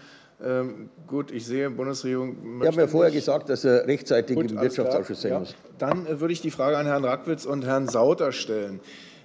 [0.45, 2.61] ähm, gut, ich sehe, Bundesregierung.
[2.61, 5.39] Ich habe mir vorher gesagt, dass er rechtzeitig gut, im Wirtschaftsausschuss sein ja.
[5.41, 5.55] muss.
[5.79, 8.81] Dann äh, würde ich die Frage an Herrn Rackwitz und Herrn Sauter stellen.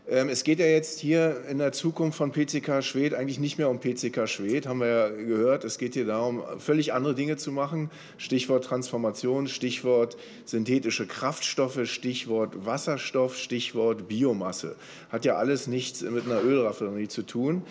[0.07, 3.69] Ähm, es geht ja jetzt hier in der Zukunft von PCK Schwed eigentlich nicht mehr
[3.69, 5.63] um PCK Schwed, haben wir ja gehört.
[5.63, 7.89] Es geht hier darum, völlig andere Dinge zu machen.
[8.17, 14.75] Stichwort Transformation, Stichwort synthetische Kraftstoffe, Stichwort Wasserstoff, Stichwort Biomasse.
[15.09, 17.63] Hat ja alles nichts mit einer Ölraffinerie zu tun.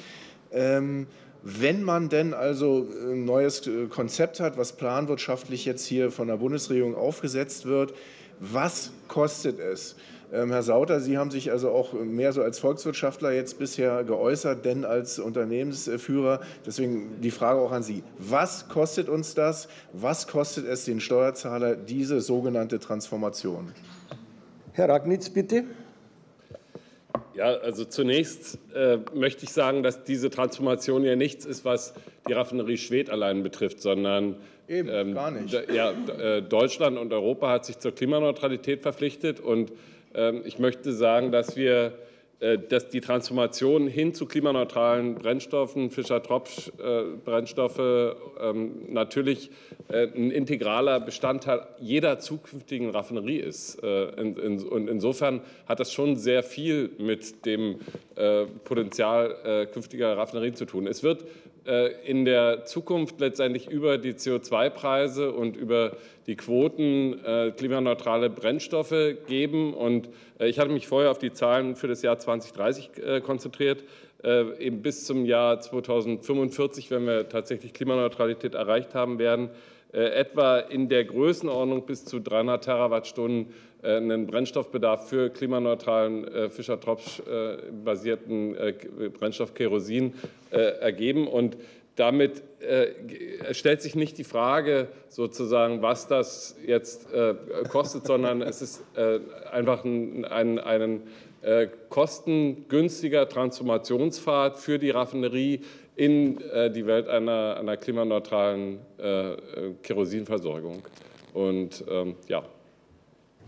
[0.50, 1.06] Ähm,
[1.44, 6.38] wenn man denn also ein neues äh, Konzept hat, was planwirtschaftlich jetzt hier von der
[6.38, 7.92] Bundesregierung aufgesetzt wird,
[8.40, 9.94] was kostet es?
[10.32, 14.64] Ähm, Herr Sauter, Sie haben sich also auch mehr so als Volkswirtschaftler jetzt bisher geäußert,
[14.64, 16.40] denn als Unternehmensführer.
[16.64, 18.02] Deswegen die Frage auch an Sie.
[18.18, 19.68] Was kostet uns das?
[19.92, 23.72] Was kostet es den Steuerzahler, diese sogenannte Transformation?
[24.72, 25.64] Herr Ragnitz, bitte.
[27.36, 31.94] Ja, also zunächst äh, möchte ich sagen, dass diese Transformation ja nichts ist, was
[32.28, 34.36] die Raffinerie Schwedt allein betrifft, sondern
[34.68, 35.52] Eben, ähm, gar nicht.
[35.72, 39.72] Ja, äh, Deutschland und Europa hat sich zur Klimaneutralität verpflichtet und
[40.14, 41.92] ähm, ich möchte sagen, dass wir
[42.68, 49.50] dass die Transformation hin zu klimaneutralen Brennstoffen, Fischer-Tropsch-Brennstoffe ähm, natürlich
[49.88, 53.82] äh, ein integraler Bestandteil jeder zukünftigen Raffinerie ist.
[53.82, 57.76] Äh, und insofern hat das schon sehr viel mit dem
[58.64, 60.86] Potenzial künftiger Raffinerien zu tun.
[60.86, 61.24] Es wird
[62.04, 65.96] in der Zukunft letztendlich über die CO2-Preise und über
[66.26, 67.18] die Quoten
[67.56, 68.94] klimaneutrale Brennstoffe
[69.26, 69.72] geben.
[69.72, 73.84] Und ich hatte mich vorher auf die Zahlen für das Jahr 2030 äh, konzentriert.
[74.24, 79.50] Äh, eben bis zum Jahr 2045, wenn wir tatsächlich Klimaneutralität erreicht haben werden,
[79.92, 83.52] äh, etwa in der Größenordnung bis zu 300 Terawattstunden
[83.84, 87.22] einen Brennstoffbedarf für klimaneutralen Fischer-Tropsch
[87.84, 88.56] basierten
[89.18, 90.14] Brennstoff Kerosin
[90.50, 91.28] ergeben.
[91.28, 91.56] Und
[91.96, 97.34] damit äh, stellt sich nicht die Frage sozusagen, was das jetzt äh,
[97.68, 99.20] kostet, sondern es ist äh,
[99.52, 101.02] einfach ein, ein, ein
[101.42, 105.60] äh, kostengünstiger Transformationspfad für die Raffinerie
[105.94, 109.36] in äh, die Welt einer, einer klimaneutralen äh,
[109.82, 110.82] Kerosinversorgung.
[111.32, 112.44] Und ähm, ja.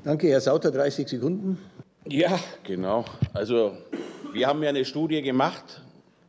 [0.07, 1.59] Danke, Herr Sauter, 30 Sekunden.
[2.07, 3.05] Ja, genau.
[3.35, 3.77] Also
[4.33, 5.83] wir haben ja eine Studie gemacht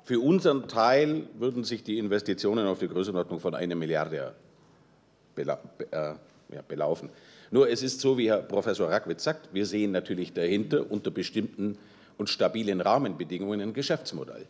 [0.07, 4.33] für unseren Teil würden sich die Investitionen auf die Größenordnung von einer Milliarde
[5.35, 6.13] äh,
[6.67, 7.09] belaufen.
[7.51, 11.77] Nur es ist so, wie Herr Professor Rackwitz sagt, wir sehen natürlich dahinter unter bestimmten
[12.17, 14.47] und stabilen Rahmenbedingungen ein Geschäftsmodell.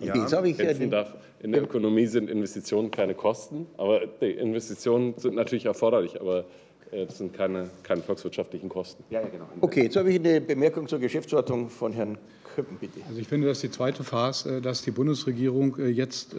[0.00, 1.14] Ja, ich darf.
[1.40, 6.44] In der Ökonomie sind Investitionen keine Kosten, aber Investitionen sind natürlich erforderlich, aber
[6.92, 9.02] das sind keine, keine volkswirtschaftlichen Kosten.
[9.10, 9.48] Ja, ja, genau.
[9.60, 12.18] Okay, jetzt habe ich eine Bemerkung zur Geschäftsordnung von Herrn
[12.54, 13.00] Köppen, bitte.
[13.08, 16.36] Also ich finde, dass die zweite Phase, äh, dass die Bundesregierung äh, jetzt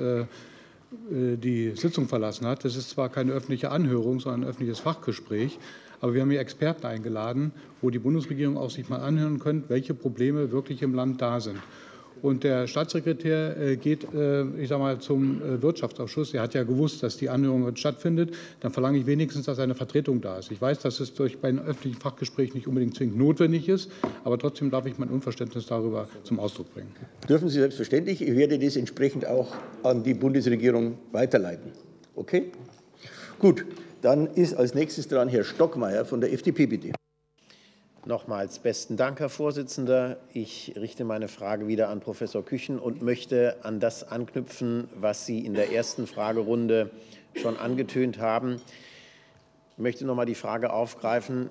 [1.09, 2.63] die Sitzung verlassen hat.
[2.65, 5.57] Das ist zwar keine öffentliche Anhörung, sondern ein öffentliches Fachgespräch,
[6.01, 7.51] aber wir haben hier Experten eingeladen,
[7.81, 11.57] wo die Bundesregierung auch sich mal anhören könnte, welche Probleme wirklich im Land da sind.
[12.23, 16.33] Und der Staatssekretär äh, geht, äh, ich sag mal, zum äh, Wirtschaftsausschuss.
[16.33, 18.33] Er hat ja gewusst, dass die Anhörung stattfindet.
[18.61, 20.49] Dann verlange ich wenigstens, dass eine Vertretung da ist.
[20.49, 23.91] Ich weiß, dass es durch bei einem öffentlichen Fachgespräch nicht unbedingt zwingend notwendig ist,
[24.23, 26.95] aber trotzdem darf ich mein Unverständnis darüber zum Ausdruck bringen.
[27.27, 28.21] Dürfen Sie selbstverständlich.
[28.21, 31.73] Ich werde das entsprechend auch an die Bundesregierung weiterleiten.
[32.15, 32.51] Okay?
[33.37, 33.65] Gut,
[34.01, 37.02] dann ist als nächstes dran Herr Stockmeier von der FDP, bitte.
[38.05, 40.17] Nochmals besten Dank, Herr Vorsitzender.
[40.33, 45.39] Ich richte meine Frage wieder an Professor Küchen und möchte an das anknüpfen, was Sie
[45.39, 46.89] in der ersten Fragerunde
[47.33, 48.59] schon angetönt haben.
[49.71, 51.49] Ich möchte noch mal die Frage aufgreifen,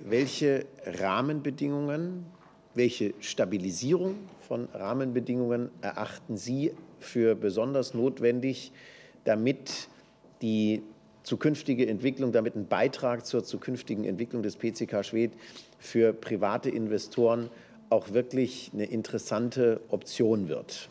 [0.00, 2.26] welche Rahmenbedingungen,
[2.74, 8.72] welche Stabilisierung von Rahmenbedingungen erachten Sie für besonders notwendig,
[9.22, 9.86] damit
[10.42, 10.82] die
[11.22, 15.34] zukünftige Entwicklung, damit ein Beitrag zur zukünftigen Entwicklung des PCK Schwedt
[15.82, 17.50] für private Investoren
[17.90, 20.88] auch wirklich eine interessante Option wird?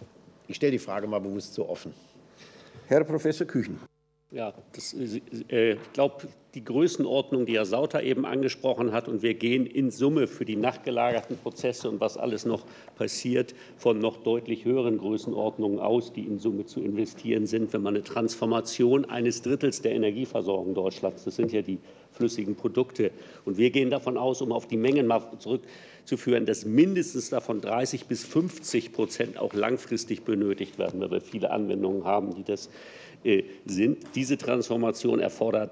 [0.47, 1.93] Ich stelle die Frage mal bewusst so offen.
[2.87, 3.79] Herr Professor Küchen.
[4.33, 9.33] Ja, das, äh, ich glaube, die Größenordnung, die Herr Sauter eben angesprochen hat, und wir
[9.33, 14.63] gehen in Summe für die nachgelagerten Prozesse und was alles noch passiert, von noch deutlich
[14.63, 19.81] höheren Größenordnungen aus, die in Summe zu investieren sind, wenn man eine Transformation eines Drittels
[19.81, 21.79] der Energieversorgung Deutschlands, das sind ja die
[22.13, 23.11] flüssigen Produkte,
[23.43, 28.05] und wir gehen davon aus, um auf die Mengen mal zurückzuführen, dass mindestens davon 30
[28.05, 32.69] bis 50 Prozent auch langfristig benötigt werden, weil wir viele Anwendungen haben, die das äh,
[33.65, 33.97] sind.
[34.15, 35.71] Diese Transformation erfordert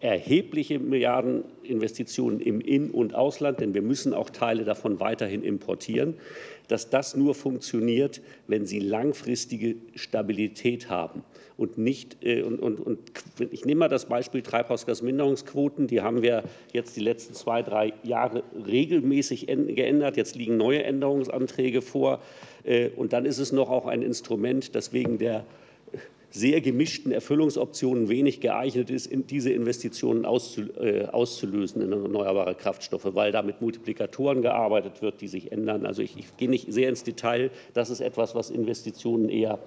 [0.00, 6.14] erhebliche Milliardeninvestitionen im In- und Ausland, denn wir müssen auch Teile davon weiterhin importieren,
[6.68, 11.22] dass das nur funktioniert, wenn sie langfristige Stabilität haben
[11.58, 12.98] und nicht äh, und, und, und
[13.50, 18.42] ich nehme mal das Beispiel Treibhausgasminderungsquoten, die haben wir jetzt die letzten zwei, drei Jahre
[18.66, 20.16] regelmäßig geändert.
[20.16, 22.22] Jetzt liegen neue Änderungsanträge vor
[22.64, 25.44] äh, und dann ist es noch auch ein Instrument, das wegen der
[26.30, 33.42] sehr gemischten Erfüllungsoptionen wenig geeignet ist, diese Investitionen äh, auszulösen in erneuerbare Kraftstoffe, weil da
[33.42, 35.86] mit Multiplikatoren gearbeitet wird, die sich ändern.
[35.86, 37.50] Also ich, ich gehe nicht sehr ins Detail.
[37.74, 39.58] Das ist etwas, was Investitionen eher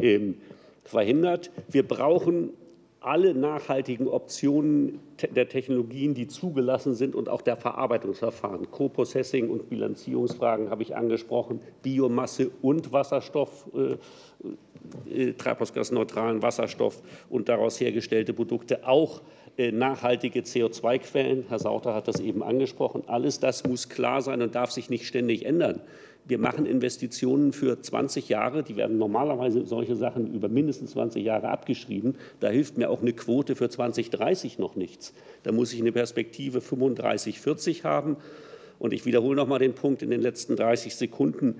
[0.00, 0.36] ähm,
[0.84, 1.50] verhindert.
[1.68, 2.50] Wir brauchen
[3.00, 5.00] alle nachhaltigen Optionen
[5.34, 8.70] der Technologien, die zugelassen sind und auch der Verarbeitungsverfahren.
[8.70, 13.96] Co-Processing und Bilanzierungsfragen habe ich angesprochen, Biomasse und Wasserstoff, äh,
[15.10, 19.22] äh, treibhausgasneutralen Wasserstoff und daraus hergestellte Produkte, auch
[19.56, 21.44] äh, nachhaltige CO2-Quellen.
[21.48, 23.04] Herr Sauter hat das eben angesprochen.
[23.06, 25.80] Alles das muss klar sein und darf sich nicht ständig ändern.
[26.30, 28.62] Wir machen Investitionen für 20 Jahre.
[28.62, 32.14] Die werden normalerweise solche Sachen über mindestens 20 Jahre abgeschrieben.
[32.38, 35.12] Da hilft mir auch eine Quote für 2030 noch nichts.
[35.42, 38.16] Da muss ich eine Perspektive 35, 40 haben.
[38.78, 41.56] Und ich wiederhole noch mal den Punkt in den letzten 30 Sekunden.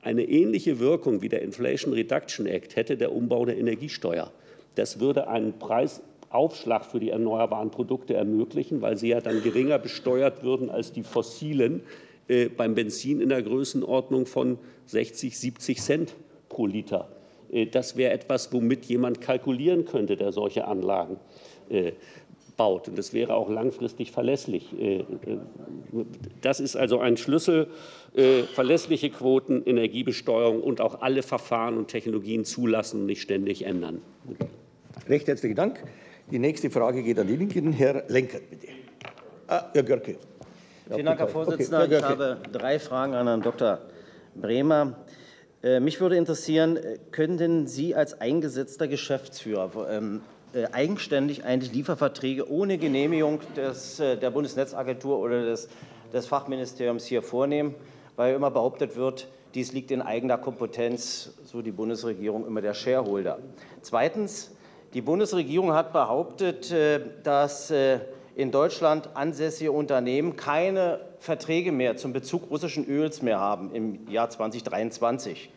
[0.00, 4.32] Eine ähnliche Wirkung wie der Inflation Reduction Act hätte der Umbau der Energiesteuer.
[4.74, 10.42] Das würde einen Preisaufschlag für die erneuerbaren Produkte ermöglichen, weil sie ja dann geringer besteuert
[10.42, 11.82] würden als die fossilen.
[12.28, 16.14] Äh, beim Benzin in der Größenordnung von 60, 70 Cent
[16.50, 17.08] pro Liter.
[17.50, 21.16] Äh, das wäre etwas, womit jemand kalkulieren könnte, der solche Anlagen
[21.70, 21.92] äh,
[22.58, 22.88] baut.
[22.88, 24.74] Und das wäre auch langfristig verlässlich.
[26.40, 27.68] Das ist also ein Schlüssel.
[28.52, 34.02] Verlässliche Quoten, Energiebesteuerung und auch alle Verfahren und Technologien zulassen und nicht ständig ändern.
[35.08, 35.84] Recht herzlichen Dank.
[36.32, 37.72] Die nächste Frage geht an die Linken.
[37.72, 38.66] Herr Lenkert, bitte.
[39.46, 40.16] Ah, Herr Görke.
[40.90, 41.84] Vielen Dank, Herr Vorsitzender.
[41.84, 41.96] Okay.
[41.98, 43.78] Ich habe drei Fragen an Herrn Dr.
[44.34, 44.94] Bremer.
[45.62, 50.22] Äh, mich würde interessieren, äh, könnten Sie als eingesetzter Geschäftsführer ähm,
[50.54, 55.68] äh, eigenständig eigentlich Lieferverträge ohne Genehmigung des, der Bundesnetzagentur oder des,
[56.10, 57.74] des Fachministeriums hier vornehmen,
[58.16, 63.40] weil immer behauptet wird, dies liegt in eigener Kompetenz, so die Bundesregierung immer der Shareholder.
[63.82, 64.52] Zweitens,
[64.94, 66.74] die Bundesregierung hat behauptet,
[67.24, 67.72] dass
[68.38, 74.30] in Deutschland ansässige Unternehmen keine Verträge mehr zum Bezug russischen Öls mehr haben im Jahr
[74.30, 75.50] 2023.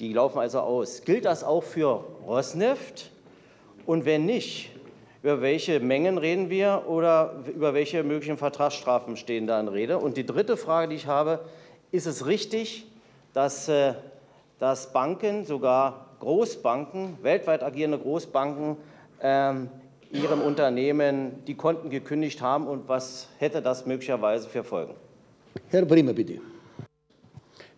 [0.00, 1.02] Die laufen also aus.
[1.04, 3.12] Gilt das auch für Rosneft?
[3.86, 4.72] Und wenn nicht,
[5.22, 9.98] über welche Mengen reden wir oder über welche möglichen Vertragsstrafen stehen da in Rede?
[9.98, 11.44] Und die dritte Frage, die ich habe,
[11.92, 12.88] ist es richtig,
[13.34, 13.94] dass, äh,
[14.58, 18.78] dass Banken, sogar Großbanken, weltweit agierende Großbanken,
[19.22, 19.70] ähm,
[20.12, 24.94] Ihrem Unternehmen die Konten gekündigt haben und was hätte das möglicherweise für Folgen?
[25.68, 26.40] Herr Bremer, bitte.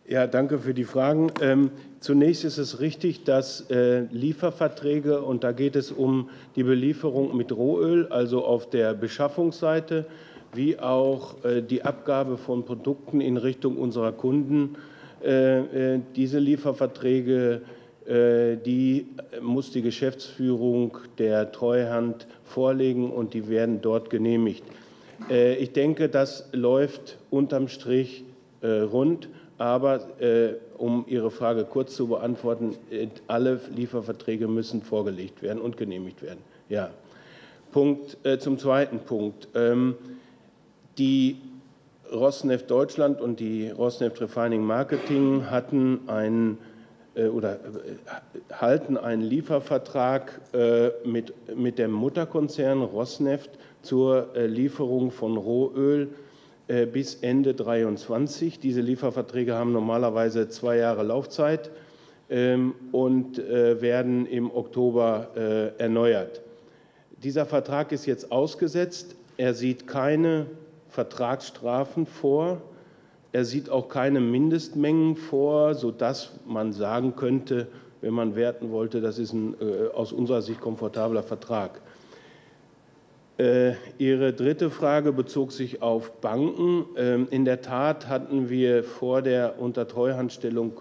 [0.06, 1.30] Ja, danke für die Fragen.
[1.42, 7.36] Ähm, zunächst ist es richtig, dass äh, Lieferverträge, und da geht es um die Belieferung
[7.36, 10.06] mit Rohöl, also auf der Beschaffungsseite,
[10.54, 14.76] wie auch äh, die Abgabe von Produkten in Richtung unserer Kunden
[16.14, 17.62] Diese Lieferverträge
[18.08, 19.06] die
[19.42, 24.64] muss die Geschäftsführung der Treuhand vorlegen und die werden dort genehmigt.
[25.28, 28.24] Ich denke, das läuft unterm Strich
[28.62, 29.28] rund.
[29.58, 30.06] Aber
[30.78, 32.76] um Ihre Frage kurz zu beantworten,
[33.26, 36.40] alle Lieferverträge müssen vorgelegt werden und genehmigt werden.
[36.70, 36.90] Ja.
[37.72, 39.48] Punkt, zum zweiten Punkt.
[39.54, 39.96] Ähm,
[40.96, 41.36] die
[42.10, 46.56] Rosneft Deutschland und die Rosneft Refining Marketing hatten einen
[47.32, 47.58] oder
[48.52, 50.40] halten einen Liefervertrag
[51.04, 53.50] mit, mit dem Mutterkonzern Rosneft
[53.82, 56.08] zur Lieferung von Rohöl
[56.92, 58.60] bis Ende 2023.
[58.60, 61.70] Diese Lieferverträge haben normalerweise zwei Jahre Laufzeit
[62.30, 65.30] ähm, und werden im Oktober
[65.78, 66.42] erneuert.
[67.22, 69.16] Dieser Vertrag ist jetzt ausgesetzt.
[69.38, 70.46] Er sieht keine
[70.88, 72.62] Vertragsstrafen vor.
[73.32, 77.68] Er sieht auch keine Mindestmengen vor, sodass man sagen könnte,
[78.00, 79.56] wenn man werten wollte, das ist ein
[79.92, 81.80] aus unserer Sicht komfortabler Vertrag.
[83.98, 86.86] Ihre dritte Frage bezog sich auf Banken.
[86.96, 90.80] Ähm, in der Tat hatten wir vor der Untertreuhandstellung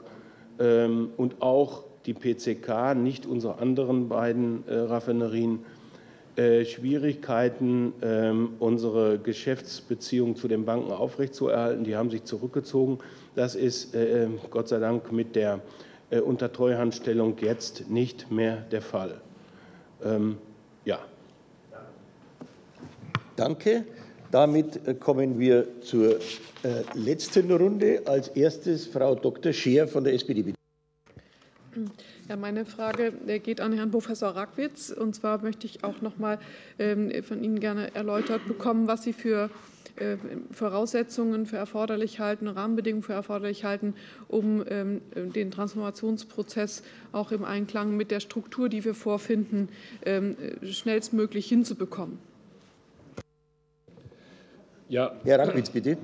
[0.60, 5.77] ähm, und auch die PCK, nicht unsere anderen beiden Raffinerien, äh,
[6.66, 11.84] Schwierigkeiten, ähm, unsere Geschäftsbeziehungen zu den Banken aufrechtzuerhalten.
[11.84, 13.00] Die haben sich zurückgezogen.
[13.36, 15.62] Das ist äh, Gott sei Dank mit der
[16.12, 19.20] äh, Untertreuhandstellung jetzt nicht mehr der Fall.
[20.04, 20.38] Ähm,
[20.86, 21.00] ja.
[23.36, 23.86] Danke.
[24.30, 26.18] Damit kommen wir zur
[26.96, 28.02] letzten Runde.
[28.06, 29.54] Als erstes Frau Dr.
[29.54, 30.57] Scheer von der SPD.
[32.30, 33.14] Ja, meine Frage
[33.44, 34.90] geht an Herrn Professor Rackwitz.
[34.90, 36.40] Und zwar möchte ich auch noch mal
[36.80, 39.50] ähm, von Ihnen gerne erläutert bekommen, was Sie für
[39.98, 40.18] äh,
[40.52, 43.96] Voraussetzungen für erforderlich halten, Rahmenbedingungen für erforderlich halten,
[44.28, 49.70] um ähm, den Transformationsprozess auch im Einklang mit der Struktur, die wir vorfinden,
[50.06, 52.20] ähm, schnellstmöglich hinzubekommen.
[54.90, 55.98] Ja, Herr Rackwitz, bitte.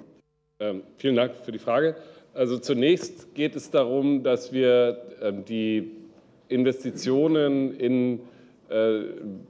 [0.97, 1.95] Vielen Dank für die Frage.
[2.33, 4.97] Also zunächst geht es darum, dass wir
[5.47, 5.91] die
[6.49, 8.19] Investitionen in
[8.73, 9.01] äh,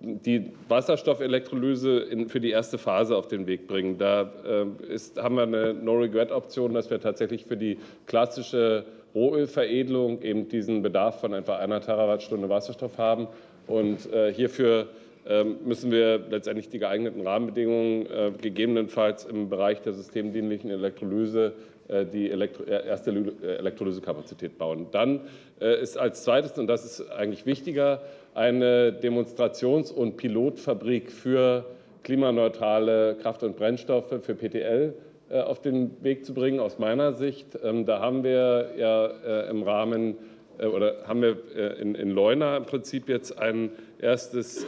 [0.02, 3.98] die Wasserstoffelektrolyse für die erste Phase auf den Weg bringen.
[3.98, 8.86] Da äh, ist, haben wir eine No-Regret-Option, dass wir tatsächlich für die klassische
[9.16, 13.28] Rohölveredelung eben diesen Bedarf von etwa einer Terawattstunde Wasserstoff haben.
[13.68, 14.88] Und äh, hierfür
[15.26, 18.08] ähm, müssen wir letztendlich die geeigneten Rahmenbedingungen
[18.42, 21.54] gegebenenfalls im Bereich der systemdienlichen Elektrolyse
[21.90, 24.88] die Elektro erste Elektrolysekapazität bauen.
[24.92, 25.22] Dann
[25.60, 28.02] ist als zweites, und das ist eigentlich wichtiger,
[28.34, 31.66] eine Demonstrations- und Pilotfabrik für
[32.04, 34.94] klimaneutrale Kraft- und Brennstoffe für PTL
[35.30, 37.58] auf den Weg zu bringen, aus meiner Sicht.
[37.64, 40.16] Ähm, da haben wir ja im Rahmen
[40.60, 43.72] oder haben wir in, in Leuna im Prinzip jetzt ein
[44.04, 44.66] erstes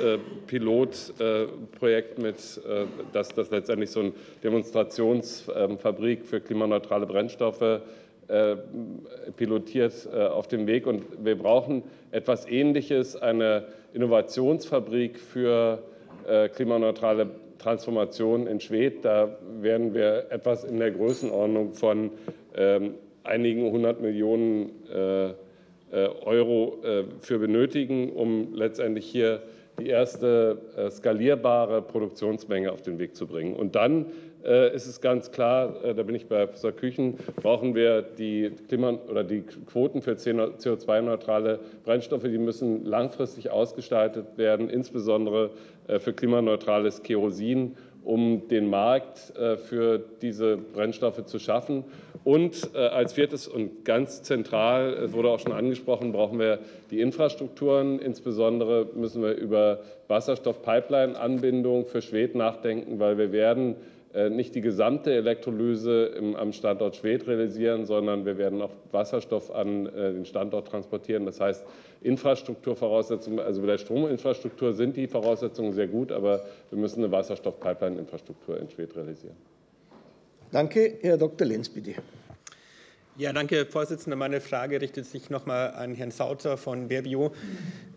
[0.48, 2.36] Pilotprojekt mit,
[3.14, 4.14] das, das letztendlich so eine
[4.44, 7.82] Demonstrationsfabrik für klimaneutrale Brennstoffe
[9.38, 10.88] pilotiert auf dem Weg.
[10.88, 15.84] Und wir brauchen etwas Ähnliches, eine Innovationsfabrik für
[16.56, 17.30] klimaneutrale
[17.60, 19.06] Transformation in Schwedt.
[19.06, 22.12] Da werden wir etwas in der Größenordnung von
[23.24, 25.36] einigen hundert Millionen Euro
[27.22, 29.42] für benötigen, um letztendlich hier
[29.80, 30.58] die erste
[30.90, 33.56] skalierbare Produktionsmenge auf den Weg zu bringen.
[33.56, 34.08] Und dann
[34.74, 39.24] ist es ganz klar, da bin ich bei Professor Küchen, brauchen wir die, Klima oder
[39.24, 42.24] die Quoten für CO2-neutrale Brennstoffe.
[42.24, 45.50] Die müssen langfristig ausgestaltet werden, insbesondere
[46.00, 49.34] für klimaneutrales Kerosin, um den Markt
[49.66, 51.84] für diese Brennstoffe zu schaffen.
[52.24, 56.60] Und als viertes und ganz zentral, es wurde auch schon angesprochen, brauchen wir
[56.90, 58.00] die Infrastrukturen.
[58.00, 63.76] Insbesondere müssen wir über Wasserstoff-Pipeline-Anbindung für Schwed nachdenken, weil wir werden
[64.30, 70.26] nicht die gesamte Elektrolyse am Standort Schwedt realisieren, sondern wir werden auch Wasserstoff an den
[70.26, 71.26] Standort transportieren.
[71.26, 71.66] Das heißt,
[72.02, 78.60] Infrastrukturvoraussetzungen, also bei der Strominfrastruktur sind die Voraussetzungen sehr gut, aber wir müssen eine Wasserstoff-Pipeline-Infrastruktur
[78.60, 79.36] in Schwedt realisieren.
[80.52, 80.98] Danke.
[81.02, 81.48] Herr Dr.
[81.48, 81.96] Lenz, bitte.
[83.18, 84.18] Ja, danke, Herr Vorsitzender.
[84.18, 87.32] Meine Frage richtet sich noch mal an Herrn Sauter von Verbio.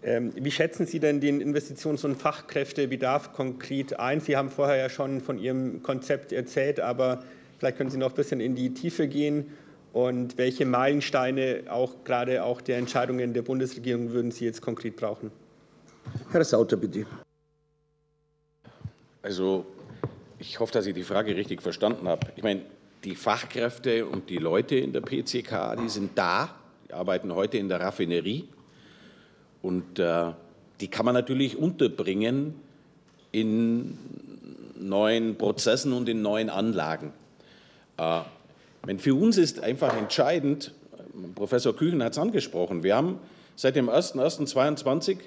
[0.00, 4.20] Ähm, wie schätzen Sie denn den Investitions- und Fachkräftebedarf konkret ein?
[4.20, 7.24] Sie haben vorher ja schon von Ihrem Konzept erzählt, aber
[7.58, 9.52] vielleicht können Sie noch ein bisschen in die Tiefe gehen.
[9.92, 15.32] Und welche Meilensteine auch gerade auch der Entscheidungen der Bundesregierung würden Sie jetzt konkret brauchen?
[16.30, 17.06] Herr Sauter, bitte.
[19.22, 19.66] Also
[20.38, 22.28] ich hoffe, dass ich die Frage richtig verstanden habe.
[22.36, 22.62] Ich meine,
[23.04, 26.54] die Fachkräfte und die Leute in der PCK, die sind da,
[26.88, 28.48] die arbeiten heute in der Raffinerie
[29.62, 30.32] und äh,
[30.80, 32.54] die kann man natürlich unterbringen
[33.32, 33.98] in
[34.76, 37.12] neuen Prozessen und in neuen Anlagen.
[37.96, 38.20] Äh,
[38.98, 40.72] für uns ist einfach entscheidend,
[41.34, 43.18] Professor Küchen hat es angesprochen, wir haben
[43.56, 45.18] seit dem 01.01.2022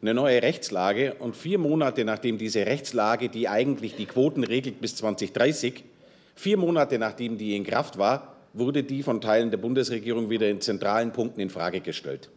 [0.00, 4.96] eine neue Rechtslage und vier Monate nachdem diese Rechtslage, die eigentlich die Quoten regelt bis
[4.96, 5.84] 2030,
[6.34, 10.60] vier Monate nachdem die in Kraft war, wurde die von Teilen der Bundesregierung wieder in
[10.60, 12.28] zentralen Punkten in Frage gestellt.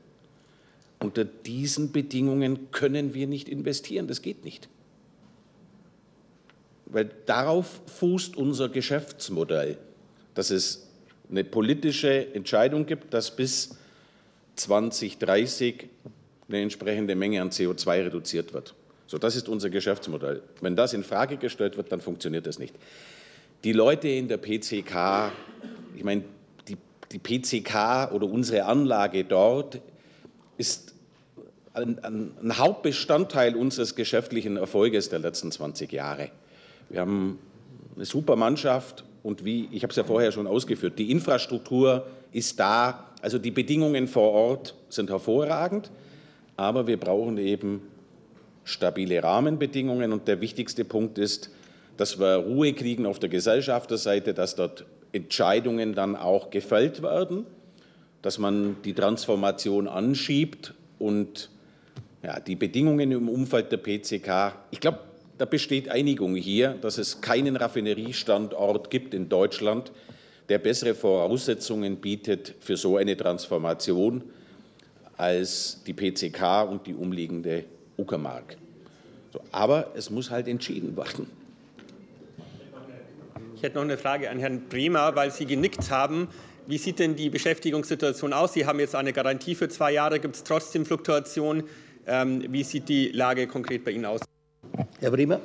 [0.99, 4.07] Unter diesen Bedingungen können wir nicht investieren.
[4.07, 4.69] Das geht nicht.
[6.85, 9.77] Weil darauf fußt unser Geschäftsmodell,
[10.35, 10.87] dass es
[11.29, 13.77] eine politische Entscheidung gibt, dass bis
[14.55, 15.89] 2030
[16.47, 18.73] eine entsprechende Menge an CO2 reduziert wird.
[19.07, 20.41] So, das ist unser Geschäftsmodell.
[20.61, 22.75] Wenn das in Frage gestellt wird, dann funktioniert das nicht.
[23.63, 25.31] Die Leute in der PCK,
[25.95, 26.23] ich meine,
[26.67, 26.77] die,
[27.11, 29.79] die PCK oder unsere Anlage dort
[30.57, 30.93] ist
[31.73, 36.29] ein, ein, ein Hauptbestandteil unseres geschäftlichen Erfolges der letzten 20 Jahre.
[36.89, 37.39] Wir haben
[37.95, 42.59] eine super Mannschaft und wie ich habe es ja vorher schon ausgeführt, die Infrastruktur ist
[42.59, 45.89] da, also die Bedingungen vor Ort sind hervorragend,
[46.55, 47.81] aber wir brauchen eben
[48.63, 51.49] stabile Rahmenbedingungen und der wichtigste Punkt ist,
[51.97, 57.45] dass wir Ruhe kriegen auf der Gesellschafterseite, dass dort Entscheidungen dann auch gefällt werden,
[58.21, 61.49] dass man die Transformation anschiebt und
[62.23, 64.55] ja, die Bedingungen im Umfeld der PCK.
[64.71, 64.99] Ich glaube,
[65.37, 69.91] da besteht Einigung hier, dass es keinen Raffineriestandort gibt in Deutschland,
[70.49, 74.23] der bessere Voraussetzungen bietet für so eine Transformation
[75.17, 77.63] als die PCK und die umliegende
[77.97, 78.57] Uckermark.
[79.33, 81.27] So, aber es muss halt entschieden werden.
[83.55, 86.27] Ich hätte noch eine Frage an Herrn Bremer, weil Sie genickt haben.
[86.67, 88.51] Wie sieht denn die Beschäftigungssituation aus?
[88.51, 90.19] Sie haben jetzt eine Garantie für zwei Jahre.
[90.19, 91.63] Gibt es trotzdem Fluktuationen?
[92.05, 94.19] Ähm, wie sieht die Lage konkret bei Ihnen aus?
[94.99, 95.39] Herr Bremer.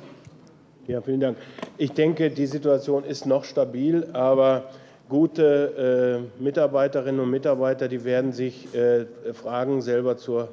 [0.87, 1.37] Ja, vielen Dank.
[1.77, 4.71] Ich denke, die Situation ist noch stabil, aber
[5.07, 10.49] gute äh, Mitarbeiterinnen und Mitarbeiter, die werden sich äh, Fragen selber zur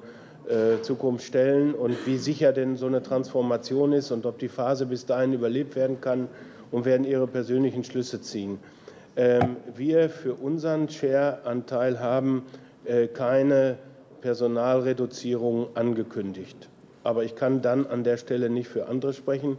[0.48, 4.86] äh, Zukunft stellen und wie sicher denn so eine Transformation ist und ob die Phase
[4.86, 6.28] bis dahin überlebt werden kann
[6.70, 8.58] und werden ihre persönlichen Schlüsse ziehen.
[9.16, 12.44] Ähm, wir für unseren Share-Anteil haben
[12.84, 13.78] äh, keine
[14.20, 16.68] Personalreduzierung angekündigt.
[17.04, 19.56] Aber ich kann dann an der Stelle nicht für andere sprechen.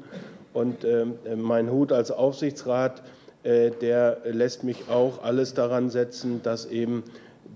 [0.54, 3.04] Und ähm, mein Hut als Aufsichtsrat,
[3.44, 7.04] äh, der lässt mich auch alles daran setzen, dass eben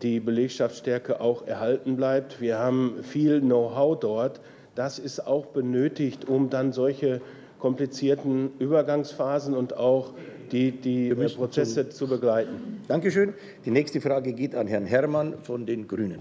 [0.02, 2.42] die Belegschaftsstärke auch erhalten bleibt.
[2.42, 4.42] Wir haben viel Know-how dort.
[4.76, 7.22] Das ist auch benötigt, um dann solche
[7.64, 10.12] komplizierten Übergangsphasen und auch
[10.52, 12.82] die, die äh, Prozesse zu begleiten.
[12.90, 13.34] Dankeschön.
[13.64, 16.20] Die nächste Frage geht an Herrn Herrmann von den Grünen.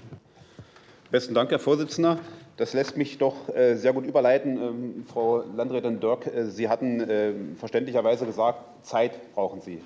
[1.10, 2.20] Besten Dank, Herr Vorsitzender.
[2.59, 4.56] Das lässt mich doch äh, sehr gut überleiten.
[4.56, 9.81] Ähm, Frau Landrätin Dirk, äh, Sie hatten verständlicherweise gesagt, Zeit brauchen Sie.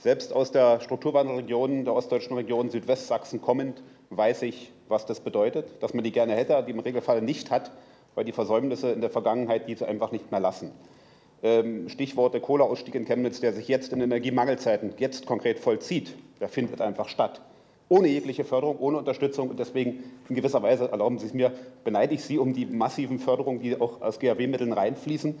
[0.00, 5.94] Selbst aus der Strukturwandelregion, der ostdeutschen Region Südwestsachsen kommend, weiß ich, was das bedeutet, dass
[5.94, 7.70] man die gerne hätte, die im Regelfall nicht hat,
[8.14, 10.72] weil die Versäumnisse in der Vergangenheit diese einfach nicht mehr lassen.
[11.42, 16.48] Ähm, Stichwort der Kohleausstieg in Chemnitz, der sich jetzt in Energiemangelzeiten jetzt konkret vollzieht, der
[16.48, 17.40] findet einfach statt
[17.88, 19.50] ohne jegliche Förderung, ohne Unterstützung.
[19.50, 21.52] Und deswegen in gewisser Weise, erlauben Sie es mir,
[21.84, 25.34] beneide ich Sie um die massiven Förderungen, die auch aus GAW-Mitteln reinfließen.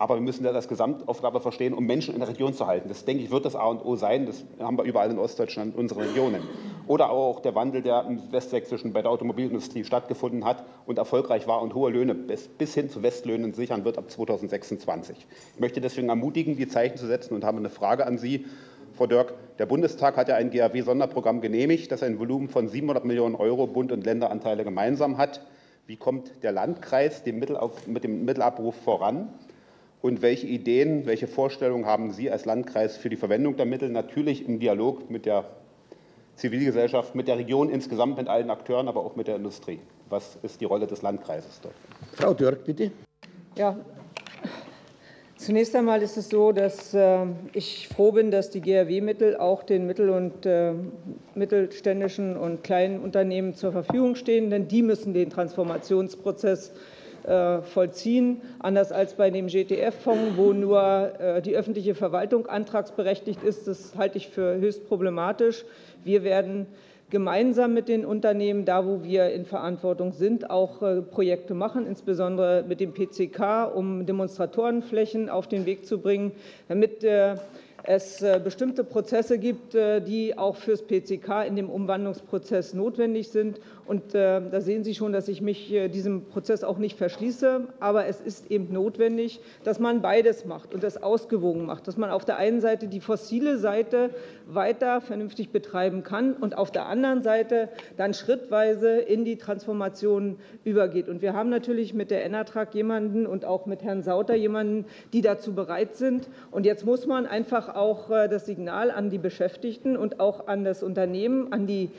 [0.00, 2.88] Aber wir müssen ja das Gesamtaufgabe verstehen, um Menschen in der Region zu halten.
[2.88, 4.26] Das, denke ich, wird das A und O sein.
[4.26, 6.42] Das haben wir überall in Ostdeutschland, in unseren Regionen.
[6.86, 11.60] Oder auch der Wandel, der im Westsächsischen bei der Automobilindustrie stattgefunden hat und erfolgreich war
[11.62, 15.26] und hohe Löhne bis, bis hin zu Westlöhnen sichern wird ab 2026.
[15.54, 18.46] Ich möchte deswegen ermutigen, die Zeichen zu setzen und habe eine Frage an Sie.
[18.96, 23.34] Frau Dörk, der Bundestag hat ja ein GAW-Sonderprogramm genehmigt, das ein Volumen von 700 Millionen
[23.34, 25.40] Euro Bund- und Länderanteile gemeinsam hat.
[25.86, 29.28] Wie kommt der Landkreis mit dem Mittelabruf voran?
[30.00, 33.88] Und welche Ideen, welche Vorstellungen haben Sie als Landkreis für die Verwendung der Mittel?
[33.88, 35.44] Natürlich im Dialog mit der
[36.36, 39.80] Zivilgesellschaft, mit der Region insgesamt, mit allen Akteuren, aber auch mit der Industrie.
[40.08, 41.74] Was ist die Rolle des Landkreises dort?
[42.12, 42.92] Frau Dörk, bitte.
[43.56, 43.76] Ja,
[45.36, 49.86] Zunächst einmal ist es so, dass äh, ich froh bin, dass die GRW-Mittel auch den
[49.86, 50.72] mittel- und äh,
[51.36, 56.72] mittelständischen und kleinen Unternehmen zur Verfügung stehen, denn die müssen den Transformationsprozess äh,
[57.62, 61.12] vollziehen, anders als bei dem GTF-Fonds, wo nur
[61.44, 63.68] die öffentliche Verwaltung antragsberechtigt ist.
[63.68, 65.64] Das halte ich für höchst problematisch.
[66.04, 66.66] Wir werden
[67.10, 72.64] gemeinsam mit den Unternehmen, da wo wir in Verantwortung sind, auch äh, Projekte machen, insbesondere
[72.66, 76.32] mit dem PCK, um Demonstratorenflächen auf den Weg zu bringen,
[76.68, 77.36] damit äh,
[77.84, 83.60] es äh, bestimmte Prozesse gibt, äh, die auch fürs PCK in dem Umwandlungsprozess notwendig sind.
[83.88, 87.68] Und äh, da sehen Sie schon, dass ich mich diesem Prozess auch nicht verschließe.
[87.80, 92.10] Aber es ist eben notwendig, dass man beides macht und das ausgewogen macht, dass man
[92.10, 94.10] auf der einen Seite die fossile Seite
[94.46, 101.08] weiter vernünftig betreiben kann und auf der anderen Seite dann schrittweise in die Transformation übergeht.
[101.08, 105.22] Und wir haben natürlich mit der Enertrag jemanden und auch mit Herrn Sauter jemanden, die
[105.22, 106.28] dazu bereit sind.
[106.50, 110.64] Und jetzt muss man einfach auch äh, das Signal an die Beschäftigten und auch an
[110.64, 111.90] das Unternehmen, an die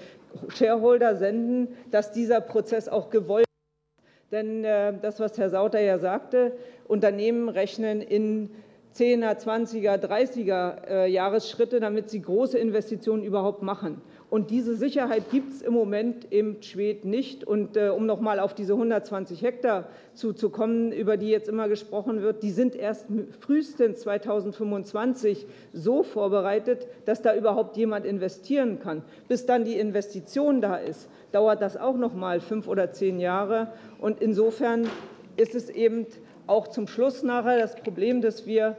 [0.49, 4.31] Shareholder senden, dass dieser Prozess auch gewollt ist.
[4.31, 6.53] Denn äh, das, was Herr Sauter ja sagte,
[6.88, 8.51] Unternehmen rechnen in
[8.95, 14.01] 10er, 20er, 30er Jahresschritte, damit sie große Investitionen überhaupt machen.
[14.30, 17.43] Und diese Sicherheit gibt es im Moment im Schwed nicht.
[17.43, 22.22] Und äh, um noch mal auf diese 120 Hektar zuzukommen, über die jetzt immer gesprochen
[22.22, 23.07] wird, die sind erst
[23.39, 29.01] frühestens 2025 so vorbereitet, dass da überhaupt jemand investieren kann.
[29.27, 33.73] Bis dann die Investition da ist, dauert das auch noch mal fünf oder zehn Jahre.
[33.99, 34.88] Und insofern
[35.38, 36.06] ist es eben
[36.45, 38.76] auch zum Schluss nachher das Problem, dass wir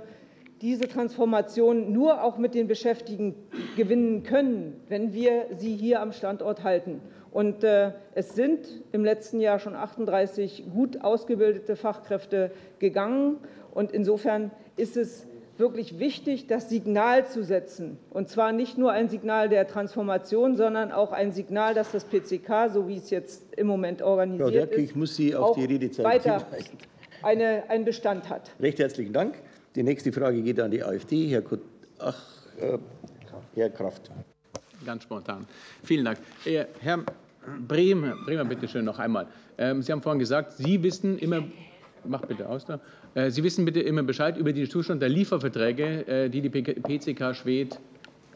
[0.61, 3.35] diese Transformation nur auch mit den Beschäftigten
[3.77, 7.01] gewinnen können, wenn wir sie hier am Standort halten.
[7.31, 13.39] Und äh, es sind im letzten Jahr schon 38 gut ausgebildete Fachkräfte gegangen.
[13.73, 15.27] Und insofern ist es
[15.57, 17.99] wirklich wichtig, das Signal zu setzen.
[18.11, 22.71] Und zwar nicht nur ein Signal der Transformation, sondern auch ein Signal, dass das PCK,
[22.73, 26.05] so wie es jetzt im Moment organisiert Frau ist, ich muss Sie auf die Redezeit
[26.05, 26.47] weiter
[27.23, 28.51] eine, einen Bestand hat.
[28.59, 29.35] Recht herzlichen Dank.
[29.77, 31.29] Die nächste Frage geht an die AfD.
[31.29, 31.61] Herr, Kut
[32.01, 32.17] Ach,
[32.59, 32.79] äh,
[33.55, 34.11] Herr Kraft.
[34.85, 35.47] Ganz spontan.
[35.85, 36.19] Vielen Dank.
[36.45, 37.05] Äh, Herr
[37.69, 39.27] Bremer, Bremer, bitte schön noch einmal.
[39.59, 41.45] Ähm, Sie haben vorhin gesagt, Sie wissen immer,
[42.05, 42.81] mach bitte aus da.
[43.15, 47.35] Äh, Sie wissen bitte immer Bescheid über den Zustand der Lieferverträge, äh, die die PCK
[47.35, 47.79] Schwed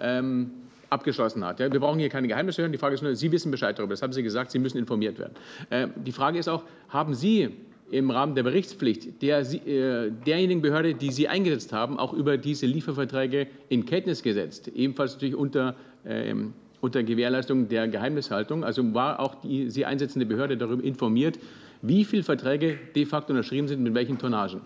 [0.01, 0.53] ähm,
[0.91, 1.59] abgeschlossen hat.
[1.59, 2.73] Ja, wir brauchen hier keine Geheimnisse hören.
[2.73, 3.95] Die Frage ist nur, Sie wissen Bescheid darüber.
[3.95, 4.53] Das haben Sie gesagt.
[4.53, 5.35] Sie müssen informiert werden.
[5.71, 7.57] Äh, die Frage ist auch, haben Sie
[7.95, 12.67] im Rahmen der Berichtspflicht der, äh, derjenigen Behörde, die Sie eingesetzt haben, auch über diese
[12.67, 14.69] Lieferverträge in Kenntnis gesetzt.
[14.75, 18.65] Ebenfalls natürlich unter, ähm, unter Gewährleistung der Geheimnishaltung.
[18.65, 21.39] Also war auch die Sie einsetzende Behörde darüber informiert,
[21.83, 24.61] wie viele Verträge de facto unterschrieben sind, mit welchen Tonnagen.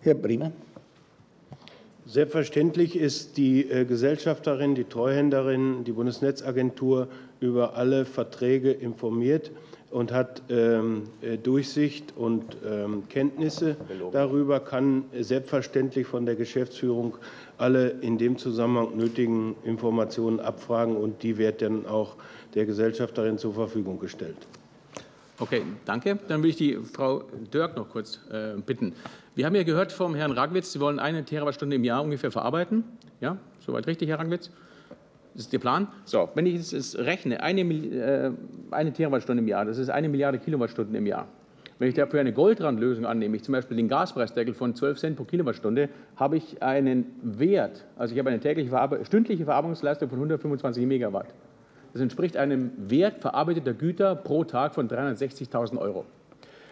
[0.00, 0.52] Herr Bremer.
[2.06, 7.08] Selbstverständlich ist die äh, Gesellschafterin, die Treuhänderin, die Bundesnetzagentur
[7.40, 9.50] über alle Verträge informiert
[9.90, 13.76] und hat ähm, äh, Durchsicht und ähm, Kenntnisse
[14.12, 17.16] darüber, kann selbstverständlich von der Geschäftsführung
[17.56, 22.16] alle in dem Zusammenhang nötigen Informationen abfragen und die wird dann auch
[22.54, 24.36] der Gesellschafterin zur Verfügung gestellt.
[25.40, 26.18] Okay, danke.
[26.28, 28.92] Dann will ich die Frau Dörk noch kurz äh, bitten.
[29.36, 32.84] Wir haben ja gehört vom Herrn Ragwitz, Sie wollen eine Terawattstunde im Jahr ungefähr verarbeiten.
[33.20, 34.50] Ja, soweit richtig, Herr Ragwitz?
[35.38, 35.86] Das ist der Plan.
[36.04, 38.32] So, wenn ich es rechne, eine, äh,
[38.72, 41.28] eine Terawattstunde im Jahr, das ist eine Milliarde Kilowattstunden im Jahr.
[41.78, 45.22] Wenn ich dafür eine Goldrandlösung annehme, ich zum Beispiel den Gaspreisdeckel von 12 Cent pro
[45.22, 50.84] Kilowattstunde, habe ich einen Wert, also ich habe eine tägliche Verarbe stündliche Verarbeitungsleistung von 125
[50.86, 51.28] Megawatt.
[51.92, 56.04] Das entspricht einem Wert verarbeiteter Güter pro Tag von 360.000 Euro.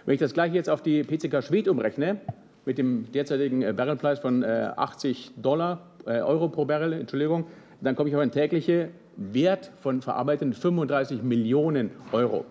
[0.06, 2.16] Wenn ich das gleiche jetzt auf die PCK Schwed umrechne,
[2.64, 7.46] mit dem derzeitigen äh, Barrelpreis von 80 äh, Dollar, Euro pro Barrel, Entschuldigung,
[7.80, 12.44] dann komme ich auf einen täglichen Wert von verarbeiteten 35 Millionen Euro.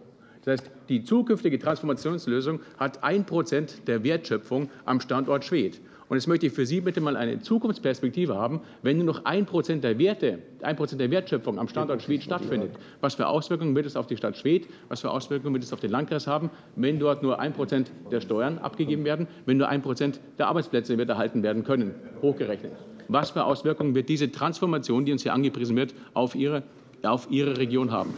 [0.44, 5.82] Das heißt, die zukünftige Transformationslösung hat ein Prozent der Wertschöpfung am Standort Schwedt.
[6.08, 9.48] Und jetzt möchte ich für Sie bitte mal eine Zukunftsperspektive haben, wenn nur noch ein
[9.48, 12.72] Prozent der Werte, ein Prozent der Wertschöpfung am Standort Schwedt stattfindet.
[13.02, 14.68] Was für Auswirkungen wird es auf die Stadt Schwedt?
[14.88, 18.22] Was für Auswirkungen wird es auf den Landkreis haben, wenn dort nur ein Prozent der
[18.22, 22.74] Steuern abgegeben werden, wenn nur ein Prozent der Arbeitsplätze erhalten werden können, hochgerechnet?
[23.08, 26.64] Was für Auswirkungen wird diese Transformation, die uns hier angepriesen wird, auf Ihre,
[27.04, 28.14] auf Ihre Region haben?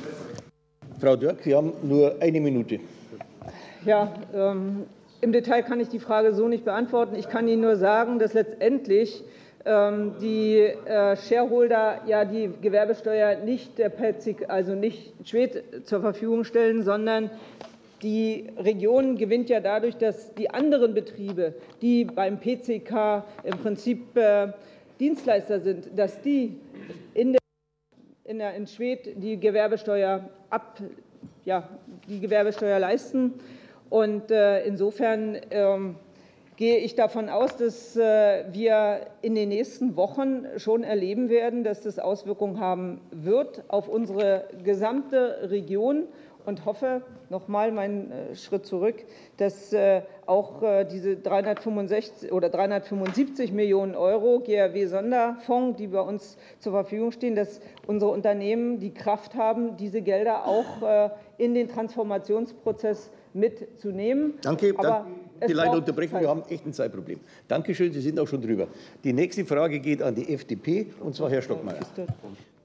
[0.99, 2.80] Frau Dörk, Sie haben nur eine Minute.
[3.85, 4.85] Ja, ähm,
[5.22, 7.15] im Detail kann ich die Frage so nicht beantworten.
[7.15, 9.23] Ich kann Ihnen nur sagen, dass letztendlich
[9.65, 16.43] ähm, die äh, Shareholder ja die Gewerbesteuer nicht der PETSIG, also nicht Schwed zur Verfügung
[16.43, 17.30] stellen, sondern
[18.03, 24.49] die Region gewinnt ja dadurch, dass die anderen Betriebe, die beim PCK im Prinzip äh,
[24.99, 26.60] Dienstleister sind, dass die
[27.14, 27.41] in, der,
[28.24, 30.82] in, der, in Schwedt die Gewerbesteuer, ab,
[31.45, 31.69] ja,
[32.07, 33.34] die Gewerbesteuer leisten.
[33.90, 35.95] Und äh, insofern ähm,
[36.57, 41.82] gehe ich davon aus, dass äh, wir in den nächsten Wochen schon erleben werden, dass
[41.82, 46.06] das Auswirkungen haben wird auf unsere gesamte Region
[46.48, 48.95] und hoffe, nochmal meinen äh, Schritt zurück,
[49.36, 56.72] dass äh, auch äh, diese 365 oder 375 Millionen Euro GRW-Sonderfonds, die bei uns zur
[56.72, 64.34] Verfügung stehen, dass unsere Unternehmen die Kraft haben, diese Gelder auch in den Transformationsprozess mitzunehmen.
[64.41, 64.74] Danke.
[64.78, 65.06] Aber
[65.45, 66.19] die Leitung unterbrechen.
[66.19, 67.19] Wir haben echt ein Zeitproblem.
[67.48, 68.68] Dankeschön, Sie sind auch schon drüber.
[69.03, 71.80] Die nächste Frage geht an die FDP, und zwar Herr Stockmeier.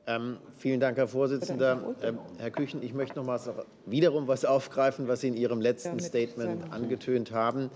[0.06, 1.94] Ähm, vielen Dank, Herr Vorsitzender.
[2.02, 3.38] Ähm, Herr Küchen, ich möchte noch mal
[3.86, 7.70] wiederum was aufgreifen, was Sie in Ihrem letzten Statement angetönt haben,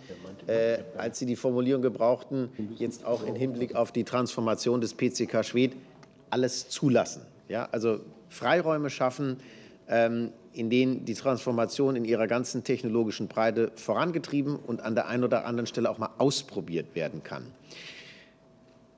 [0.48, 5.44] äh, als Sie die Formulierung gebrauchten, jetzt auch im Hinblick auf die Transformation des PCK
[5.44, 5.76] Schwedt,
[6.30, 7.22] alles zulassen.
[7.48, 9.38] Ja, also Freiräume schaffen,
[9.88, 15.22] ähm, in denen die Transformation in ihrer ganzen technologischen Breite vorangetrieben und an der einen
[15.22, 17.44] oder anderen Stelle auch mal ausprobiert werden kann.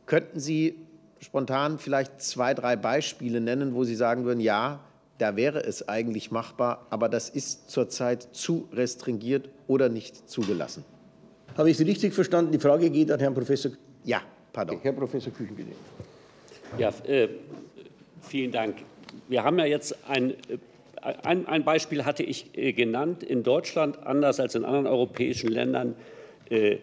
[0.06, 0.87] Könnten Sie
[1.20, 4.80] spontan vielleicht zwei, drei Beispiele nennen, wo Sie sagen würden, ja,
[5.18, 10.84] da wäre es eigentlich machbar, aber das ist zurzeit zu restringiert oder nicht zugelassen.
[11.56, 12.52] Habe ich Sie richtig verstanden?
[12.52, 13.72] Die Frage geht an Herrn Professor.
[14.04, 14.22] Ja,
[14.52, 14.78] pardon.
[14.80, 15.72] Herr Professor Küchen, bitte.
[16.78, 17.28] Ja, äh,
[18.22, 18.76] vielen Dank.
[19.28, 20.34] Wir haben ja jetzt ein, äh,
[21.24, 23.24] ein, ein Beispiel hatte ich äh, genannt.
[23.24, 25.96] In Deutschland, anders als in anderen europäischen Ländern,
[26.48, 26.76] äh,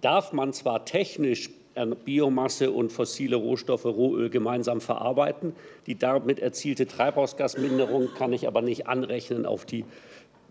[0.00, 1.50] darf man zwar technisch
[1.86, 5.54] Biomasse und fossile Rohstoffe, Rohöl gemeinsam verarbeiten.
[5.86, 9.84] Die damit erzielte Treibhausgasminderung kann ich aber nicht anrechnen auf die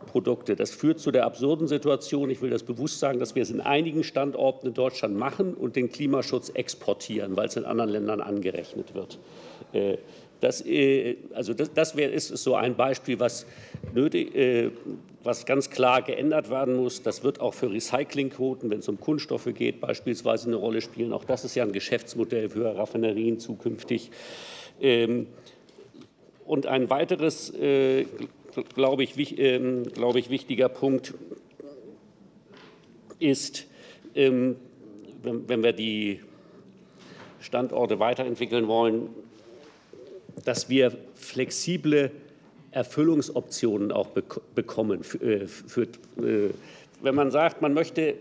[0.05, 0.55] Produkte.
[0.55, 3.61] Das führt zu der absurden Situation, ich will das bewusst sagen, dass wir es in
[3.61, 8.93] einigen Standorten in Deutschland machen und den Klimaschutz exportieren, weil es in anderen Ländern angerechnet
[8.93, 9.19] wird.
[10.39, 13.45] Das, äh, also das, das wär, ist so ein Beispiel, was,
[13.93, 14.71] nötig, äh,
[15.23, 17.01] was ganz klar geändert werden muss.
[17.01, 21.13] Das wird auch für Recyclingquoten, wenn es um Kunststoffe geht, beispielsweise eine Rolle spielen.
[21.13, 24.11] Auch das ist ja ein Geschäftsmodell für Raffinerien zukünftig.
[24.79, 25.27] Ähm,
[26.45, 28.05] und ein weiteres, äh,
[28.73, 31.13] glaube ich, ähm, glaube ich, wichtiger Punkt
[33.19, 33.67] ist,
[34.15, 34.55] ähm,
[35.23, 36.21] wenn wir die
[37.39, 39.09] Standorte weiterentwickeln wollen,
[40.45, 42.11] dass wir flexible
[42.71, 44.09] Erfüllungsoptionen auch
[44.55, 45.01] bekommen.
[45.21, 46.49] Äh, für, äh,
[47.01, 48.15] wenn man sagt, man möchte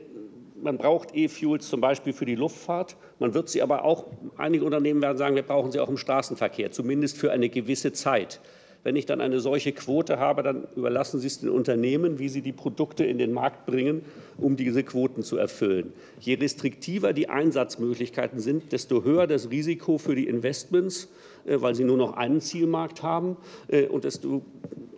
[0.62, 2.96] man braucht E-Fuels zum Beispiel für die Luftfahrt.
[3.18, 4.06] Man wird sie aber auch,
[4.36, 8.40] einige Unternehmen werden sagen, wir brauchen sie auch im Straßenverkehr, zumindest für eine gewisse Zeit.
[8.82, 12.40] Wenn ich dann eine solche Quote habe, dann überlassen Sie es den Unternehmen, wie sie
[12.40, 14.02] die Produkte in den Markt bringen,
[14.38, 15.92] um diese Quoten zu erfüllen.
[16.20, 21.08] Je restriktiver die Einsatzmöglichkeiten sind, desto höher das Risiko für die Investments,
[21.46, 23.36] weil sie nur noch einen Zielmarkt haben
[23.68, 24.42] äh, und desto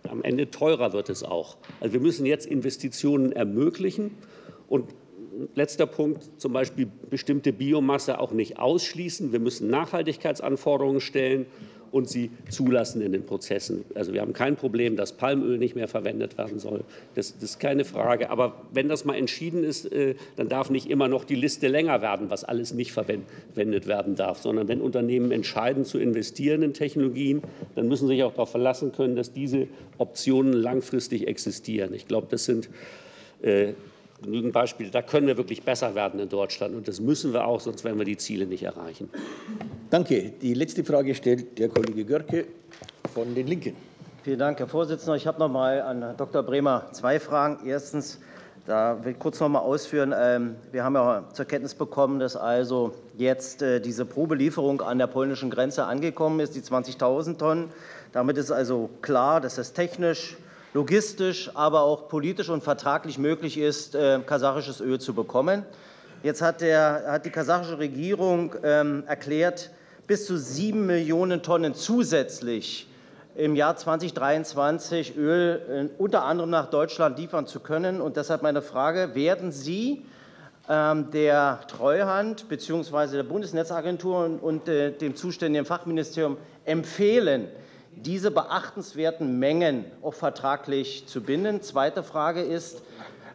[0.07, 1.57] am Ende teurer wird es auch.
[1.79, 4.11] Also wir müssen jetzt Investitionen ermöglichen
[4.67, 4.85] und
[5.55, 9.31] letzter Punkt, zum Beispiel bestimmte Biomasse auch nicht ausschließen.
[9.31, 11.45] Wir müssen Nachhaltigkeitsanforderungen stellen
[11.91, 13.85] und sie zulassen in den Prozessen.
[13.95, 16.83] Also wir haben kein Problem, dass Palmöl nicht mehr verwendet werden soll.
[17.15, 18.29] Das, das ist keine Frage.
[18.29, 22.01] Aber wenn das mal entschieden ist, äh, dann darf nicht immer noch die Liste länger
[22.01, 27.41] werden, was alles nicht verwendet werden darf, sondern wenn Unternehmen entscheiden zu investieren in Technologien,
[27.75, 29.67] dann müssen sie sich auch darauf verlassen können, dass diese
[29.97, 31.93] Optionen langfristig existieren.
[31.93, 32.69] Ich glaube, das sind
[33.41, 33.73] äh,
[34.21, 34.89] genügend Beispiele.
[34.89, 36.75] Da können wir wirklich besser werden in Deutschland.
[36.75, 39.09] Und das müssen wir auch, sonst werden wir die Ziele nicht erreichen.
[39.89, 40.33] Danke.
[40.41, 42.45] Die letzte Frage stellt der Kollege Görke
[43.13, 43.75] von den Linken.
[44.23, 45.15] Vielen Dank, Herr Vorsitzender.
[45.15, 46.43] Ich habe noch mal an Dr.
[46.43, 47.65] Bremer zwei Fragen.
[47.65, 48.19] Erstens,
[48.67, 50.13] da will ich kurz noch mal ausführen.
[50.15, 55.07] Ähm, wir haben ja zur Kenntnis bekommen, dass also jetzt äh, diese Probelieferung an der
[55.07, 57.69] polnischen Grenze angekommen ist, die 20.000 Tonnen.
[58.11, 60.37] Damit ist also klar, dass das technisch
[60.73, 65.65] logistisch, aber auch politisch und vertraglich möglich ist, äh, kasachisches Öl zu bekommen.
[66.21, 69.71] Jetzt hat, der, hat die kasachische Regierung ähm, erklärt,
[70.05, 72.87] bis zu sieben Millionen Tonnen zusätzlich
[73.35, 78.01] im Jahr 2023 Öl äh, unter anderem nach Deutschland liefern zu können.
[78.01, 80.05] Und deshalb meine Frage, werden Sie
[80.67, 83.15] ähm, der Treuhand bzw.
[83.15, 87.47] der Bundesnetzagentur und, äh, dem zuständigen Fachministerium empfehlen,
[88.05, 91.61] diese beachtenswerten Mengen auch vertraglich zu binden.
[91.61, 92.81] Zweite Frage ist,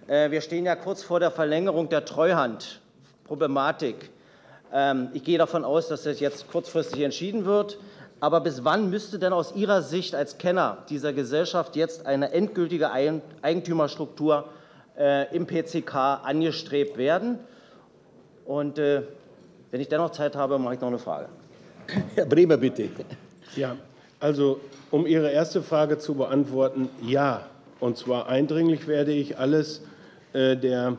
[0.06, 4.10] äh, wir stehen ja kurz vor der Verlängerung der Treuhandproblematik.
[4.72, 7.78] Ähm, ich gehe davon aus, dass das jetzt kurzfristig entschieden wird.
[8.20, 12.90] Aber bis wann müsste denn aus Ihrer Sicht als Kenner dieser Gesellschaft jetzt eine endgültige
[12.90, 14.48] Eigentümerstruktur
[14.96, 17.38] äh, im PCK angestrebt werden?
[18.46, 19.02] Und äh,
[19.70, 21.28] wenn ich dennoch Zeit habe, mache ich noch eine Frage.
[22.14, 22.88] Herr Bremer, bitte.
[23.56, 23.76] Ja,
[24.24, 24.58] also,
[24.90, 27.46] um Ihre erste Frage zu beantworten, ja.
[27.78, 29.82] Und zwar eindringlich werde ich alles
[30.32, 30.96] äh, der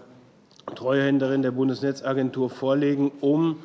[0.75, 3.57] Treuhänderin der Bundesnetzagentur vorlegen, um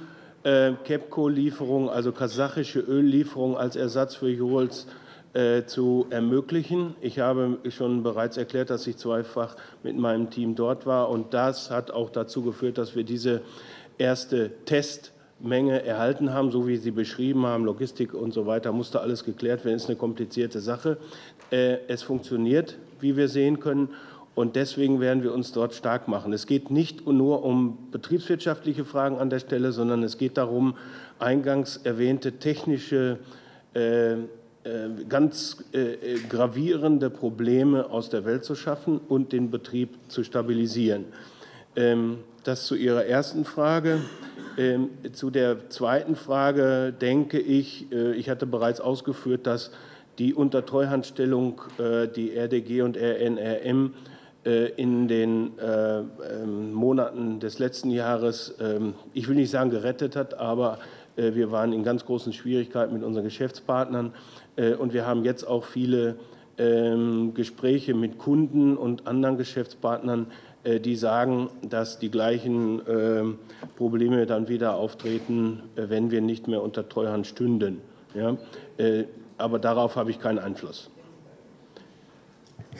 [0.44, 4.86] äh, KEPCO-Lieferungen, also kasachische Öllieferungen als Ersatz für Jurols
[5.34, 6.94] äh, zu ermöglichen.
[7.02, 11.10] Ich habe schon bereits erklärt, dass ich zweifach mit meinem Team dort war.
[11.10, 13.42] Und das hat auch dazu geführt, dass wir diese
[13.98, 14.52] erste
[15.40, 19.64] Testmenge erhalten haben, so wie Sie beschrieben haben, Logistik und so weiter, musste alles geklärt
[19.64, 19.76] werden.
[19.76, 20.98] Ist eine komplizierte Sache.
[21.50, 23.88] Äh, es funktioniert, wie wir sehen können.
[24.34, 26.32] Und deswegen werden wir uns dort stark machen.
[26.32, 30.74] Es geht nicht nur um betriebswirtschaftliche Fragen an der Stelle, sondern es geht darum,
[31.18, 33.18] eingangs erwähnte technische,
[33.74, 34.18] äh, äh
[35.08, 35.64] ganz
[36.28, 41.06] gravierende Probleme aus der Welt zu schaffen und den Betrieb zu stabilisieren.
[41.76, 44.00] Ähm, das zu Ihrer ersten Frage.
[44.58, 49.70] Ähm, zu der zweiten Frage denke ich, äh, ich hatte bereits ausgeführt, dass
[50.18, 51.62] die Untertreuhandstellung
[52.14, 53.94] die RDG und RNRM
[54.46, 60.16] äh, in den äh, ähm, Monaten des letzten Jahres, ähm, ich will nicht sagen gerettet
[60.16, 60.78] hat, aber
[61.16, 64.12] äh, wir waren in ganz großen Schwierigkeiten mit unseren Geschäftspartnern
[64.78, 66.16] und wir haben jetzt auch viele
[67.32, 70.26] Gespräche mit Kunden und anderen Geschäftspartnern,
[70.64, 72.82] die sagen, dass die gleichen
[73.76, 77.80] Probleme dann wieder auftreten, wenn wir nicht mehr unter Treuhand stünden.
[79.38, 80.90] aber darauf habe ich keinen Einfluss.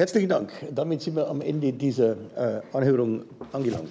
[0.01, 0.51] Herzlichen Dank.
[0.75, 3.91] Damit sind wir am Ende dieser äh, Anhörung angelangt.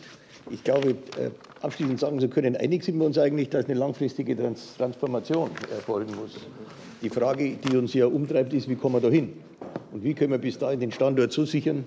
[0.50, 1.30] Ich glaube, äh,
[1.62, 6.16] abschließend sagen zu können, einig sind wir uns eigentlich, dass eine langfristige Trans Transformation erfolgen
[6.16, 6.32] muss.
[7.04, 9.34] Die Frage, die uns ja umtreibt, ist, wie kommen wir da hin?
[9.92, 11.84] Und wie können wir bis dahin den Standort so sichern,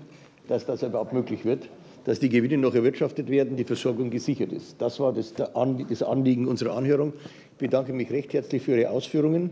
[0.47, 1.69] dass das überhaupt möglich wird,
[2.05, 4.81] dass die Gewinne noch erwirtschaftet werden, die Versorgung gesichert ist.
[4.81, 7.13] Das war das, das Anliegen unserer Anhörung.
[7.53, 9.51] Ich bedanke mich recht herzlich für Ihre Ausführungen,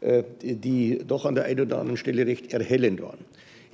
[0.00, 3.18] äh, die doch an der einen oder anderen Stelle recht erhellend waren.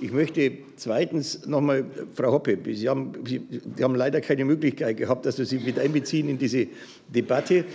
[0.03, 3.39] Ich möchte zweitens noch mal, Frau Hoppe, Sie haben, Sie,
[3.77, 6.65] Sie haben leider keine Möglichkeit gehabt, dass wir Sie mit einbeziehen in diese
[7.07, 7.65] Debatte.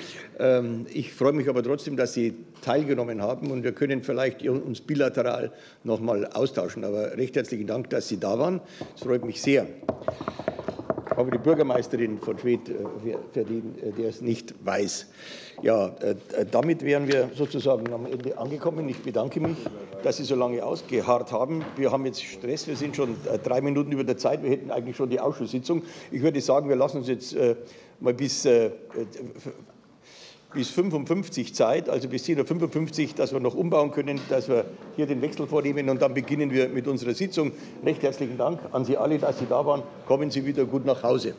[0.40, 4.80] Ähm, ich freue mich aber trotzdem, dass Sie teilgenommen haben und wir können vielleicht uns
[4.80, 5.52] bilateral
[5.84, 6.82] noch mal austauschen.
[6.82, 8.60] Aber recht herzlichen Dank, dass Sie da waren.
[8.96, 9.68] Es freut mich sehr
[11.10, 12.74] aber die Bürgermeisterin von Schwedt, äh,
[13.32, 15.06] für den, äh, der es nicht weiß.
[15.62, 16.16] Ja, äh,
[16.50, 18.88] damit wären wir sozusagen am Ende angekommen.
[18.88, 19.56] Ich bedanke mich,
[20.02, 21.64] dass Sie so lange ausgeharrt haben.
[21.76, 24.42] Wir haben jetzt Stress, wir sind schon drei Minuten über der Zeit.
[24.42, 25.82] Wir hätten eigentlich schon die Ausschusssitzung.
[26.10, 27.36] Ich würde sagen, wir lassen uns jetzt
[28.00, 28.46] mal bis
[30.54, 34.64] bis 55 Zeit, also bis 10.55 Uhr, dass wir noch umbauen können, dass wir
[34.96, 37.52] hier den Wechsel vornehmen und dann beginnen wir mit unserer Sitzung.
[37.84, 39.82] Recht herzlichen Dank an Sie alle, dass Sie da waren.
[40.06, 41.34] Kommen Sie wieder gut nach Hause.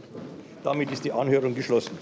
[0.64, 1.98] Damit ist die Anhörung geschlossen.